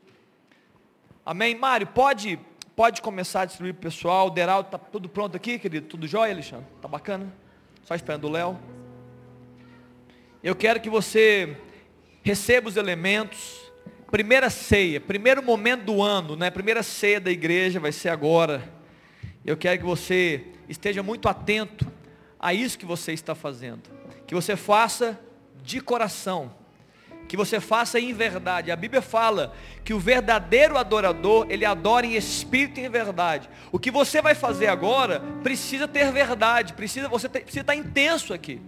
Amém? 1.24 1.54
Mário, 1.54 1.86
pode, 1.86 2.40
pode 2.78 3.02
começar 3.02 3.42
a 3.42 3.46
distribuir 3.46 3.74
para 3.74 3.88
o 3.88 3.92
pessoal. 3.92 4.28
O 4.28 4.30
Deraldo, 4.30 4.68
está 4.68 4.78
tudo 4.78 5.10
pronto 5.10 5.36
aqui, 5.36 5.58
querido? 5.58 5.88
Tudo 5.88 6.06
jóia, 6.06 6.32
Alexandre? 6.32 6.68
Está 6.76 6.88
bacana? 6.88 7.34
Só 7.84 7.96
esperando 7.96 8.26
o 8.26 8.30
Léo. 8.30 8.60
Eu 10.44 10.56
quero 10.56 10.80
que 10.80 10.88
você 10.88 11.58
receba 12.22 12.70
os 12.70 12.78
elementos 12.78 13.60
primeira 14.12 14.52
ceia, 14.52 15.02
primeiro 15.02 15.42
momento 15.42 15.86
do 15.86 16.04
ano, 16.04 16.36
né? 16.36 16.52
Primeira 16.52 16.84
ceia 16.84 17.20
da 17.20 17.32
igreja 17.32 17.80
vai 17.80 17.92
ser 17.92 18.10
agora. 18.10 18.72
Eu 19.44 19.58
quero 19.58 19.80
que 19.80 19.86
você 19.86 20.46
esteja 20.70 21.02
muito 21.02 21.28
atento 21.28 21.92
a 22.40 22.54
isso 22.54 22.78
que 22.78 22.86
você 22.86 23.12
está 23.12 23.34
fazendo. 23.34 23.90
Que 24.28 24.36
você 24.36 24.56
faça 24.56 25.20
de 25.64 25.82
coração. 25.82 26.54
Que 27.28 27.38
você 27.38 27.60
faça 27.60 28.00
em 28.00 28.14
verdade. 28.14 28.72
A 28.72 28.76
Bíblia 28.76 29.02
fala 29.02 29.54
que 29.84 29.94
o 29.94 30.00
verdadeiro 30.00 30.78
adorador, 30.78 31.46
ele 31.50 31.66
adora 31.66 32.06
em 32.06 32.16
espírito 32.16 32.80
e 32.80 32.86
em 32.86 32.90
verdade. 32.90 33.50
O 33.72 33.80
que 33.80 33.92
você 33.92 34.22
vai 34.22 34.34
fazer 34.34 34.68
agora 34.68 35.22
precisa 35.44 35.88
ter 35.88 36.12
verdade, 36.12 36.74
precisa 36.74 37.10
você 37.10 37.28
ter, 37.28 37.42
precisa 37.42 37.62
estar 37.62 37.76
intenso 37.76 38.34
aqui. 38.34 38.62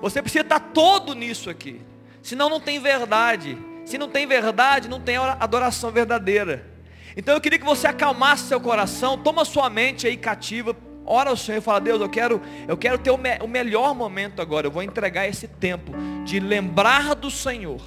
Você 0.00 0.20
precisa 0.20 0.42
estar 0.42 0.60
todo 0.60 1.14
nisso 1.14 1.48
aqui. 1.48 1.80
Senão 2.22 2.48
não 2.48 2.60
tem 2.60 2.80
verdade. 2.80 3.56
Se 3.84 3.98
não 3.98 4.08
tem 4.08 4.26
verdade, 4.26 4.88
não 4.88 5.00
tem 5.00 5.16
adoração 5.16 5.90
verdadeira. 5.90 6.74
Então 7.16 7.34
eu 7.34 7.40
queria 7.40 7.58
que 7.58 7.64
você 7.64 7.86
acalmasse 7.86 8.48
seu 8.48 8.60
coração, 8.60 9.16
toma 9.16 9.44
sua 9.44 9.70
mente 9.70 10.06
aí 10.06 10.16
cativa, 10.16 10.74
ora 11.04 11.30
ao 11.30 11.36
Senhor 11.36 11.58
e 11.58 11.60
fala, 11.60 11.80
Deus, 11.80 12.00
eu 12.00 12.08
quero, 12.08 12.40
eu 12.66 12.76
quero 12.76 12.98
ter 12.98 13.10
o, 13.10 13.18
me, 13.18 13.38
o 13.38 13.48
melhor 13.48 13.94
momento 13.94 14.40
agora. 14.40 14.66
Eu 14.66 14.70
vou 14.70 14.82
entregar 14.82 15.28
esse 15.28 15.46
tempo 15.46 15.92
de 16.24 16.40
lembrar 16.40 17.14
do 17.14 17.30
Senhor, 17.30 17.80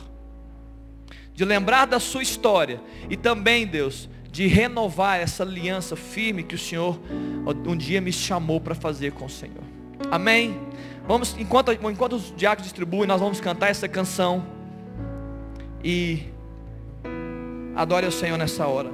de 1.33 1.45
lembrar 1.45 1.85
da 1.85 1.99
sua 1.99 2.23
história 2.23 2.81
e 3.09 3.17
também, 3.17 3.65
Deus, 3.65 4.09
de 4.31 4.47
renovar 4.47 5.19
essa 5.19 5.43
aliança 5.43 5.95
firme 5.95 6.43
que 6.43 6.55
o 6.55 6.59
Senhor 6.59 6.99
um 7.65 7.75
dia 7.75 7.99
me 7.99 8.11
chamou 8.11 8.59
para 8.59 8.75
fazer 8.75 9.11
com 9.11 9.25
o 9.25 9.29
Senhor. 9.29 9.63
Amém? 10.11 10.59
Vamos, 11.07 11.35
enquanto, 11.39 11.71
enquanto 11.71 12.13
os 12.13 12.33
diáconos 12.35 12.65
distribuem, 12.67 13.07
nós 13.07 13.19
vamos 13.19 13.39
cantar 13.39 13.69
essa 13.69 13.87
canção 13.87 14.45
e 15.83 16.23
adore 17.75 18.05
o 18.05 18.11
Senhor 18.11 18.37
nessa 18.37 18.67
hora. 18.67 18.91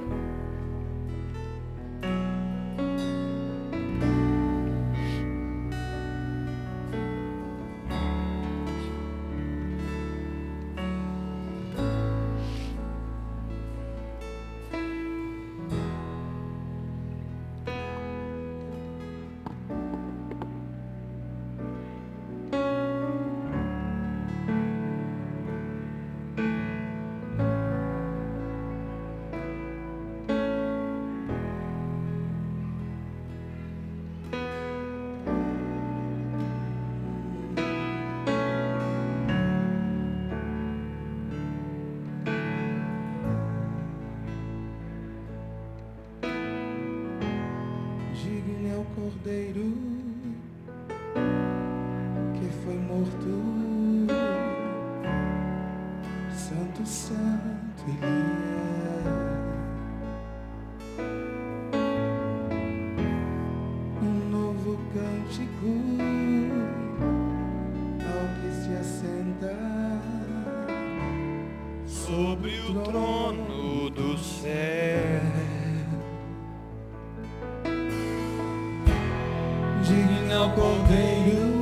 Que 79.86 79.90
se 79.90 80.30
assenta 80.32 81.53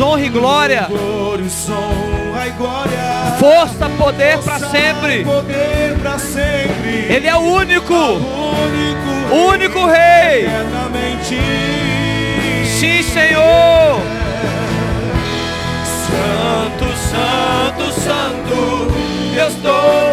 Honra 0.00 0.22
e 0.24 0.28
glória. 0.28 0.88
Força, 3.38 3.88
poder 3.98 4.38
para 4.38 4.58
sempre. 4.58 5.24
Ele 7.14 7.26
é 7.26 7.34
o 7.36 7.40
único, 7.40 7.94
único, 7.94 9.34
o 9.34 9.48
único 9.48 9.86
Rei. 9.86 10.48
Sim, 12.78 13.02
Senhor. 13.02 14.00
Santo, 16.06 16.86
Santo, 16.96 17.92
Santo, 18.00 18.90
Deus 19.34 19.54
Todo-Poderoso, 19.56 20.09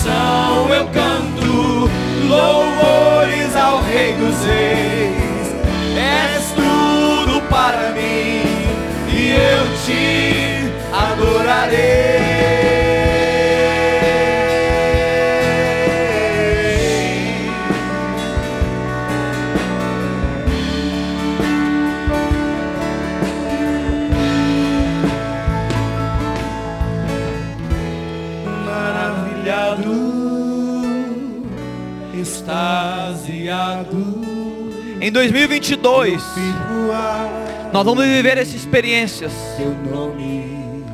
criação 0.00 0.68
eu 0.74 0.86
canto 0.86 1.90
louvores 2.26 3.56
ao 3.56 3.82
Rei 3.82 4.14
dos 4.14 4.44
Reis. 4.44 5.54
És 5.96 6.52
tudo 6.52 7.42
para 7.48 7.90
mim 7.90 8.42
e 9.12 9.32
eu 9.32 9.66
te 9.84 10.72
adorarei. 10.92 12.39
Em 35.10 35.12
2022, 35.12 36.22
Fico 36.22 36.92
a 36.92 37.70
nós 37.72 37.84
vamos 37.84 38.04
viver 38.04 38.38
essas 38.38 38.54
experiências. 38.54 39.32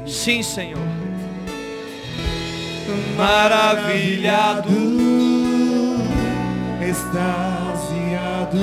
Sim, 0.06 0.42
Senhor. 0.42 0.80
maravilhado, 3.14 4.70
extasiado, 6.80 8.56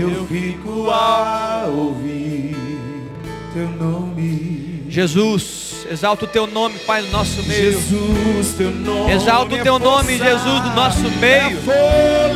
eu 0.00 0.26
fico 0.26 0.88
a 0.88 1.66
ouvir 1.68 2.56
teu 3.52 3.68
nome. 3.68 4.86
Jesus, 4.88 5.61
exalta 5.90 6.24
o 6.24 6.28
teu 6.28 6.46
nome, 6.46 6.78
Pai, 6.80 7.02
no 7.02 7.10
nosso 7.10 7.42
meio. 7.44 7.72
Jesus, 7.72 8.54
teu 8.56 8.70
nome. 8.70 9.12
Exalta 9.12 9.54
o 9.54 9.58
é 9.58 9.62
teu 9.62 9.78
nome, 9.78 10.18
força, 10.18 10.30
Jesus, 10.30 10.62
no 10.64 10.74
nosso 10.74 11.10
meio. 11.10 11.58
é 11.58 12.34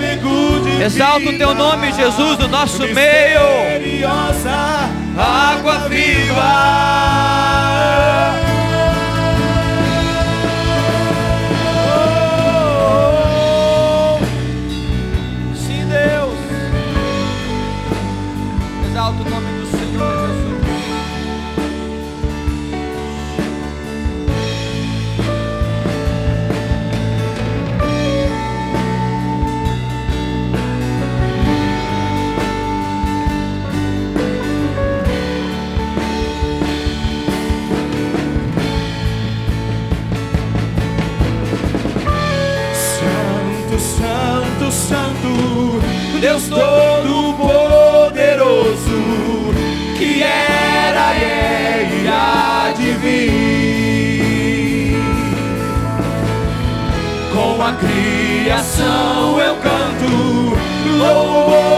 de 0.78 0.82
Exalta 0.82 1.28
o 1.28 1.38
teu 1.38 1.55
nome, 1.55 1.92
Jesus, 1.92 2.38
no 2.38 2.49
nosso 2.49 2.82
meio. 2.82 3.40
água 5.18 5.88
viva. 5.88 7.36
Deus 46.21 46.49
Todo-Poderoso, 46.49 47.53
que 49.99 50.23
era, 50.23 51.14
é 51.14 51.89
e 51.93 52.09
há 52.09 52.73
de 52.77 52.93
vir. 52.93 54.17
Com 57.35 57.62
a 57.62 57.73
criação 57.75 59.39
eu 59.41 59.57
canto 59.57 60.57
louvores 60.99 61.76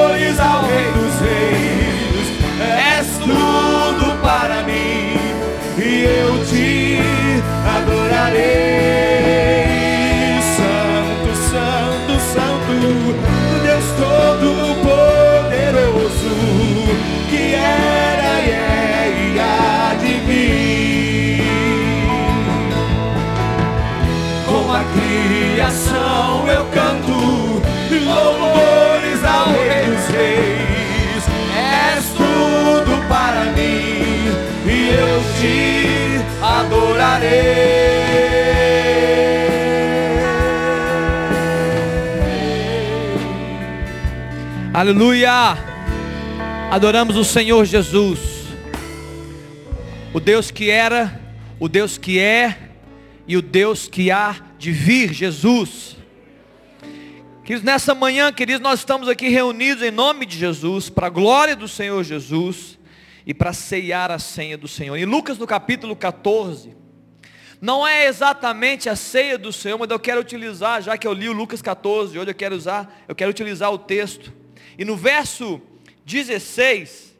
eu 25.94 26.64
canto 26.66 27.58
louvores 28.08 29.24
ao 29.24 29.46
Rei 29.48 29.86
dos 29.86 30.06
Reis. 30.08 31.24
És 31.56 32.04
tudo 32.10 33.08
para 33.08 33.44
mim 33.52 34.30
e 34.66 34.90
eu 34.90 35.22
te 35.38 36.20
adorarei. 36.42 37.68
Aleluia! 44.72 45.56
Adoramos 46.70 47.16
o 47.16 47.24
Senhor 47.24 47.64
Jesus, 47.64 48.20
o 50.12 50.20
Deus 50.20 50.50
que 50.50 50.70
era, 50.70 51.18
o 51.58 51.68
Deus 51.68 51.96
que 51.98 52.18
é 52.18 52.56
e 53.26 53.36
o 53.36 53.42
Deus 53.42 53.88
que 53.88 54.10
há 54.10 54.36
de 54.68 54.72
vir, 54.72 55.14
Jesus. 55.14 55.96
Queridos, 57.42 57.64
nessa 57.64 57.94
manhã, 57.94 58.30
queridos, 58.30 58.60
nós 58.60 58.80
estamos 58.80 59.08
aqui 59.08 59.28
reunidos 59.28 59.82
em 59.82 59.90
nome 59.90 60.26
de 60.26 60.36
Jesus, 60.36 60.90
para 60.90 61.06
a 61.06 61.10
glória 61.10 61.56
do 61.56 61.66
Senhor 61.66 62.04
Jesus 62.04 62.78
e 63.26 63.32
para 63.32 63.54
ceiar 63.54 64.10
a 64.10 64.18
senha 64.18 64.58
do 64.58 64.68
Senhor. 64.68 64.94
Em 64.94 65.06
Lucas 65.06 65.38
no 65.38 65.46
capítulo 65.46 65.96
14, 65.96 66.76
não 67.62 67.86
é 67.86 68.08
exatamente 68.08 68.90
a 68.90 68.94
ceia 68.94 69.38
do 69.38 69.54
Senhor, 69.54 69.78
mas 69.78 69.88
eu 69.88 69.98
quero 69.98 70.20
utilizar, 70.20 70.82
já 70.82 70.98
que 70.98 71.06
eu 71.06 71.14
li 71.14 71.30
o 71.30 71.32
Lucas 71.32 71.62
14, 71.62 72.18
hoje 72.18 72.30
eu 72.30 72.34
quero 72.34 72.54
usar, 72.54 73.04
eu 73.08 73.14
quero 73.14 73.30
utilizar 73.30 73.72
o 73.72 73.78
texto. 73.78 74.34
E 74.76 74.84
no 74.84 74.98
verso 74.98 75.62
16, 76.04 77.16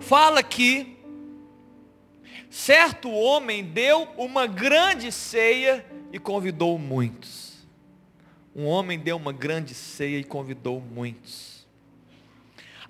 fala 0.00 0.42
que 0.42 0.95
Certo 2.56 3.10
homem 3.10 3.62
deu 3.62 4.08
uma 4.16 4.46
grande 4.46 5.12
ceia 5.12 5.84
e 6.10 6.18
convidou 6.18 6.78
muitos. 6.78 7.66
Um 8.54 8.64
homem 8.64 8.98
deu 8.98 9.18
uma 9.18 9.30
grande 9.30 9.74
ceia 9.74 10.18
e 10.18 10.24
convidou 10.24 10.80
muitos. 10.80 11.66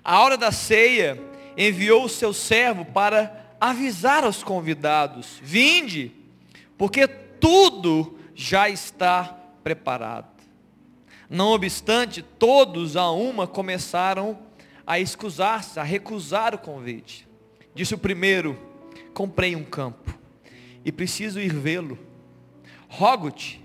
A 0.01 0.21
hora 0.21 0.37
da 0.37 0.53
ceia, 0.53 1.21
enviou 1.57 2.05
o 2.05 2.09
seu 2.09 2.31
servo 2.31 2.85
para 2.85 3.45
avisar 3.59 4.23
aos 4.23 4.41
convidados: 4.41 5.37
Vinde, 5.43 6.13
porque 6.77 7.05
tudo 7.05 8.17
já 8.33 8.69
está 8.69 9.37
preparado. 9.65 10.41
Não 11.29 11.51
obstante, 11.51 12.21
todos 12.21 12.95
a 12.95 13.11
uma 13.11 13.45
começaram 13.45 14.39
a 14.87 14.97
excusar-se, 14.97 15.77
a 15.77 15.83
recusar 15.83 16.55
o 16.55 16.57
convite. 16.57 17.27
Disse 17.75 17.93
o 17.93 17.97
primeiro: 17.97 18.76
Comprei 19.17 19.55
um 19.55 19.63
campo 19.63 20.15
e 20.85 20.91
preciso 20.91 21.39
ir 21.39 21.51
vê-lo. 21.51 21.97
Rogo-te 22.87 23.59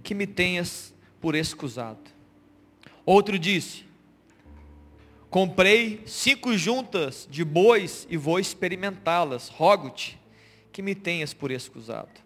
que 0.00 0.14
me 0.14 0.28
tenhas 0.28 0.94
por 1.20 1.34
excusado. 1.34 2.08
Outro 3.04 3.36
disse: 3.36 3.84
Comprei 5.28 6.04
cinco 6.06 6.56
juntas 6.56 7.26
de 7.28 7.44
bois 7.44 8.06
e 8.08 8.16
vou 8.16 8.38
experimentá-las. 8.38 9.48
Rogo-te 9.48 10.20
que 10.70 10.80
me 10.80 10.94
tenhas 10.94 11.34
por 11.34 11.50
excusado. 11.50 12.20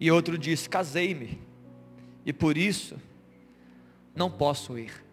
E 0.00 0.10
outro 0.10 0.38
disse: 0.38 0.70
Casei-me 0.70 1.38
e 2.24 2.32
por 2.32 2.56
isso 2.56 2.96
não 4.14 4.30
posso 4.30 4.78
ir. 4.78 5.04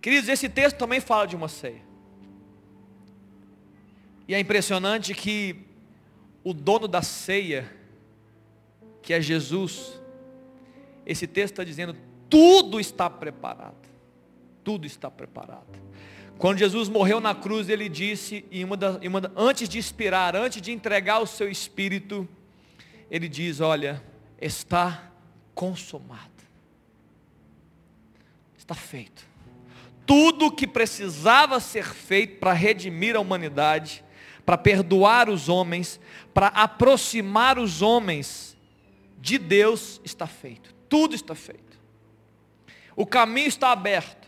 Queridos, 0.00 0.28
esse 0.28 0.48
texto 0.48 0.78
também 0.78 1.00
fala 1.00 1.28
de 1.28 1.36
uma 1.36 1.46
ceia. 1.46 1.85
E 4.28 4.34
é 4.34 4.40
impressionante 4.40 5.14
que 5.14 5.56
o 6.42 6.52
dono 6.52 6.88
da 6.88 7.02
ceia, 7.02 7.70
que 9.02 9.12
é 9.12 9.20
Jesus, 9.20 10.00
esse 11.04 11.26
texto 11.26 11.54
está 11.54 11.64
dizendo: 11.64 11.96
tudo 12.28 12.80
está 12.80 13.08
preparado. 13.08 13.86
Tudo 14.64 14.86
está 14.86 15.10
preparado. 15.10 15.86
Quando 16.38 16.58
Jesus 16.58 16.88
morreu 16.88 17.20
na 17.20 17.34
cruz, 17.34 17.68
ele 17.68 17.88
disse, 17.88 18.44
em 18.50 18.64
uma 18.64 18.76
da, 18.76 18.98
em 19.00 19.08
uma 19.08 19.32
antes 19.36 19.68
de 19.68 19.78
expirar, 19.78 20.34
antes 20.34 20.60
de 20.60 20.72
entregar 20.72 21.20
o 21.20 21.26
seu 21.26 21.50
espírito, 21.50 22.28
ele 23.10 23.28
diz: 23.28 23.60
Olha, 23.60 24.02
está 24.40 25.10
consumado 25.54 26.36
está 28.66 28.74
feito. 28.74 29.24
Tudo 30.04 30.50
que 30.50 30.66
precisava 30.66 31.60
ser 31.60 31.84
feito 31.84 32.38
para 32.38 32.52
redimir 32.52 33.14
a 33.14 33.20
humanidade, 33.20 34.04
para 34.46 34.56
perdoar 34.56 35.28
os 35.28 35.48
homens, 35.48 35.98
para 36.32 36.46
aproximar 36.46 37.58
os 37.58 37.82
homens 37.82 38.56
de 39.18 39.38
Deus, 39.38 40.00
está 40.04 40.28
feito. 40.28 40.72
Tudo 40.88 41.16
está 41.16 41.34
feito. 41.34 41.76
O 42.94 43.04
caminho 43.04 43.48
está 43.48 43.72
aberto. 43.72 44.26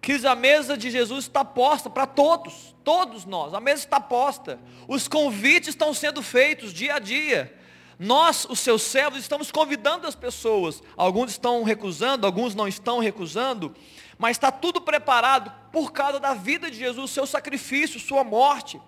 Que 0.00 0.26
a 0.26 0.34
mesa 0.34 0.76
de 0.76 0.90
Jesus 0.90 1.24
está 1.24 1.44
posta 1.44 1.90
para 1.90 2.06
todos, 2.06 2.74
todos 2.82 3.26
nós. 3.26 3.52
A 3.52 3.60
mesa 3.60 3.84
está 3.84 4.00
posta. 4.00 4.58
Os 4.88 5.06
convites 5.06 5.68
estão 5.68 5.92
sendo 5.92 6.22
feitos 6.22 6.72
dia 6.72 6.94
a 6.94 6.98
dia. 6.98 7.54
Nós, 7.98 8.46
os 8.48 8.60
seus 8.60 8.82
servos, 8.82 9.20
estamos 9.20 9.50
convidando 9.50 10.06
as 10.06 10.14
pessoas. 10.14 10.82
Alguns 10.96 11.32
estão 11.32 11.62
recusando, 11.62 12.26
alguns 12.26 12.54
não 12.54 12.68
estão 12.68 13.00
recusando, 13.00 13.74
mas 14.18 14.36
está 14.36 14.50
tudo 14.50 14.80
preparado 14.80 15.52
por 15.76 15.92
causa 15.92 16.18
da 16.18 16.32
vida 16.32 16.70
de 16.70 16.78
Jesus, 16.78 17.10
seu 17.10 17.26
sacrifício, 17.26 18.00
sua 18.00 18.24
morte. 18.24 18.80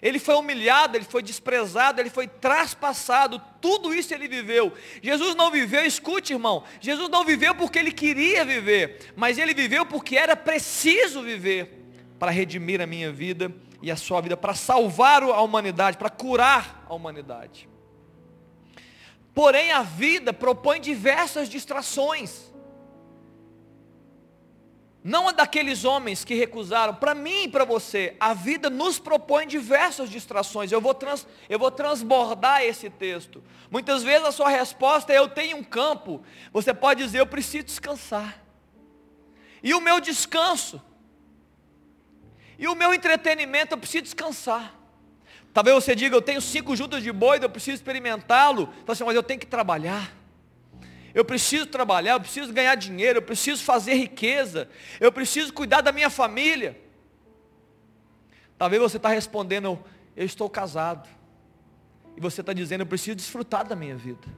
Ele 0.00 0.20
foi 0.20 0.36
humilhado, 0.36 0.96
ele 0.96 1.04
foi 1.04 1.24
desprezado, 1.24 2.00
ele 2.00 2.08
foi 2.08 2.28
traspassado, 2.28 3.42
tudo 3.60 3.92
isso 3.92 4.14
ele 4.14 4.28
viveu. 4.28 4.72
Jesus 5.02 5.34
não 5.34 5.50
viveu, 5.50 5.84
escute 5.84 6.32
irmão, 6.32 6.62
Jesus 6.80 7.08
não 7.08 7.24
viveu 7.24 7.52
porque 7.56 7.80
ele 7.80 7.90
queria 7.90 8.44
viver, 8.44 9.12
mas 9.16 9.38
ele 9.38 9.52
viveu 9.52 9.84
porque 9.84 10.16
era 10.16 10.36
preciso 10.36 11.20
viver 11.20 11.84
para 12.16 12.30
redimir 12.30 12.80
a 12.80 12.86
minha 12.86 13.10
vida 13.10 13.52
e 13.82 13.90
a 13.90 13.96
sua 13.96 14.20
vida, 14.20 14.36
para 14.36 14.54
salvar 14.54 15.24
a 15.24 15.40
humanidade, 15.40 15.98
para 15.98 16.10
curar 16.10 16.86
a 16.88 16.94
humanidade. 16.94 17.68
Porém, 19.34 19.72
a 19.72 19.82
vida 19.82 20.32
propõe 20.32 20.80
diversas 20.80 21.48
distrações. 21.48 22.49
Não 25.02 25.30
é 25.30 25.32
daqueles 25.32 25.84
homens 25.84 26.24
que 26.24 26.34
recusaram. 26.34 26.94
Para 26.94 27.14
mim 27.14 27.44
e 27.44 27.48
para 27.48 27.64
você, 27.64 28.14
a 28.20 28.34
vida 28.34 28.68
nos 28.68 28.98
propõe 28.98 29.46
diversas 29.46 30.10
distrações. 30.10 30.70
Eu 30.70 30.80
vou, 30.80 30.92
trans, 30.92 31.26
eu 31.48 31.58
vou 31.58 31.70
transbordar 31.70 32.62
esse 32.62 32.90
texto. 32.90 33.42
Muitas 33.70 34.02
vezes 34.02 34.26
a 34.26 34.32
sua 34.32 34.50
resposta 34.50 35.12
é: 35.12 35.18
eu 35.18 35.28
tenho 35.28 35.56
um 35.56 35.64
campo. 35.64 36.22
Você 36.52 36.74
pode 36.74 37.02
dizer: 37.02 37.20
eu 37.20 37.26
preciso 37.26 37.64
descansar. 37.64 38.44
E 39.62 39.72
o 39.72 39.80
meu 39.80 40.00
descanso? 40.00 40.82
E 42.58 42.68
o 42.68 42.74
meu 42.74 42.92
entretenimento? 42.92 43.72
Eu 43.72 43.78
preciso 43.78 44.04
descansar. 44.04 44.74
Talvez 45.52 45.74
você 45.82 45.96
diga, 45.96 46.14
eu 46.14 46.22
tenho 46.22 46.40
cinco 46.40 46.76
juntas 46.76 47.02
de 47.02 47.10
boi, 47.10 47.38
eu 47.42 47.50
preciso 47.50 47.74
experimentá-lo. 47.74 48.66
Fala 48.66 48.84
assim, 48.88 49.04
mas 49.04 49.16
eu 49.16 49.22
tenho 49.22 49.40
que 49.40 49.46
trabalhar. 49.46 50.19
Eu 51.14 51.24
preciso 51.24 51.66
trabalhar, 51.66 52.12
eu 52.12 52.20
preciso 52.20 52.52
ganhar 52.52 52.74
dinheiro, 52.74 53.18
eu 53.18 53.22
preciso 53.22 53.62
fazer 53.62 53.94
riqueza, 53.94 54.68
eu 55.00 55.10
preciso 55.10 55.52
cuidar 55.52 55.80
da 55.80 55.92
minha 55.92 56.10
família. 56.10 56.80
Talvez 58.56 58.80
você 58.80 58.96
está 58.96 59.08
respondendo, 59.08 59.82
eu 60.16 60.24
estou 60.24 60.48
casado. 60.48 61.08
E 62.16 62.20
você 62.20 62.40
está 62.42 62.52
dizendo, 62.52 62.82
eu 62.82 62.86
preciso 62.86 63.16
desfrutar 63.16 63.66
da 63.66 63.74
minha 63.74 63.96
vida. 63.96 64.28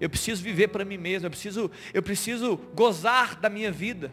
Eu 0.00 0.10
preciso 0.10 0.42
viver 0.42 0.68
para 0.68 0.84
mim 0.84 0.96
mesmo, 0.96 1.26
eu 1.26 1.30
preciso, 1.30 1.70
eu 1.92 2.02
preciso 2.02 2.56
gozar 2.74 3.36
da 3.36 3.48
minha 3.48 3.72
vida. 3.72 4.12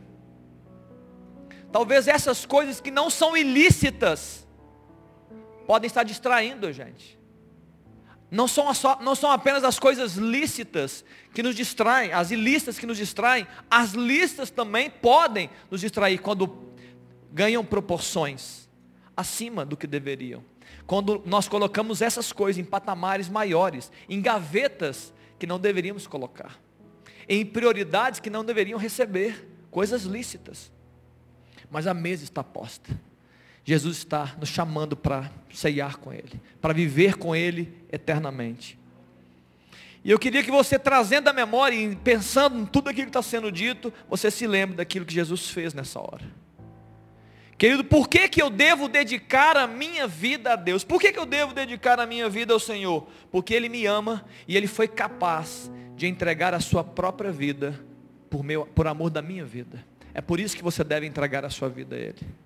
Talvez 1.71 2.07
essas 2.07 2.45
coisas 2.45 2.79
que 2.79 2.89
não 2.89 3.09
são 3.09 3.35
ilícitas, 3.35 4.47
podem 5.67 5.87
estar 5.87 6.03
distraindo 6.03 6.67
a 6.67 6.71
gente. 6.71 7.19
Não 8.29 8.47
são, 8.47 8.73
só, 8.73 8.99
não 9.01 9.15
são 9.15 9.31
apenas 9.31 9.63
as 9.63 9.79
coisas 9.79 10.15
lícitas 10.15 11.05
que 11.33 11.43
nos 11.43 11.55
distraem, 11.55 12.11
as 12.11 12.31
ilícitas 12.31 12.79
que 12.79 12.85
nos 12.85 12.97
distraem, 12.97 13.47
as 13.69 13.91
listas 13.91 14.49
também 14.49 14.89
podem 14.89 15.49
nos 15.69 15.81
distrair 15.81 16.17
quando 16.17 16.73
ganham 17.31 17.63
proporções 17.63 18.67
acima 19.15 19.65
do 19.65 19.77
que 19.77 19.87
deveriam. 19.87 20.43
Quando 20.87 21.21
nós 21.25 21.47
colocamos 21.47 22.01
essas 22.01 22.31
coisas 22.31 22.59
em 22.59 22.65
patamares 22.65 23.29
maiores, 23.29 23.91
em 24.09 24.21
gavetas 24.21 25.13
que 25.37 25.47
não 25.47 25.59
deveríamos 25.59 26.07
colocar, 26.07 26.59
em 27.27 27.45
prioridades 27.45 28.19
que 28.19 28.29
não 28.29 28.43
deveriam 28.43 28.77
receber, 28.77 29.47
coisas 29.71 30.03
lícitas. 30.03 30.71
Mas 31.69 31.87
a 31.87 31.93
mesa 31.93 32.23
está 32.23 32.43
posta. 32.43 32.89
Jesus 33.65 33.97
está 33.97 34.35
nos 34.39 34.47
chamando 34.47 34.95
para 34.95 35.31
ceiar 35.51 35.97
com 35.97 36.13
Ele, 36.13 36.39
para 36.61 36.71
viver 36.71 37.17
com 37.17 37.35
Ele 37.35 37.73
eternamente. 37.91 38.77
E 40.03 40.11
eu 40.11 40.19
queria 40.19 40.43
que 40.43 40.51
você, 40.51 40.77
trazendo 40.77 41.29
a 41.29 41.33
memória 41.33 41.75
e 41.75 41.95
pensando 41.95 42.59
em 42.59 42.65
tudo 42.67 42.89
aquilo 42.89 43.07
que 43.07 43.09
está 43.09 43.23
sendo 43.23 43.51
dito, 43.51 43.91
você 44.07 44.29
se 44.29 44.45
lembre 44.45 44.75
daquilo 44.75 45.03
que 45.03 45.15
Jesus 45.15 45.49
fez 45.49 45.73
nessa 45.73 45.99
hora. 45.99 46.23
Querido, 47.57 47.83
por 47.83 48.07
que, 48.07 48.29
que 48.29 48.39
eu 48.39 48.51
devo 48.51 48.87
dedicar 48.87 49.57
a 49.57 49.65
minha 49.65 50.07
vida 50.07 50.53
a 50.53 50.55
Deus? 50.55 50.83
Por 50.83 51.01
que, 51.01 51.11
que 51.11 51.17
eu 51.17 51.25
devo 51.25 51.51
dedicar 51.51 51.99
a 51.99 52.05
minha 52.05 52.29
vida 52.29 52.53
ao 52.53 52.59
Senhor? 52.59 53.07
Porque 53.31 53.51
Ele 53.51 53.67
me 53.67 53.87
ama 53.87 54.23
e 54.47 54.55
Ele 54.55 54.67
foi 54.67 54.87
capaz 54.87 55.71
de 55.95 56.05
entregar 56.05 56.53
a 56.53 56.59
sua 56.59 56.83
própria 56.83 57.31
vida 57.31 57.83
por, 58.29 58.43
meu, 58.43 58.67
por 58.67 58.85
amor 58.85 59.09
da 59.09 59.23
minha 59.23 59.43
vida. 59.43 59.83
É 60.13 60.21
por 60.21 60.39
isso 60.39 60.55
que 60.55 60.61
você 60.61 60.83
deve 60.83 61.07
entregar 61.07 61.43
a 61.43 61.49
sua 61.49 61.67
vida 61.67 61.95
a 61.95 61.99
Ele. 61.99 62.44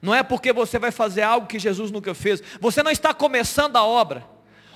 Não 0.00 0.14
é 0.14 0.22
porque 0.22 0.52
você 0.52 0.78
vai 0.78 0.90
fazer 0.90 1.22
algo 1.22 1.46
que 1.46 1.58
Jesus 1.58 1.90
nunca 1.90 2.14
fez. 2.14 2.42
Você 2.60 2.82
não 2.82 2.90
está 2.90 3.12
começando 3.12 3.76
a 3.76 3.84
obra. 3.84 4.24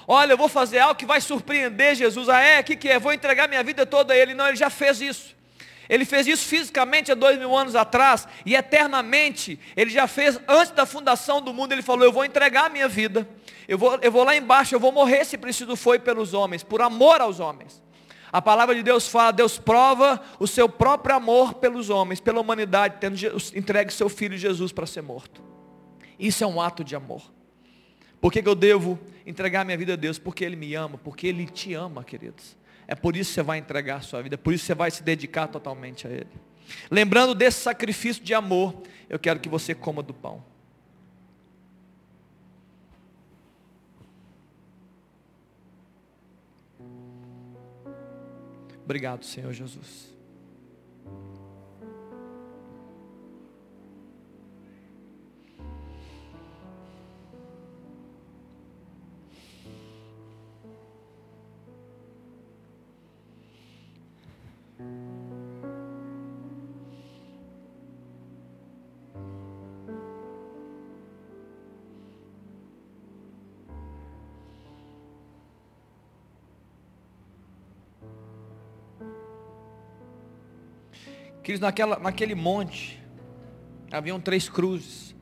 Olha, 0.06 0.32
eu 0.32 0.36
vou 0.36 0.48
fazer 0.48 0.80
algo 0.80 0.96
que 0.96 1.06
vai 1.06 1.20
surpreender 1.20 1.94
Jesus. 1.94 2.28
Ah, 2.28 2.40
é? 2.40 2.60
O 2.60 2.64
que, 2.64 2.76
que 2.76 2.88
é? 2.88 2.98
Vou 2.98 3.12
entregar 3.12 3.48
minha 3.48 3.62
vida 3.62 3.86
toda 3.86 4.12
a 4.12 4.16
Ele. 4.16 4.34
Não, 4.34 4.48
Ele 4.48 4.56
já 4.56 4.68
fez 4.68 5.00
isso. 5.00 5.34
Ele 5.88 6.04
fez 6.04 6.26
isso 6.26 6.44
fisicamente 6.46 7.12
há 7.12 7.14
dois 7.14 7.38
mil 7.38 7.56
anos 7.56 7.76
atrás 7.76 8.26
e 8.46 8.54
eternamente. 8.54 9.58
Ele 9.76 9.90
já 9.90 10.06
fez 10.06 10.40
antes 10.48 10.72
da 10.72 10.86
fundação 10.86 11.40
do 11.40 11.52
mundo. 11.52 11.72
Ele 11.72 11.82
falou: 11.82 12.04
Eu 12.04 12.12
vou 12.12 12.24
entregar 12.24 12.66
a 12.66 12.68
minha 12.68 12.88
vida. 12.88 13.28
Eu 13.68 13.78
vou, 13.78 13.98
eu 14.00 14.10
vou 14.10 14.24
lá 14.24 14.34
embaixo. 14.34 14.74
Eu 14.74 14.80
vou 14.80 14.90
morrer 14.90 15.24
se 15.24 15.36
preciso 15.36 15.76
foi 15.76 15.98
pelos 15.98 16.34
homens, 16.34 16.62
por 16.62 16.80
amor 16.80 17.20
aos 17.20 17.40
homens. 17.40 17.82
A 18.32 18.40
palavra 18.40 18.74
de 18.74 18.82
Deus 18.82 19.06
fala, 19.06 19.30
Deus 19.30 19.58
prova 19.58 20.18
o 20.40 20.46
seu 20.46 20.66
próprio 20.66 21.14
amor 21.14 21.54
pelos 21.54 21.90
homens, 21.90 22.18
pela 22.18 22.40
humanidade, 22.40 22.96
tendo 22.98 23.16
entregue 23.54 23.92
seu 23.92 24.08
filho 24.08 24.38
Jesus 24.38 24.72
para 24.72 24.86
ser 24.86 25.02
morto. 25.02 25.42
Isso 26.18 26.42
é 26.42 26.46
um 26.46 26.58
ato 26.58 26.82
de 26.82 26.96
amor. 26.96 27.30
Por 28.22 28.32
que, 28.32 28.42
que 28.42 28.48
eu 28.48 28.54
devo 28.54 28.98
entregar 29.26 29.64
minha 29.64 29.76
vida 29.76 29.92
a 29.92 29.96
Deus? 29.96 30.18
Porque 30.18 30.44
Ele 30.44 30.56
me 30.56 30.74
ama, 30.74 30.96
porque 30.96 31.26
Ele 31.26 31.44
te 31.46 31.74
ama, 31.74 32.02
queridos. 32.02 32.56
É 32.88 32.94
por 32.94 33.16
isso 33.16 33.30
que 33.30 33.34
você 33.34 33.42
vai 33.42 33.58
entregar 33.58 33.96
a 33.96 34.00
sua 34.00 34.22
vida, 34.22 34.34
é 34.34 34.38
por 34.38 34.54
isso 34.54 34.62
que 34.62 34.66
você 34.68 34.74
vai 34.74 34.90
se 34.90 35.02
dedicar 35.02 35.48
totalmente 35.48 36.06
a 36.06 36.10
Ele. 36.10 36.30
Lembrando 36.90 37.34
desse 37.34 37.60
sacrifício 37.60 38.22
de 38.22 38.32
amor, 38.32 38.82
eu 39.10 39.18
quero 39.18 39.40
que 39.40 39.48
você 39.48 39.74
coma 39.74 40.02
do 40.02 40.14
pão. 40.14 40.42
Obrigado, 48.84 49.24
Senhor 49.24 49.52
Jesus. 49.52 50.12
Queridos, 81.42 81.60
naquela, 81.60 81.98
naquele 81.98 82.34
monte, 82.34 83.02
haviam 83.90 84.20
três 84.20 84.48
cruzes. 84.48 85.14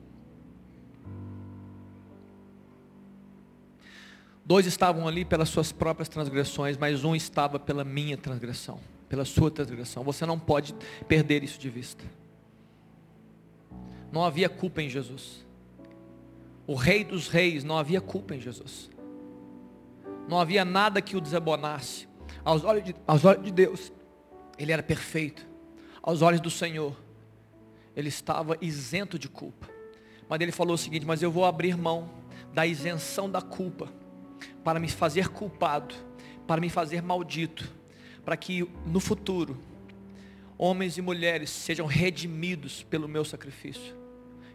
Dois 4.45 4.65
estavam 4.67 5.07
ali 5.07 5.25
pelas 5.25 5.49
suas 5.49 5.71
próprias 5.71 6.07
transgressões, 6.07 6.77
mas 6.77 7.03
um 7.03 7.15
estava 7.15 7.57
pela 7.57 7.83
minha 7.83 8.17
transgressão, 8.17 8.79
pela 9.09 9.25
sua 9.25 9.49
transgressão. 9.49 10.03
Você 10.03 10.25
não 10.25 10.37
pode 10.37 10.75
perder 11.07 11.43
isso 11.43 11.57
de 11.57 11.69
vista. 11.69 12.03
Não 14.11 14.23
havia 14.23 14.49
culpa 14.49 14.81
em 14.81 14.89
Jesus. 14.89 15.45
O 16.67 16.75
Rei 16.75 17.03
dos 17.03 17.27
Reis, 17.29 17.63
não 17.63 17.77
havia 17.77 17.99
culpa 18.01 18.35
em 18.35 18.39
Jesus. 18.39 18.91
Não 20.27 20.39
havia 20.39 20.63
nada 20.63 21.01
que 21.01 21.17
o 21.17 21.21
desabonasse. 21.21 22.07
Aos 22.43 22.63
olhos 22.63 22.83
de, 22.83 22.95
aos 23.07 23.25
olhos 23.25 23.43
de 23.43 23.51
Deus, 23.51 23.91
ele 24.57 24.71
era 24.71 24.83
perfeito 24.83 25.50
aos 26.01 26.21
olhos 26.21 26.41
do 26.41 26.49
Senhor, 26.49 26.95
ele 27.95 28.09
estava 28.09 28.57
isento 28.61 29.19
de 29.19 29.27
culpa. 29.27 29.69
Mas 30.27 30.39
ele 30.41 30.51
falou 30.51 30.75
o 30.75 30.77
seguinte: 30.77 31.05
Mas 31.05 31.21
eu 31.21 31.31
vou 31.31 31.45
abrir 31.45 31.77
mão 31.77 32.09
da 32.53 32.65
isenção 32.65 33.29
da 33.29 33.41
culpa, 33.41 33.91
para 34.63 34.79
me 34.79 34.89
fazer 34.89 35.29
culpado, 35.29 35.95
para 36.47 36.59
me 36.59 36.69
fazer 36.69 37.01
maldito, 37.01 37.69
para 38.25 38.35
que 38.35 38.67
no 38.85 38.99
futuro, 38.99 39.57
homens 40.57 40.97
e 40.97 41.01
mulheres 41.01 41.49
sejam 41.49 41.85
redimidos 41.85 42.83
pelo 42.83 43.07
meu 43.07 43.23
sacrifício, 43.23 43.95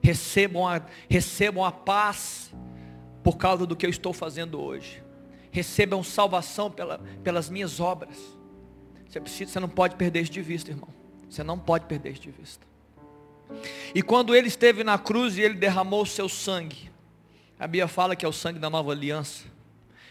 recebam 0.02 0.66
a, 0.66 0.80
recebam 1.08 1.64
a 1.64 1.72
paz 1.72 2.52
por 3.22 3.36
causa 3.36 3.66
do 3.66 3.74
que 3.74 3.84
eu 3.84 3.90
estou 3.90 4.12
fazendo 4.12 4.60
hoje, 4.60 5.02
recebam 5.50 6.02
salvação 6.02 6.70
pela, 6.70 6.98
pelas 7.22 7.50
minhas 7.50 7.80
obras. 7.80 8.16
Você, 9.08 9.20
precisa, 9.20 9.52
você 9.52 9.60
não 9.60 9.68
pode 9.68 9.96
perder 9.96 10.20
isso 10.20 10.32
de 10.32 10.42
vista, 10.42 10.70
irmão. 10.70 10.95
Você 11.28 11.42
não 11.42 11.58
pode 11.58 11.86
perder 11.86 12.12
isso 12.12 12.22
de 12.22 12.30
vista. 12.30 12.66
E 13.94 14.02
quando 14.02 14.34
ele 14.34 14.48
esteve 14.48 14.82
na 14.82 14.98
cruz 14.98 15.36
e 15.38 15.42
ele 15.42 15.54
derramou 15.54 16.02
o 16.02 16.06
seu 16.06 16.28
sangue, 16.28 16.90
a 17.58 17.66
Bíblia 17.66 17.88
fala 17.88 18.14
que 18.14 18.24
é 18.24 18.28
o 18.28 18.32
sangue 18.32 18.58
da 18.58 18.68
nova 18.68 18.92
aliança. 18.92 19.44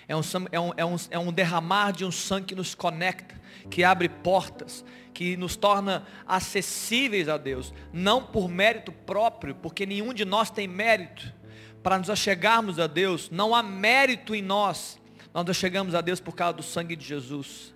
É 0.08 0.16
um, 0.16 0.22
é, 0.52 0.60
um, 0.60 0.72
é, 0.78 0.86
um, 0.86 0.96
é 1.12 1.20
um 1.20 1.34
derramar 1.34 1.92
de 1.92 2.06
um 2.06 2.12
sangue 2.12 2.48
que 2.48 2.56
nos 2.56 2.76
conecta, 2.76 3.40
que 3.70 3.84
abre 3.84 4.08
portas, 4.08 4.86
que 5.14 5.36
nos 5.36 5.56
torna 5.56 6.06
acessíveis 6.28 7.28
a 7.28 7.38
Deus, 7.38 7.74
não 7.92 8.22
por 8.22 8.48
mérito 8.48 8.92
próprio, 8.92 9.56
porque 9.56 9.86
nenhum 9.86 10.14
de 10.14 10.26
nós 10.26 10.52
tem 10.52 10.68
mérito 10.68 11.34
para 11.82 11.98
nos 11.98 12.10
achegarmos 12.10 12.80
a 12.80 12.88
Deus, 12.88 13.30
não 13.30 13.56
há 13.56 13.64
mérito 13.64 14.36
em 14.36 14.42
nós, 14.42 15.00
nós 15.34 15.56
chegamos 15.56 15.96
a 15.96 16.02
Deus 16.02 16.20
por 16.20 16.36
causa 16.36 16.58
do 16.58 16.64
sangue 16.64 16.96
de 16.96 17.06
Jesus. 17.06 17.74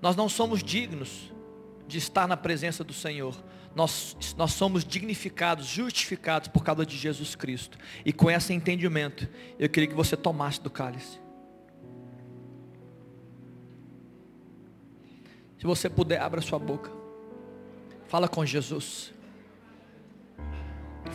Nós 0.00 0.16
não 0.16 0.28
somos 0.28 0.62
dignos, 0.62 1.32
de 1.90 1.98
estar 1.98 2.26
na 2.26 2.36
presença 2.36 2.84
do 2.84 2.92
Senhor. 2.92 3.36
Nós, 3.74 4.16
nós 4.36 4.52
somos 4.52 4.84
dignificados, 4.84 5.66
justificados 5.66 6.48
por 6.48 6.64
causa 6.64 6.86
de 6.86 6.96
Jesus 6.96 7.34
Cristo. 7.34 7.76
E 8.04 8.12
com 8.12 8.30
esse 8.30 8.52
entendimento, 8.52 9.28
eu 9.58 9.68
queria 9.68 9.88
que 9.88 9.94
você 9.94 10.16
tomasse 10.16 10.60
do 10.60 10.70
cálice. 10.70 11.18
Se 15.58 15.66
você 15.66 15.90
puder, 15.90 16.20
abra 16.20 16.40
sua 16.40 16.58
boca. 16.58 16.90
Fala 18.08 18.28
com 18.28 18.46
Jesus. 18.46 19.12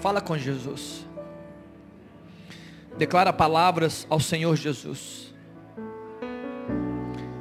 Fala 0.01 0.21
com 0.21 0.37
Jesus. 0.37 1.05
Declara 2.97 3.33
palavras 3.33 4.05
ao 4.09 4.19
Senhor 4.19 4.55
Jesus. 4.55 5.33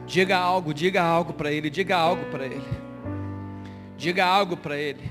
Diga 0.06 0.36
algo, 0.36 0.72
diga 0.72 1.02
algo 1.02 1.32
para 1.32 1.52
Ele, 1.52 1.70
diga 1.70 1.96
algo 1.96 2.24
para 2.30 2.46
Ele. 2.46 2.83
Diga 3.96 4.24
algo 4.24 4.56
para 4.56 4.76
Ele. 4.76 5.02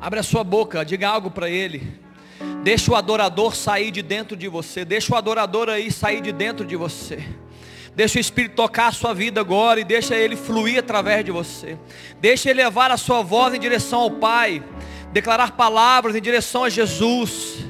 Abre 0.00 0.20
a 0.20 0.22
sua 0.22 0.42
boca, 0.42 0.84
diga 0.84 1.08
algo 1.08 1.30
para 1.30 1.50
Ele. 1.50 2.00
Deixa 2.62 2.90
o 2.90 2.94
adorador 2.94 3.54
sair 3.54 3.90
de 3.90 4.02
dentro 4.02 4.36
de 4.36 4.48
você. 4.48 4.84
Deixa 4.84 5.14
o 5.14 5.16
adorador 5.16 5.68
aí 5.68 5.90
sair 5.90 6.20
de 6.20 6.32
dentro 6.32 6.64
de 6.64 6.76
você. 6.76 7.22
Deixa 7.94 8.18
o 8.18 8.20
Espírito 8.20 8.54
tocar 8.54 8.88
a 8.88 8.92
sua 8.92 9.12
vida 9.12 9.40
agora 9.40 9.80
e 9.80 9.84
deixa 9.84 10.14
ele 10.14 10.36
fluir 10.36 10.78
através 10.78 11.24
de 11.24 11.30
você. 11.30 11.76
Deixa 12.20 12.50
ele 12.50 12.62
levar 12.62 12.90
a 12.90 12.96
sua 12.96 13.20
voz 13.22 13.52
em 13.52 13.60
direção 13.60 14.00
ao 14.00 14.10
Pai. 14.10 14.62
Declarar 15.12 15.52
palavras 15.52 16.14
em 16.14 16.22
direção 16.22 16.64
a 16.64 16.70
Jesus. 16.70 17.64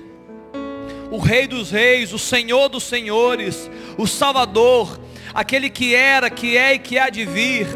O 1.11 1.19
Rei 1.19 1.47
dos 1.49 1.71
Reis, 1.71 2.13
o 2.13 2.19
Senhor 2.19 2.69
dos 2.69 2.85
Senhores, 2.85 3.69
o 3.97 4.07
Salvador, 4.07 5.01
aquele 5.35 5.69
que 5.69 5.95
era, 5.95 6.31
que 6.31 6.57
é 6.57 6.75
e 6.75 6.79
que 6.79 6.99
há 6.99 7.09
de 7.11 7.25
vir 7.25 7.67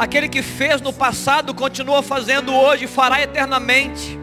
Aquele 0.00 0.30
que 0.30 0.40
fez 0.40 0.80
no 0.80 0.94
passado 0.94 1.52
continua 1.52 2.02
fazendo 2.02 2.54
hoje 2.54 2.86
e 2.86 2.88
fará 2.88 3.20
eternamente. 3.20 4.18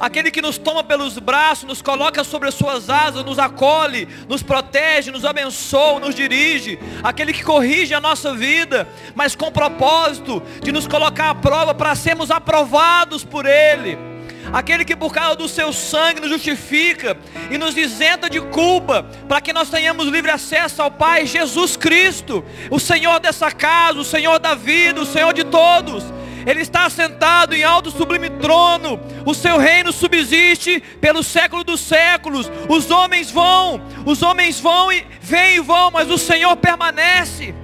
Aquele 0.00 0.32
que 0.32 0.42
nos 0.42 0.58
toma 0.58 0.82
pelos 0.82 1.16
braços, 1.16 1.62
nos 1.62 1.80
coloca 1.80 2.24
sobre 2.24 2.48
as 2.48 2.56
suas 2.56 2.90
asas, 2.90 3.24
nos 3.24 3.38
acolhe, 3.38 4.08
nos 4.28 4.42
protege, 4.42 5.12
nos 5.12 5.24
abençoa, 5.24 6.00
nos 6.00 6.16
dirige. 6.16 6.76
Aquele 7.04 7.32
que 7.32 7.44
corrige 7.44 7.94
a 7.94 8.00
nossa 8.00 8.34
vida, 8.34 8.88
mas 9.14 9.36
com 9.36 9.52
propósito 9.52 10.42
de 10.60 10.72
nos 10.72 10.88
colocar 10.88 11.30
à 11.30 11.34
prova 11.36 11.72
para 11.72 11.94
sermos 11.94 12.28
aprovados 12.28 13.22
por 13.22 13.46
Ele 13.46 14.11
aquele 14.52 14.84
que 14.84 14.94
por 14.94 15.12
causa 15.12 15.36
do 15.36 15.48
seu 15.48 15.72
sangue 15.72 16.20
nos 16.20 16.30
justifica 16.30 17.16
e 17.50 17.56
nos 17.56 17.76
isenta 17.76 18.28
de 18.28 18.40
culpa, 18.40 19.04
para 19.28 19.40
que 19.40 19.52
nós 19.52 19.70
tenhamos 19.70 20.06
livre 20.06 20.30
acesso 20.30 20.82
ao 20.82 20.90
Pai, 20.90 21.26
Jesus 21.26 21.76
Cristo, 21.76 22.44
o 22.70 22.78
Senhor 22.78 23.18
dessa 23.18 23.50
casa, 23.50 23.98
o 23.98 24.04
Senhor 24.04 24.38
da 24.38 24.54
vida, 24.54 25.00
o 25.00 25.06
Senhor 25.06 25.32
de 25.32 25.44
todos. 25.44 26.04
Ele 26.44 26.60
está 26.60 26.90
sentado 26.90 27.54
em 27.54 27.62
alto 27.62 27.90
sublime 27.90 28.28
trono, 28.28 29.00
o 29.24 29.32
seu 29.32 29.58
reino 29.58 29.92
subsiste 29.92 30.80
pelo 31.00 31.22
século 31.22 31.62
dos 31.62 31.80
séculos. 31.80 32.50
Os 32.68 32.90
homens 32.90 33.30
vão, 33.30 33.80
os 34.04 34.22
homens 34.22 34.58
vão 34.58 34.92
e 34.92 35.06
vêm 35.20 35.56
e 35.56 35.60
vão, 35.60 35.90
mas 35.90 36.10
o 36.10 36.18
Senhor 36.18 36.56
permanece. 36.56 37.54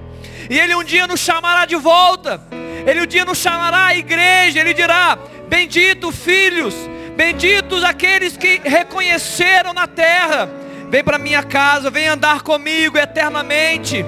E 0.49 0.59
ele 0.59 0.75
um 0.75 0.83
dia 0.83 1.05
nos 1.05 1.19
chamará 1.19 1.65
de 1.65 1.75
volta. 1.75 2.41
Ele 2.85 3.01
um 3.01 3.05
dia 3.05 3.23
nos 3.23 3.37
chamará 3.37 3.87
à 3.87 3.95
igreja, 3.95 4.59
ele 4.59 4.73
dirá: 4.73 5.17
Bendito 5.47 6.11
filhos, 6.11 6.73
benditos 7.15 7.83
aqueles 7.83 8.35
que 8.35 8.59
reconheceram 8.63 9.73
na 9.73 9.85
terra. 9.85 10.49
Vem 10.89 11.03
para 11.03 11.19
minha 11.19 11.43
casa, 11.43 11.91
vem 11.91 12.07
andar 12.07 12.41
comigo 12.41 12.97
eternamente. 12.97 14.03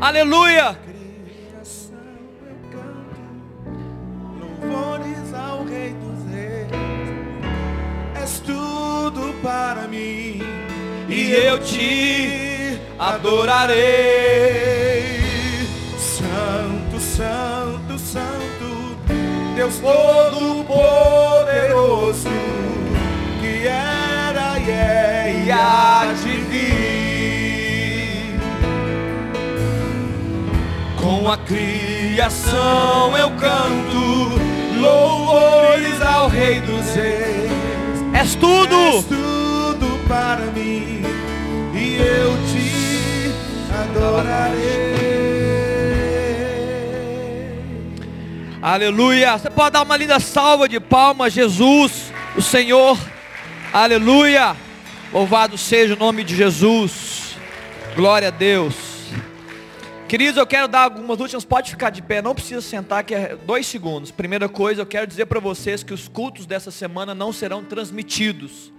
Aleluia. 0.00 0.78
És 8.14 8.38
tudo 8.40 9.34
para 9.42 9.86
mim 9.88 10.40
e 11.08 11.32
eu 11.32 11.58
te 11.58 12.80
adorarei. 12.98 14.93
Santo, 17.16 17.96
Santo, 17.96 18.98
Deus 19.54 19.78
Todo-Poderoso, 19.78 22.28
que 23.40 23.68
era 23.68 24.58
e 24.58 24.68
é 24.68 25.44
e 25.46 25.52
há 25.52 26.12
de 26.20 26.40
vir. 26.50 28.34
Com 31.00 31.30
a 31.30 31.36
criação 31.36 33.16
eu 33.16 33.30
canto 33.36 34.32
louvores 34.80 36.02
ao 36.02 36.28
Rei 36.28 36.60
dos 36.62 36.96
Reis. 36.96 37.52
És 38.12 38.34
tudo, 38.34 38.74
És 38.74 39.04
tudo 39.04 39.86
para 40.08 40.46
mim 40.46 41.04
e 41.74 41.96
eu 41.96 42.36
te 42.48 43.32
adorarei. 43.72 45.13
Aleluia. 48.66 49.36
Você 49.36 49.50
pode 49.50 49.74
dar 49.74 49.82
uma 49.82 49.94
linda 49.94 50.18
salva 50.18 50.66
de 50.66 50.80
palmas, 50.80 51.34
Jesus, 51.34 52.10
o 52.34 52.40
Senhor. 52.40 52.98
Aleluia. 53.70 54.56
Louvado 55.12 55.58
seja 55.58 55.92
o 55.92 55.98
nome 55.98 56.24
de 56.24 56.34
Jesus. 56.34 57.36
Glória 57.94 58.28
a 58.28 58.30
Deus. 58.30 58.74
Queridos, 60.08 60.38
eu 60.38 60.46
quero 60.46 60.66
dar 60.66 60.84
algumas 60.84 61.20
últimas, 61.20 61.44
pode 61.44 61.72
ficar 61.72 61.90
de 61.90 62.00
pé, 62.00 62.22
não 62.22 62.34
precisa 62.34 62.62
sentar, 62.62 63.04
que 63.04 63.14
é 63.14 63.36
dois 63.36 63.66
segundos. 63.66 64.10
Primeira 64.10 64.48
coisa, 64.48 64.80
eu 64.80 64.86
quero 64.86 65.06
dizer 65.06 65.26
para 65.26 65.40
vocês 65.40 65.82
que 65.82 65.92
os 65.92 66.08
cultos 66.08 66.46
dessa 66.46 66.70
semana 66.70 67.14
não 67.14 67.34
serão 67.34 67.62
transmitidos. 67.62 68.72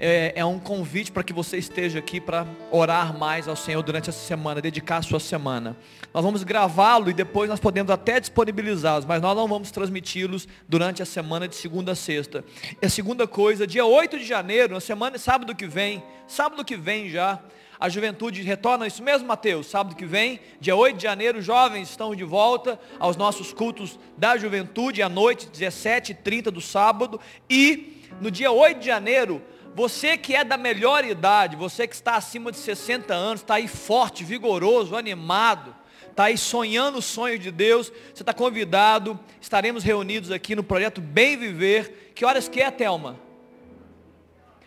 É, 0.00 0.32
é 0.36 0.44
um 0.44 0.60
convite 0.60 1.10
para 1.10 1.24
que 1.24 1.32
você 1.32 1.58
esteja 1.58 1.98
aqui 1.98 2.20
para 2.20 2.46
orar 2.70 3.18
mais 3.18 3.48
ao 3.48 3.56
Senhor 3.56 3.82
durante 3.82 4.08
essa 4.08 4.24
semana, 4.24 4.60
dedicar 4.60 4.98
a 4.98 5.02
sua 5.02 5.18
semana. 5.18 5.76
Nós 6.14 6.22
vamos 6.22 6.44
gravá-lo 6.44 7.10
e 7.10 7.12
depois 7.12 7.50
nós 7.50 7.58
podemos 7.58 7.90
até 7.90 8.20
disponibilizá-los, 8.20 9.04
mas 9.04 9.20
nós 9.20 9.36
não 9.36 9.48
vamos 9.48 9.72
transmiti-los 9.72 10.46
durante 10.68 11.02
a 11.02 11.06
semana 11.06 11.48
de 11.48 11.56
segunda 11.56 11.92
a 11.92 11.94
sexta. 11.96 12.44
E 12.80 12.86
a 12.86 12.88
segunda 12.88 13.26
coisa, 13.26 13.66
dia 13.66 13.84
8 13.84 14.18
de 14.18 14.24
janeiro, 14.24 14.74
na 14.74 14.80
semana, 14.80 15.18
sábado 15.18 15.52
que 15.52 15.66
vem, 15.66 16.00
sábado 16.28 16.64
que 16.64 16.76
vem 16.76 17.10
já, 17.10 17.40
a 17.80 17.88
juventude 17.88 18.42
retorna, 18.42 18.86
isso 18.86 19.02
mesmo, 19.02 19.26
Mateus, 19.26 19.66
sábado 19.66 19.96
que 19.96 20.06
vem, 20.06 20.38
dia 20.60 20.76
8 20.76 20.96
de 20.96 21.02
janeiro, 21.02 21.42
jovens 21.42 21.90
estão 21.90 22.14
de 22.14 22.24
volta 22.24 22.78
aos 23.00 23.16
nossos 23.16 23.52
cultos 23.52 23.98
da 24.16 24.36
juventude, 24.36 25.02
à 25.02 25.08
noite, 25.08 25.48
17h30 25.48 26.50
do 26.50 26.60
sábado, 26.60 27.20
e 27.50 28.02
no 28.20 28.30
dia 28.30 28.50
8 28.50 28.80
de 28.80 28.86
janeiro, 28.86 29.42
você 29.78 30.18
que 30.18 30.34
é 30.34 30.42
da 30.42 30.56
melhor 30.56 31.04
idade, 31.04 31.54
você 31.54 31.86
que 31.86 31.94
está 31.94 32.16
acima 32.16 32.50
de 32.50 32.58
60 32.58 33.14
anos, 33.14 33.42
está 33.42 33.54
aí 33.54 33.68
forte, 33.68 34.24
vigoroso, 34.24 34.96
animado, 34.96 35.72
está 36.10 36.24
aí 36.24 36.36
sonhando 36.36 36.98
o 36.98 37.02
sonho 37.02 37.38
de 37.38 37.52
Deus, 37.52 37.92
você 38.12 38.24
está 38.24 38.34
convidado, 38.34 39.16
estaremos 39.40 39.84
reunidos 39.84 40.32
aqui 40.32 40.56
no 40.56 40.64
projeto 40.64 41.00
Bem 41.00 41.36
Viver. 41.36 42.12
Que 42.12 42.24
horas 42.24 42.48
que 42.48 42.60
é, 42.60 42.72
Thelma? 42.72 43.20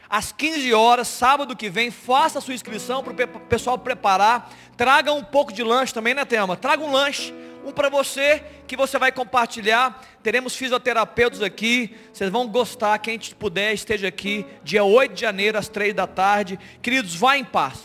às 0.09 0.32
15 0.32 0.74
horas, 0.74 1.07
sábado 1.09 1.55
que 1.55 1.70
vem, 1.70 1.89
faça 1.89 2.39
a 2.39 2.41
sua 2.41 2.53
inscrição 2.53 3.01
para 3.01 3.12
o 3.14 3.39
pessoal 3.41 3.78
preparar. 3.78 4.53
Traga 4.78 5.12
um 5.14 5.24
pouco 5.24 5.53
de 5.53 5.64
lanche 5.64 5.93
também, 5.93 6.14
né, 6.14 6.26
Tema? 6.26 6.57
Traga 6.57 6.84
um 6.84 6.91
lanche, 6.91 7.34
um 7.66 7.72
para 7.72 7.89
você, 7.89 8.43
que 8.68 8.76
você 8.76 8.97
vai 8.97 9.12
compartilhar. 9.12 10.03
Teremos 10.24 10.55
fisioterapeutas 10.55 11.41
aqui. 11.41 11.95
Vocês 12.12 12.30
vão 12.30 12.47
gostar, 12.47 12.97
quem 12.99 13.20
puder, 13.38 13.74
esteja 13.74 14.07
aqui, 14.07 14.45
dia 14.64 14.84
8 14.84 15.14
de 15.14 15.22
janeiro, 15.22 15.57
às 15.57 15.68
3 15.68 15.93
da 15.93 16.07
tarde. 16.07 16.59
Queridos, 16.82 17.16
vá 17.16 17.38
em 17.38 17.43
paz. 17.43 17.80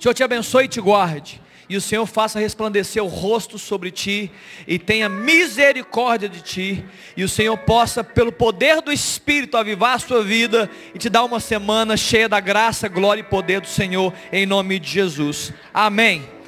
Senhor 0.00 0.14
te 0.14 0.22
abençoe 0.22 0.64
e 0.64 0.68
te 0.68 0.80
guarde 0.80 1.40
e 1.70 1.76
o 1.76 1.80
Senhor 1.80 2.04
faça 2.04 2.40
resplandecer 2.40 3.00
o 3.02 3.06
rosto 3.06 3.56
sobre 3.56 3.92
ti 3.92 4.28
e 4.66 4.76
tenha 4.76 5.08
misericórdia 5.08 6.28
de 6.28 6.42
ti 6.42 6.84
e 7.16 7.22
o 7.22 7.28
Senhor 7.28 7.56
possa 7.58 8.02
pelo 8.02 8.32
poder 8.32 8.82
do 8.82 8.90
Espírito 8.90 9.56
avivar 9.56 9.94
a 9.94 9.98
sua 10.00 10.24
vida 10.24 10.68
e 10.92 10.98
te 10.98 11.08
dar 11.08 11.22
uma 11.22 11.38
semana 11.38 11.96
cheia 11.96 12.28
da 12.28 12.40
graça, 12.40 12.88
glória 12.88 13.20
e 13.20 13.24
poder 13.24 13.60
do 13.60 13.68
Senhor 13.68 14.12
em 14.32 14.44
nome 14.44 14.80
de 14.80 14.90
Jesus. 14.90 15.52
Amém. 15.72 16.39